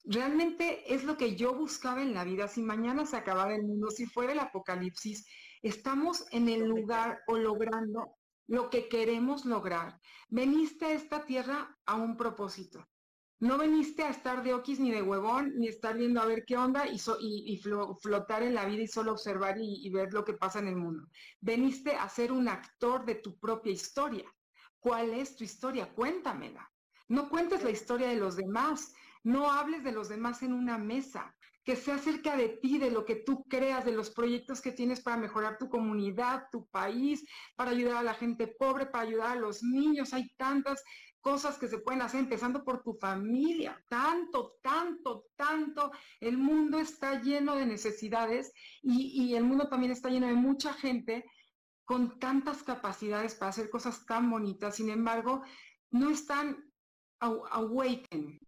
realmente 0.09 0.93
es 0.93 1.03
lo 1.03 1.17
que 1.17 1.35
yo 1.35 1.53
buscaba 1.53 2.01
en 2.01 2.13
la 2.13 2.23
vida. 2.23 2.47
Si 2.47 2.61
mañana 2.61 3.05
se 3.05 3.15
acabara 3.15 3.55
el 3.55 3.63
mundo, 3.63 3.91
si 3.91 4.07
fuera 4.07 4.33
el 4.33 4.39
apocalipsis, 4.39 5.25
estamos 5.61 6.25
en 6.31 6.49
el 6.49 6.67
lugar 6.67 7.19
o 7.27 7.37
logrando 7.37 8.15
lo 8.47 8.71
que 8.71 8.89
queremos 8.89 9.45
lograr. 9.45 9.99
Veniste 10.27 10.85
a 10.85 10.93
esta 10.93 11.25
tierra 11.25 11.77
a 11.85 11.95
un 11.95 12.17
propósito. 12.17 12.87
No 13.39 13.57
veniste 13.57 14.03
a 14.03 14.09
estar 14.09 14.43
de 14.43 14.53
oquis 14.53 14.79
ni 14.79 14.91
de 14.91 15.03
huevón, 15.03 15.53
ni 15.55 15.67
estar 15.67 15.95
viendo 15.95 16.19
a 16.19 16.25
ver 16.25 16.43
qué 16.45 16.57
onda 16.57 16.85
y, 16.87 16.97
flotar 18.01 18.43
en 18.43 18.55
la 18.55 18.65
vida 18.65 18.81
y 18.81 18.87
solo 18.87 19.13
observar 19.13 19.57
y, 19.59 19.85
y 19.85 19.89
ver 19.91 20.11
lo 20.11 20.25
que 20.25 20.33
pasa 20.33 20.59
en 20.59 20.67
el 20.67 20.75
mundo. 20.75 21.07
Veniste 21.39 21.95
a 21.95 22.09
ser 22.09 22.31
un 22.31 22.49
actor 22.49 23.05
de 23.05 23.15
tu 23.15 23.39
propia 23.39 23.71
historia. 23.71 24.25
¿Cuál 24.79 25.13
es 25.13 25.35
tu 25.35 25.43
historia? 25.43 25.93
Cuéntamela. 25.93 26.69
No 27.07 27.29
cuentes 27.29 27.63
la 27.63 27.71
historia 27.71 28.09
de 28.09 28.17
los 28.17 28.35
demás. 28.35 28.93
No 29.23 29.51
hables 29.51 29.83
de 29.83 29.91
los 29.91 30.09
demás 30.09 30.43
en 30.43 30.53
una 30.53 30.77
mesa, 30.77 31.35
que 31.63 31.75
sea 31.75 31.95
acerca 31.95 32.35
de 32.35 32.49
ti, 32.49 32.79
de 32.79 32.89
lo 32.89 33.05
que 33.05 33.17
tú 33.17 33.43
creas, 33.47 33.85
de 33.85 33.91
los 33.91 34.09
proyectos 34.09 34.61
que 34.61 34.71
tienes 34.71 35.01
para 35.01 35.17
mejorar 35.17 35.57
tu 35.57 35.69
comunidad, 35.69 36.47
tu 36.51 36.65
país, 36.67 37.23
para 37.55 37.71
ayudar 37.71 37.97
a 37.97 38.03
la 38.03 38.13
gente 38.13 38.47
pobre, 38.47 38.87
para 38.87 39.03
ayudar 39.03 39.37
a 39.37 39.39
los 39.39 39.61
niños. 39.61 40.13
Hay 40.13 40.29
tantas 40.37 40.83
cosas 41.21 41.57
que 41.57 41.67
se 41.67 41.79
pueden 41.79 42.01
hacer, 42.01 42.21
empezando 42.21 42.63
por 42.63 42.81
tu 42.81 42.93
familia. 42.93 43.83
Tanto, 43.87 44.55
tanto, 44.63 45.25
tanto. 45.35 45.91
El 46.19 46.37
mundo 46.37 46.79
está 46.79 47.21
lleno 47.21 47.55
de 47.55 47.65
necesidades 47.65 48.51
y, 48.81 49.25
y 49.25 49.35
el 49.35 49.43
mundo 49.43 49.67
también 49.67 49.91
está 49.91 50.09
lleno 50.09 50.27
de 50.27 50.33
mucha 50.33 50.73
gente 50.73 51.25
con 51.85 52.19
tantas 52.19 52.63
capacidades 52.63 53.35
para 53.35 53.49
hacer 53.49 53.69
cosas 53.69 54.05
tan 54.05 54.29
bonitas. 54.29 54.75
Sin 54.75 54.89
embargo, 54.89 55.43
no 55.91 56.09
están 56.09 56.71
awaken, 57.19 58.39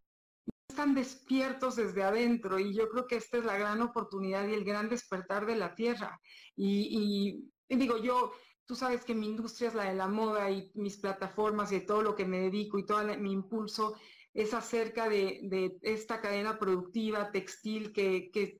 despiertos 0.88 1.76
desde 1.76 2.04
adentro 2.04 2.60
y 2.60 2.74
yo 2.74 2.90
creo 2.90 3.08
que 3.08 3.16
esta 3.16 3.38
es 3.38 3.46
la 3.46 3.58
gran 3.58 3.82
oportunidad 3.82 4.48
y 4.48 4.54
el 4.54 4.64
gran 4.64 4.90
despertar 4.90 5.46
de 5.46 5.56
la 5.56 5.74
tierra. 5.76 6.20
Y, 6.56 7.50
digo, 7.70 7.98
yo, 7.98 8.34
tú 8.66 8.76
sabes 8.76 9.04
que 9.06 9.16
mi 9.16 9.28
industria 9.28 9.70
es 9.70 9.76
la 9.76 9.86
de 9.86 9.96
la 9.96 10.08
moda 10.08 10.50
y 10.52 10.72
mis 10.76 10.98
plataformas 10.98 11.72
y 11.72 11.86
todo 11.86 12.02
lo 12.02 12.16
que 12.16 12.26
me 12.26 12.40
dedico 12.40 12.78
y 12.78 12.86
todo 12.86 13.04
mi 13.18 13.32
impulso 13.32 13.96
es 14.34 14.54
acerca 14.54 15.10
de, 15.10 15.78
esta 15.82 16.22
cadena 16.22 16.58
productiva 16.58 17.32
textil 17.32 17.92
que, 17.94 18.60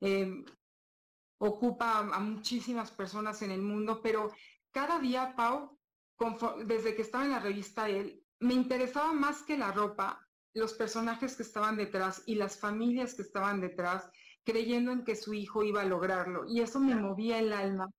eh, 0.00 0.44
ocupa 1.38 1.98
a, 1.98 2.20
muchísimas 2.20 2.90
personas 2.90 3.42
en 3.42 3.50
el 3.50 3.62
mundo, 3.62 4.00
pero 4.02 4.32
cada 4.70 4.98
día, 4.98 5.34
Pau, 5.36 5.78
desde 6.64 6.94
que 6.94 7.02
estaba 7.02 7.24
en 7.24 7.32
la 7.32 7.40
revista 7.40 7.88
él, 7.88 8.22
me 8.38 8.54
interesaba 8.54 9.12
más 9.12 9.42
que 9.42 9.56
la 9.56 9.72
ropa, 9.72 10.26
los 10.54 10.74
personajes 10.74 11.36
que 11.36 11.42
estaban 11.42 11.76
detrás 11.76 12.22
y 12.26 12.34
las 12.34 12.58
familias 12.58 13.14
que 13.14 13.22
estaban 13.22 13.60
detrás, 13.60 14.08
creyendo 14.44 14.92
en 14.92 15.04
que 15.04 15.16
su 15.16 15.34
hijo 15.34 15.62
iba 15.62 15.82
a 15.82 15.86
lograrlo. 15.86 16.44
Y 16.46 16.60
eso 16.60 16.80
me 16.80 16.94
movía 16.94 17.38
el 17.38 17.52
alma. 17.52 17.90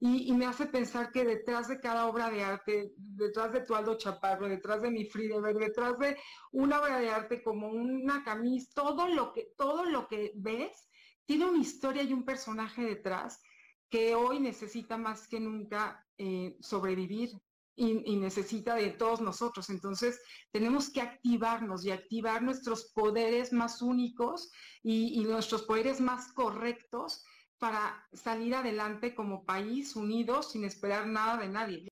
Y, 0.00 0.32
me 0.32 0.46
hace 0.46 0.66
pensar 0.66 1.10
que 1.10 1.24
detrás 1.24 1.66
de 1.66 1.80
cada 1.80 2.06
obra 2.06 2.30
de 2.30 2.44
arte, 2.44 2.92
detrás 2.96 3.52
de 3.52 3.62
tu 3.62 3.74
Aldo 3.74 3.98
Chaparro, 3.98 4.48
detrás 4.48 4.80
de 4.80 4.92
mi 4.92 5.06
Friedeberg, 5.06 5.58
detrás 5.58 5.98
de 5.98 6.16
una 6.52 6.80
obra 6.80 7.00
de 7.00 7.10
arte 7.10 7.42
como 7.42 7.68
una 7.68 8.22
camisa, 8.22 8.70
todo 8.76 9.08
lo 9.08 9.32
que, 9.32 9.48
todo 9.56 9.84
lo 9.84 10.06
que 10.06 10.32
ves 10.36 10.88
tiene 11.24 11.46
una 11.46 11.58
historia 11.58 12.04
y 12.04 12.12
un 12.12 12.24
personaje 12.24 12.82
detrás 12.84 13.42
que 13.90 14.14
hoy 14.14 14.38
necesita 14.38 14.96
más 14.96 15.26
que 15.26 15.40
nunca 15.40 16.06
eh, 16.16 16.56
sobrevivir 16.60 17.30
y, 17.78 18.16
necesita 18.16 18.74
de 18.74 18.90
todos 18.90 19.20
nosotros. 19.20 19.70
Entonces, 19.70 20.20
tenemos 20.50 20.90
que 20.90 21.00
activarnos 21.00 21.84
y 21.84 21.92
activar 21.92 22.42
nuestros 22.42 22.90
poderes 22.92 23.52
más 23.52 23.80
únicos 23.80 24.50
y 24.82 25.22
nuestros 25.24 25.62
poderes 25.62 26.00
más 26.00 26.32
correctos 26.32 27.24
para 27.58 28.06
salir 28.12 28.54
adelante 28.54 29.14
como 29.14 29.44
país 29.44 29.96
unidos 29.96 30.52
sin 30.52 30.64
esperar 30.64 31.06
nada 31.06 31.36
de 31.36 31.48
nadie. 31.48 31.88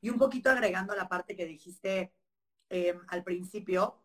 Y 0.00 0.10
un 0.10 0.18
poquito 0.18 0.50
agregando 0.50 0.94
la 0.94 1.08
parte 1.08 1.36
que 1.36 1.46
dijiste 1.46 2.12
em, 2.68 3.00
al 3.08 3.22
principio, 3.22 4.02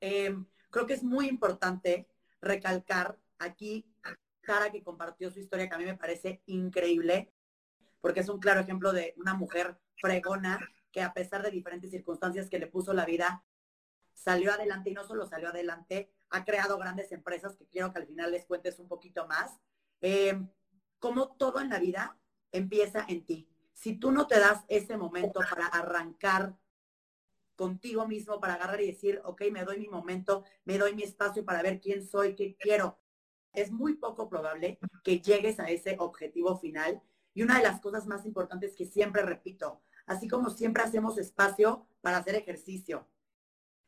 em, 0.00 0.46
creo 0.70 0.86
que 0.86 0.94
es 0.94 1.02
muy 1.02 1.28
importante 1.28 2.08
recalcar 2.40 3.18
aquí 3.38 3.84
Cara 4.48 4.72
que 4.72 4.82
compartió 4.82 5.30
su 5.30 5.40
historia 5.40 5.68
que 5.68 5.74
a 5.74 5.78
mí 5.78 5.84
me 5.84 5.98
parece 5.98 6.40
increíble, 6.46 7.30
porque 8.00 8.20
es 8.20 8.30
un 8.30 8.40
claro 8.40 8.60
ejemplo 8.60 8.94
de 8.94 9.12
una 9.18 9.34
mujer 9.34 9.78
fregona 10.00 10.58
que 10.92 11.02
a 11.02 11.12
pesar 11.12 11.42
de 11.42 11.50
diferentes 11.50 11.90
circunstancias 11.90 12.48
que 12.48 12.58
le 12.58 12.66
puso 12.66 12.92
la 12.92 13.04
vida, 13.04 13.44
salió 14.14 14.52
adelante 14.52 14.90
y 14.90 14.94
no 14.94 15.04
solo 15.04 15.26
salió 15.26 15.48
adelante, 15.48 16.12
ha 16.30 16.44
creado 16.44 16.78
grandes 16.78 17.12
empresas 17.12 17.56
que 17.56 17.66
quiero 17.66 17.92
que 17.92 18.00
al 18.00 18.06
final 18.06 18.32
les 18.32 18.46
cuentes 18.46 18.78
un 18.78 18.88
poquito 18.88 19.26
más 19.26 19.58
eh, 20.00 20.38
como 20.98 21.36
todo 21.36 21.60
en 21.60 21.70
la 21.70 21.78
vida 21.78 22.18
empieza 22.52 23.04
en 23.08 23.24
ti. 23.24 23.48
Si 23.72 23.96
tú 23.96 24.10
no 24.10 24.26
te 24.26 24.38
das 24.38 24.64
ese 24.68 24.96
momento 24.96 25.40
para 25.50 25.66
arrancar 25.66 26.56
contigo 27.54 28.06
mismo, 28.06 28.40
para 28.40 28.54
agarrar 28.54 28.80
y 28.80 28.86
decir, 28.86 29.20
ok, 29.24 29.42
me 29.52 29.64
doy 29.64 29.78
mi 29.78 29.88
momento, 29.88 30.44
me 30.64 30.78
doy 30.78 30.94
mi 30.94 31.02
espacio 31.02 31.44
para 31.44 31.62
ver 31.62 31.80
quién 31.80 32.06
soy, 32.06 32.34
qué 32.34 32.56
quiero, 32.56 32.98
es 33.52 33.70
muy 33.70 33.94
poco 33.94 34.28
probable 34.28 34.78
que 35.02 35.20
llegues 35.20 35.58
a 35.58 35.68
ese 35.68 35.96
objetivo 35.98 36.56
final. 36.58 37.02
Y 37.34 37.42
una 37.42 37.58
de 37.58 37.64
las 37.64 37.80
cosas 37.80 38.06
más 38.06 38.24
importantes 38.26 38.74
que 38.76 38.84
siempre 38.84 39.22
repito, 39.22 39.80
así 40.08 40.28
como 40.28 40.50
siempre 40.50 40.82
hacemos 40.82 41.18
espacio 41.18 41.86
para 42.00 42.18
hacer 42.18 42.34
ejercicio, 42.34 43.06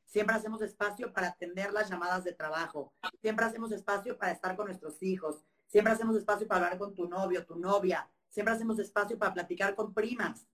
siempre 0.04 0.36
hacemos 0.36 0.62
espacio 0.62 1.12
para 1.12 1.28
atender 1.28 1.72
las 1.72 1.90
llamadas 1.90 2.24
de 2.24 2.32
trabajo, 2.32 2.92
siempre 3.20 3.44
hacemos 3.44 3.72
espacio 3.72 4.16
para 4.16 4.32
estar 4.32 4.56
con 4.56 4.66
nuestros 4.66 5.02
hijos, 5.02 5.44
Siempre 5.70 5.92
hacemos 5.92 6.16
espacio 6.16 6.48
para 6.48 6.66
hablar 6.66 6.78
con 6.78 6.94
tu 6.96 7.08
novio, 7.08 7.46
tu 7.46 7.54
novia. 7.54 8.10
Siempre 8.28 8.52
hacemos 8.52 8.80
espacio 8.80 9.16
para 9.16 9.32
platicar 9.32 9.76
con 9.76 9.94
primas. 9.94 10.44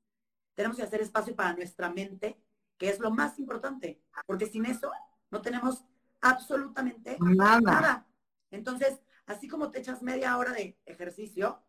Tenemos 0.55 0.77
que 0.77 0.83
hacer 0.83 1.01
espacio 1.01 1.35
para 1.35 1.55
nuestra 1.55 1.91
mente, 1.91 2.39
que 2.77 2.91
es 2.91 3.01
lo 3.01 3.11
más 3.11 3.39
importante, 3.39 4.03
porque 4.27 4.47
sin 4.47 4.67
eso 4.67 4.93
no 5.31 5.41
tenemos 5.41 5.87
absolutamente 6.21 7.17
nada. 7.19 8.07
Entonces, 8.51 9.01
así 9.25 9.49
como 9.49 9.71
te 9.71 9.79
echas 9.79 10.03
media 10.03 10.37
hora 10.37 10.53
de 10.53 10.79
ejercicio, 10.85 11.63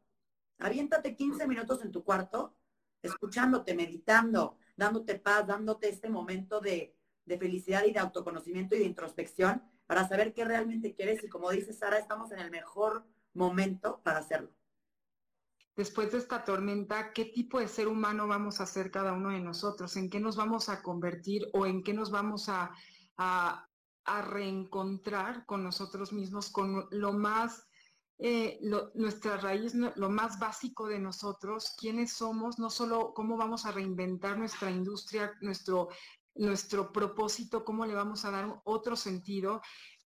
aviéntate 0.60 1.16
15 1.16 1.48
minutos 1.48 1.82
en 1.86 1.94
tu 1.94 2.04
cuarto, 2.04 2.54
escuchándote, 3.02 3.76
meditando, 3.76 4.58
dándote 4.76 5.16
paz, 5.20 5.48
dándote 5.48 5.90
este 5.90 6.10
momento 6.10 6.60
de, 6.60 6.94
felicidad 7.26 7.84
y 7.86 7.92
de 7.92 8.00
autoconocimiento 8.00 8.76
y 8.76 8.80
de 8.80 8.86
introspección 8.86 9.62
para 9.86 10.08
saber 10.08 10.34
qué 10.34 10.46
realmente 10.46 10.94
quieres. 10.94 11.24
Y 11.24 11.30
como 11.30 11.52
dice 11.52 11.74
Sara, 11.74 11.98
estamos 11.98 12.32
en 12.32 12.40
el 12.40 12.52
mejor 12.52 13.06
momento 13.34 14.02
para 14.04 14.20
hacerlo. 14.20 14.50
Después 15.76 16.12
de 16.12 16.18
esta 16.18 16.44
tormenta, 16.44 17.12
¿qué 17.14 17.26
tipo 17.26 17.60
de 17.60 17.68
ser 17.68 17.88
humano 17.88 18.28
vamos 18.28 18.62
a 18.62 18.66
ser 18.66 18.90
cada 18.90 19.14
uno 19.14 19.30
de 19.30 19.42
nosotros? 19.42 19.96
¿En 19.96 20.10
qué 20.10 20.20
nos 20.20 20.36
vamos 20.36 20.70
a 20.70 20.82
convertir 20.82 21.48
o 21.54 21.68
en 21.68 21.84
qué 21.84 21.94
nos 21.94 22.10
vamos 22.10 22.50
a, 22.50 22.72
a, 23.18 23.68
reencontrar 24.22 25.46
con 25.46 25.64
nosotros 25.64 26.14
mismos, 26.14 26.50
con 26.50 26.88
lo 26.92 27.14
más, 27.14 27.67
eh, 28.20 28.60
nuestra 28.96 29.38
raíz, 29.38 29.74
lo 29.74 30.10
más 30.10 30.40
básico 30.40 30.88
de 30.88 31.00
nosotros, 31.00 31.76
quiénes 31.78 32.14
somos, 32.14 32.60
no 32.60 32.70
solo 32.70 33.14
cómo 33.14 33.38
vamos 33.38 33.66
a 33.66 33.72
reinventar 33.72 34.38
nuestra 34.38 34.72
industria, 34.72 35.34
nuestro, 35.42 35.90
nuestro 36.36 36.92
propósito, 36.92 37.64
cómo 37.64 37.86
le 37.86 37.94
vamos 37.94 38.26
a 38.26 38.32
dar 38.32 38.62
otro 38.66 38.96
sentido 38.96 39.62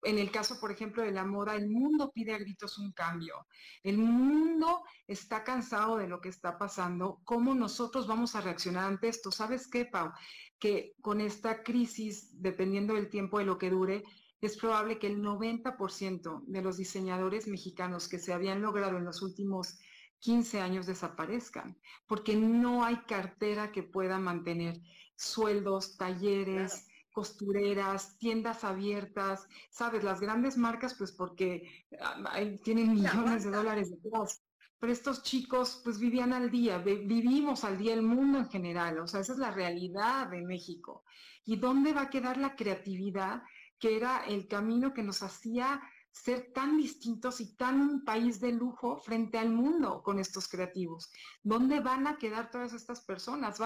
en 0.02 0.18
el 0.18 0.30
caso, 0.30 0.61
por 0.61 0.70
ejemplo, 0.70 1.02
de 1.02 1.11
la 1.11 1.24
moda, 1.24 1.56
el 1.56 1.68
mundo 1.68 2.12
pide 2.12 2.32
a 2.32 2.38
gritos 2.38 2.78
un 2.78 2.92
cambio. 2.92 3.46
El 3.82 3.98
mundo 3.98 4.84
está 5.06 5.42
cansado 5.42 5.96
de 5.96 6.06
lo 6.06 6.20
que 6.20 6.28
está 6.28 6.56
pasando. 6.56 7.20
¿Cómo 7.24 7.54
nosotros 7.54 8.06
vamos 8.06 8.34
a 8.34 8.40
reaccionar 8.40 8.84
ante 8.84 9.09
esto? 9.09 9.32
¿Sabes 9.32 9.66
qué, 9.68 9.86
Pau? 9.86 10.12
Que 10.59 10.94
con 11.00 11.20
esta 11.20 11.62
crisis, 11.62 12.40
dependiendo 12.40 12.94
del 12.94 13.09
tiempo 13.09 13.38
de 13.38 13.44
lo 13.44 13.59
que 13.59 13.70
dure, 13.70 14.04
es 14.41 14.57
probable 14.57 14.99
que 14.99 15.09
el 15.09 15.20
90% 15.22 16.45
de 16.47 16.62
los 16.62 16.76
diseñadores 16.76 17.49
mexicanos 17.49 18.09
que 18.09 18.18
se 18.18 18.32
habían 18.32 18.62
logrado 18.62 18.97
en 18.97 19.05
los 19.05 19.22
últimos 19.22 19.78
15 20.20 20.61
años 20.61 20.86
desaparezcan, 20.86 21.78
porque 22.07 22.34
no 22.36 22.84
hay 22.84 22.97
cartera 23.07 23.72
que 23.72 23.82
pueda 23.82 24.18
mantener 24.18 24.80
sueldos, 25.16 25.97
talleres, 25.97 26.86
costureras, 27.12 28.16
tiendas 28.18 28.62
abiertas, 28.62 29.49
sabes, 29.70 30.05
las 30.05 30.20
grandes 30.20 30.57
marcas, 30.57 30.95
pues 30.95 31.12
porque 31.12 31.86
ah, 32.01 32.41
tienen 32.62 32.95
millones 32.95 33.45
de 33.45 33.51
dólares 33.51 33.91
detrás. 33.91 34.43
Pero 34.78 34.93
estos 34.93 35.24
chicos, 35.24 35.80
pues 35.82 35.99
vivían 35.99 36.32
al 36.32 36.53
día, 36.53 36.78
vivimos 36.78 37.64
al 37.64 37.76
día 37.76 37.95
el 37.95 38.03
mundo 38.03 38.39
en 38.39 38.49
general, 38.49 39.01
o 39.01 39.09
sea, 39.09 39.20
esa 39.20 39.32
es 39.32 39.39
la 39.41 39.51
realidad 39.51 40.28
de 40.28 40.43
México. 40.43 41.03
¿Y 41.45 41.57
dónde 41.57 41.93
va 41.93 42.03
a 42.03 42.11
quedar 42.11 42.36
la 42.36 42.55
creatividad, 42.55 43.43
que 43.78 43.96
era 43.96 44.24
el 44.26 44.48
camino 44.48 44.92
que 44.92 45.02
nos 45.02 45.22
hacía 45.22 45.80
ser 46.10 46.52
tan 46.52 46.76
distintos 46.76 47.40
y 47.40 47.54
tan 47.54 47.80
un 47.80 48.04
país 48.04 48.40
de 48.40 48.52
lujo 48.52 48.98
frente 48.98 49.38
al 49.38 49.50
mundo 49.50 50.02
con 50.02 50.18
estos 50.18 50.48
creativos. 50.48 51.10
¿Dónde 51.42 51.80
van 51.80 52.06
a 52.06 52.18
quedar 52.18 52.50
todas 52.50 52.72
estas 52.72 53.02
personas? 53.02 53.60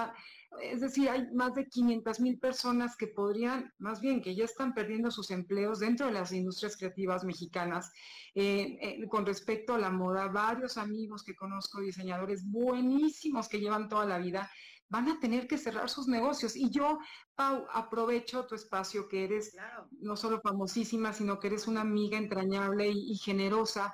es 0.61 0.81
decir, 0.81 1.09
hay 1.09 1.31
más 1.33 1.55
de 1.55 1.67
500 1.67 2.19
mil 2.19 2.37
personas 2.37 2.95
que 2.95 3.07
podrían, 3.07 3.73
más 3.79 4.01
bien 4.01 4.21
que 4.21 4.35
ya 4.35 4.45
están 4.45 4.73
perdiendo 4.75 5.09
sus 5.09 5.31
empleos 5.31 5.79
dentro 5.79 6.05
de 6.05 6.11
las 6.11 6.31
industrias 6.31 6.77
creativas 6.77 7.23
mexicanas. 7.23 7.91
Eh, 8.35 8.77
eh, 8.81 9.07
con 9.07 9.25
respecto 9.25 9.73
a 9.73 9.79
la 9.79 9.89
moda, 9.89 10.27
varios 10.27 10.77
amigos 10.77 11.23
que 11.23 11.35
conozco, 11.35 11.81
diseñadores 11.81 12.43
buenísimos 12.45 13.47
que 13.49 13.59
llevan 13.59 13.89
toda 13.89 14.05
la 14.05 14.19
vida, 14.19 14.49
van 14.93 15.09
a 15.09 15.19
tener 15.19 15.47
que 15.47 15.57
cerrar 15.57 15.89
sus 15.89 16.07
negocios. 16.07 16.55
Y 16.55 16.69
yo, 16.69 16.99
Pau, 17.33 17.65
aprovecho 17.73 18.45
tu 18.45 18.53
espacio, 18.53 19.07
que 19.07 19.23
eres 19.23 19.57
no 19.99 20.15
solo 20.15 20.39
famosísima, 20.39 21.13
sino 21.13 21.39
que 21.39 21.47
eres 21.47 21.67
una 21.67 21.81
amiga 21.81 22.15
entrañable 22.15 22.89
y, 22.89 23.17
generosa, 23.17 23.91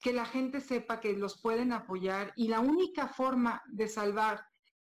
que 0.00 0.14
la 0.14 0.24
gente 0.24 0.62
sepa 0.62 0.98
que 0.98 1.12
los 1.12 1.42
pueden 1.42 1.72
apoyar 1.72 2.32
y 2.36 2.48
la 2.48 2.60
única 2.60 3.06
forma 3.06 3.62
de 3.66 3.86
salvar 3.86 4.46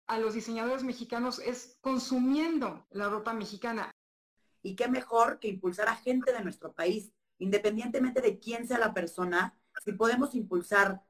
a 0.05 0.19
los 0.19 0.35
diseñadores 0.35 0.83
mexicanos 0.83 1.39
es 1.39 1.79
consumiendo 1.81 2.85
la 2.91 3.09
ropa 3.09 3.33
mexicana. 3.33 3.89
Y 4.61 4.75
qué 4.75 4.87
mejor 4.89 5.39
que 5.39 5.47
impulsar 5.47 5.89
a 5.89 5.95
gente 5.95 6.31
de 6.33 6.43
nuestro 6.43 6.71
país, 6.71 7.11
independientemente 7.39 8.21
de 8.21 8.37
quién 8.37 8.67
sea 8.67 8.77
la 8.77 8.93
persona, 8.93 9.59
si 9.83 9.93
podemos 9.93 10.35
impulsar 10.35 11.01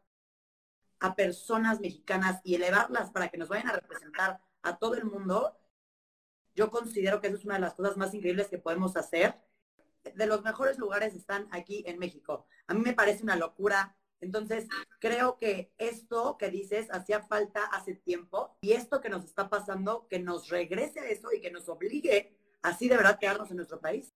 a 1.02 1.16
personas 1.16 1.82
mexicanas 1.82 2.40
y 2.44 2.56
elevarlas 2.56 3.12
para 3.12 3.30
que 3.30 3.38
nos 3.38 3.50
vayan 3.50 3.68
a 3.68 3.74
representar 3.74 4.40
a 4.62 4.78
todo 4.78 4.94
el 4.94 5.04
mundo, 5.04 5.58
yo 6.56 6.70
considero 6.70 7.20
que 7.20 7.28
eso 7.28 7.38
es 7.38 7.46
una 7.46 7.56
de 7.56 7.62
las 7.62 7.74
cosas 7.74 7.98
más 7.98 8.14
increíbles 8.14 8.48
que 8.48 8.60
podemos 8.60 8.96
hacer. 8.96 9.42
De 10.16 10.28
los 10.28 10.44
mejores 10.44 10.78
lugares 10.78 11.16
están 11.16 11.48
aquí 11.52 11.84
en 11.88 11.98
México. 11.98 12.46
A 12.68 12.74
mí 12.74 12.82
me 12.82 12.94
parece 12.94 13.24
una 13.24 13.36
locura. 13.36 13.98
Entonces, 14.20 14.68
creo 15.00 15.40
que 15.40 15.74
esto 15.80 16.38
que 16.38 16.52
dices 16.52 16.88
hacía 16.92 17.24
falta 17.24 17.66
hace 17.66 17.96
tiempo 17.96 18.56
y 18.62 18.74
esto 18.74 19.02
que 19.02 19.10
nos 19.10 19.26
está 19.26 19.50
pasando, 19.50 20.08
que 20.08 20.20
nos 20.20 20.50
regrese 20.50 21.00
a 21.00 21.10
eso 21.10 21.34
y 21.34 21.42
que 21.42 21.52
nos 21.52 21.68
obligue 21.68 22.38
así 22.62 22.88
de 22.88 22.98
verdad 22.98 23.18
quedarnos 23.20 23.50
en 23.50 23.58
nuestro 23.58 23.80
país. 23.80 24.14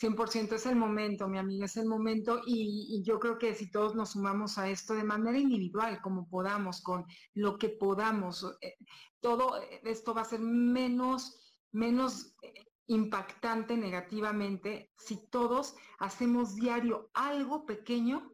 100% 0.00 0.52
es 0.54 0.66
el 0.66 0.76
momento, 0.76 1.28
mi 1.28 1.38
amiga, 1.38 1.66
es 1.66 1.76
el 1.76 1.86
momento 1.86 2.40
y, 2.46 3.02
yo 3.04 3.18
creo 3.18 3.38
que 3.38 3.54
si 3.54 3.70
todos 3.70 3.94
nos 3.94 4.12
sumamos 4.12 4.56
a 4.58 4.68
esto 4.68 4.94
de 4.94 5.02
manera 5.02 5.38
individual, 5.38 6.00
como 6.00 6.28
podamos, 6.28 6.80
con 6.82 7.04
lo 7.34 7.58
que 7.58 7.70
podamos, 7.70 8.44
eh, 8.60 8.76
todo 9.20 9.60
esto 9.82 10.14
va 10.14 10.22
a 10.22 10.24
ser 10.24 10.40
menos, 10.40 11.56
menos 11.72 12.36
eh, 12.42 12.66
impactante 12.86 13.76
negativamente 13.76 14.92
si 14.98 15.28
todos 15.30 15.74
hacemos 15.98 16.54
diario 16.54 17.10
algo 17.14 17.66
pequeño 17.66 18.32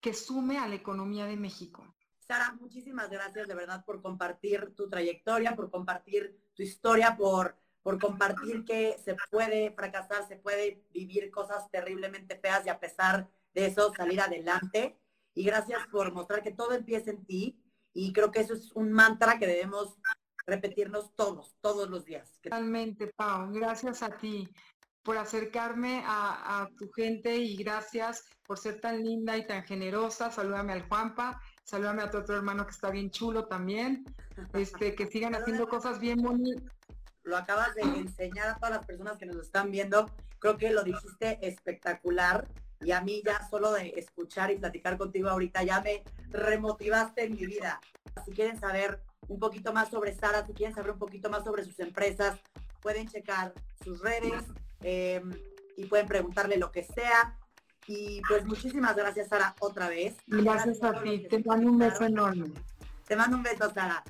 que 0.00 0.12
sume 0.12 0.58
a 0.58 0.68
la 0.68 0.74
economía 0.74 1.24
de 1.24 1.36
México. 1.36 1.94
Sara, 2.18 2.52
muchísimas 2.60 3.08
gracias 3.08 3.48
de 3.48 3.54
verdad 3.54 3.82
por 3.86 4.02
compartir 4.02 4.74
tu 4.76 4.88
trayectoria, 4.90 5.56
por 5.56 5.70
compartir 5.70 6.38
tu 6.54 6.62
historia, 6.62 7.16
por 7.16 7.56
por 7.88 7.98
compartir 7.98 8.66
que 8.66 8.98
se 9.02 9.16
puede 9.30 9.70
fracasar, 9.70 10.28
se 10.28 10.36
puede 10.36 10.84
vivir 10.92 11.30
cosas 11.30 11.70
terriblemente 11.70 12.38
feas 12.38 12.66
y 12.66 12.68
a 12.68 12.78
pesar 12.78 13.30
de 13.54 13.64
eso 13.64 13.94
salir 13.96 14.20
adelante. 14.20 14.98
Y 15.32 15.42
gracias 15.44 15.86
por 15.90 16.12
mostrar 16.12 16.42
que 16.42 16.50
todo 16.50 16.74
empieza 16.74 17.12
en 17.12 17.24
ti. 17.24 17.58
Y 17.94 18.12
creo 18.12 18.30
que 18.30 18.40
eso 18.40 18.52
es 18.52 18.72
un 18.72 18.92
mantra 18.92 19.38
que 19.38 19.46
debemos 19.46 19.96
repetirnos 20.44 21.14
todos, 21.14 21.56
todos 21.62 21.88
los 21.88 22.04
días. 22.04 22.38
Totalmente, 22.42 23.06
Pau. 23.16 23.50
Gracias 23.54 24.02
a 24.02 24.10
ti 24.10 24.46
por 25.02 25.16
acercarme 25.16 26.02
a, 26.04 26.68
tu 26.76 26.90
gente 26.92 27.38
y 27.38 27.56
gracias 27.56 28.22
por 28.42 28.58
ser 28.58 28.82
tan 28.82 29.02
linda 29.02 29.38
y 29.38 29.46
tan 29.46 29.64
generosa. 29.64 30.30
Salúdame 30.30 30.74
al 30.74 30.86
Juanpa, 30.86 31.40
salúdame 31.64 32.02
a 32.02 32.10
tu 32.10 32.18
otro 32.18 32.36
hermano 32.36 32.66
que 32.66 32.72
está 32.72 32.90
bien 32.90 33.10
chulo 33.10 33.46
también. 33.46 34.04
Este, 34.52 34.94
que 34.94 35.06
sigan 35.06 35.34
haciendo 35.34 35.66
cosas 35.66 35.98
bien 35.98 36.22
bonitas 36.22 36.78
lo 37.28 37.36
acabas 37.36 37.74
de 37.74 37.82
enseñar 37.82 38.48
a 38.48 38.56
todas 38.56 38.70
las 38.70 38.86
personas 38.86 39.18
que 39.18 39.26
nos 39.26 39.36
están 39.36 39.70
viendo. 39.70 40.10
Creo 40.38 40.56
que 40.56 40.70
lo 40.70 40.82
dijiste 40.82 41.38
espectacular 41.46 42.48
y 42.80 42.92
a 42.92 43.00
mí 43.00 43.22
ya 43.24 43.46
solo 43.48 43.72
de 43.72 43.94
escuchar 43.96 44.50
y 44.50 44.56
platicar 44.56 44.96
contigo 44.96 45.28
ahorita 45.28 45.62
ya 45.62 45.80
me 45.80 46.02
remotivaste 46.30 47.24
en 47.24 47.34
mi 47.34 47.46
vida. 47.46 47.80
Si 48.24 48.32
quieren 48.32 48.58
saber 48.58 49.00
un 49.28 49.38
poquito 49.38 49.72
más 49.72 49.90
sobre 49.90 50.14
Sara, 50.14 50.46
si 50.46 50.52
quieren 50.52 50.74
saber 50.74 50.92
un 50.92 50.98
poquito 50.98 51.28
más 51.28 51.44
sobre 51.44 51.64
sus 51.64 51.78
empresas, 51.80 52.38
pueden 52.80 53.08
checar 53.08 53.52
sus 53.84 54.00
redes 54.00 54.44
em, 54.80 55.30
y 55.76 55.86
pueden 55.86 56.06
preguntarle 56.06 56.56
lo 56.56 56.70
que 56.70 56.84
sea. 56.84 57.36
Y 57.86 58.20
pues 58.28 58.44
muchísimas 58.44 58.96
gracias, 58.96 59.28
Sara, 59.28 59.54
otra 59.60 59.88
vez. 59.88 60.16
Gracias, 60.26 60.82
a 60.82 61.02
ti. 61.02 61.26
Te 61.28 61.42
mando 61.42 61.70
un 61.70 61.78
beso 61.78 62.04
enorme. 62.04 62.52
Te 63.06 63.16
mando 63.16 63.36
un 63.36 63.42
beso, 63.42 63.70
Sara. 63.72 64.02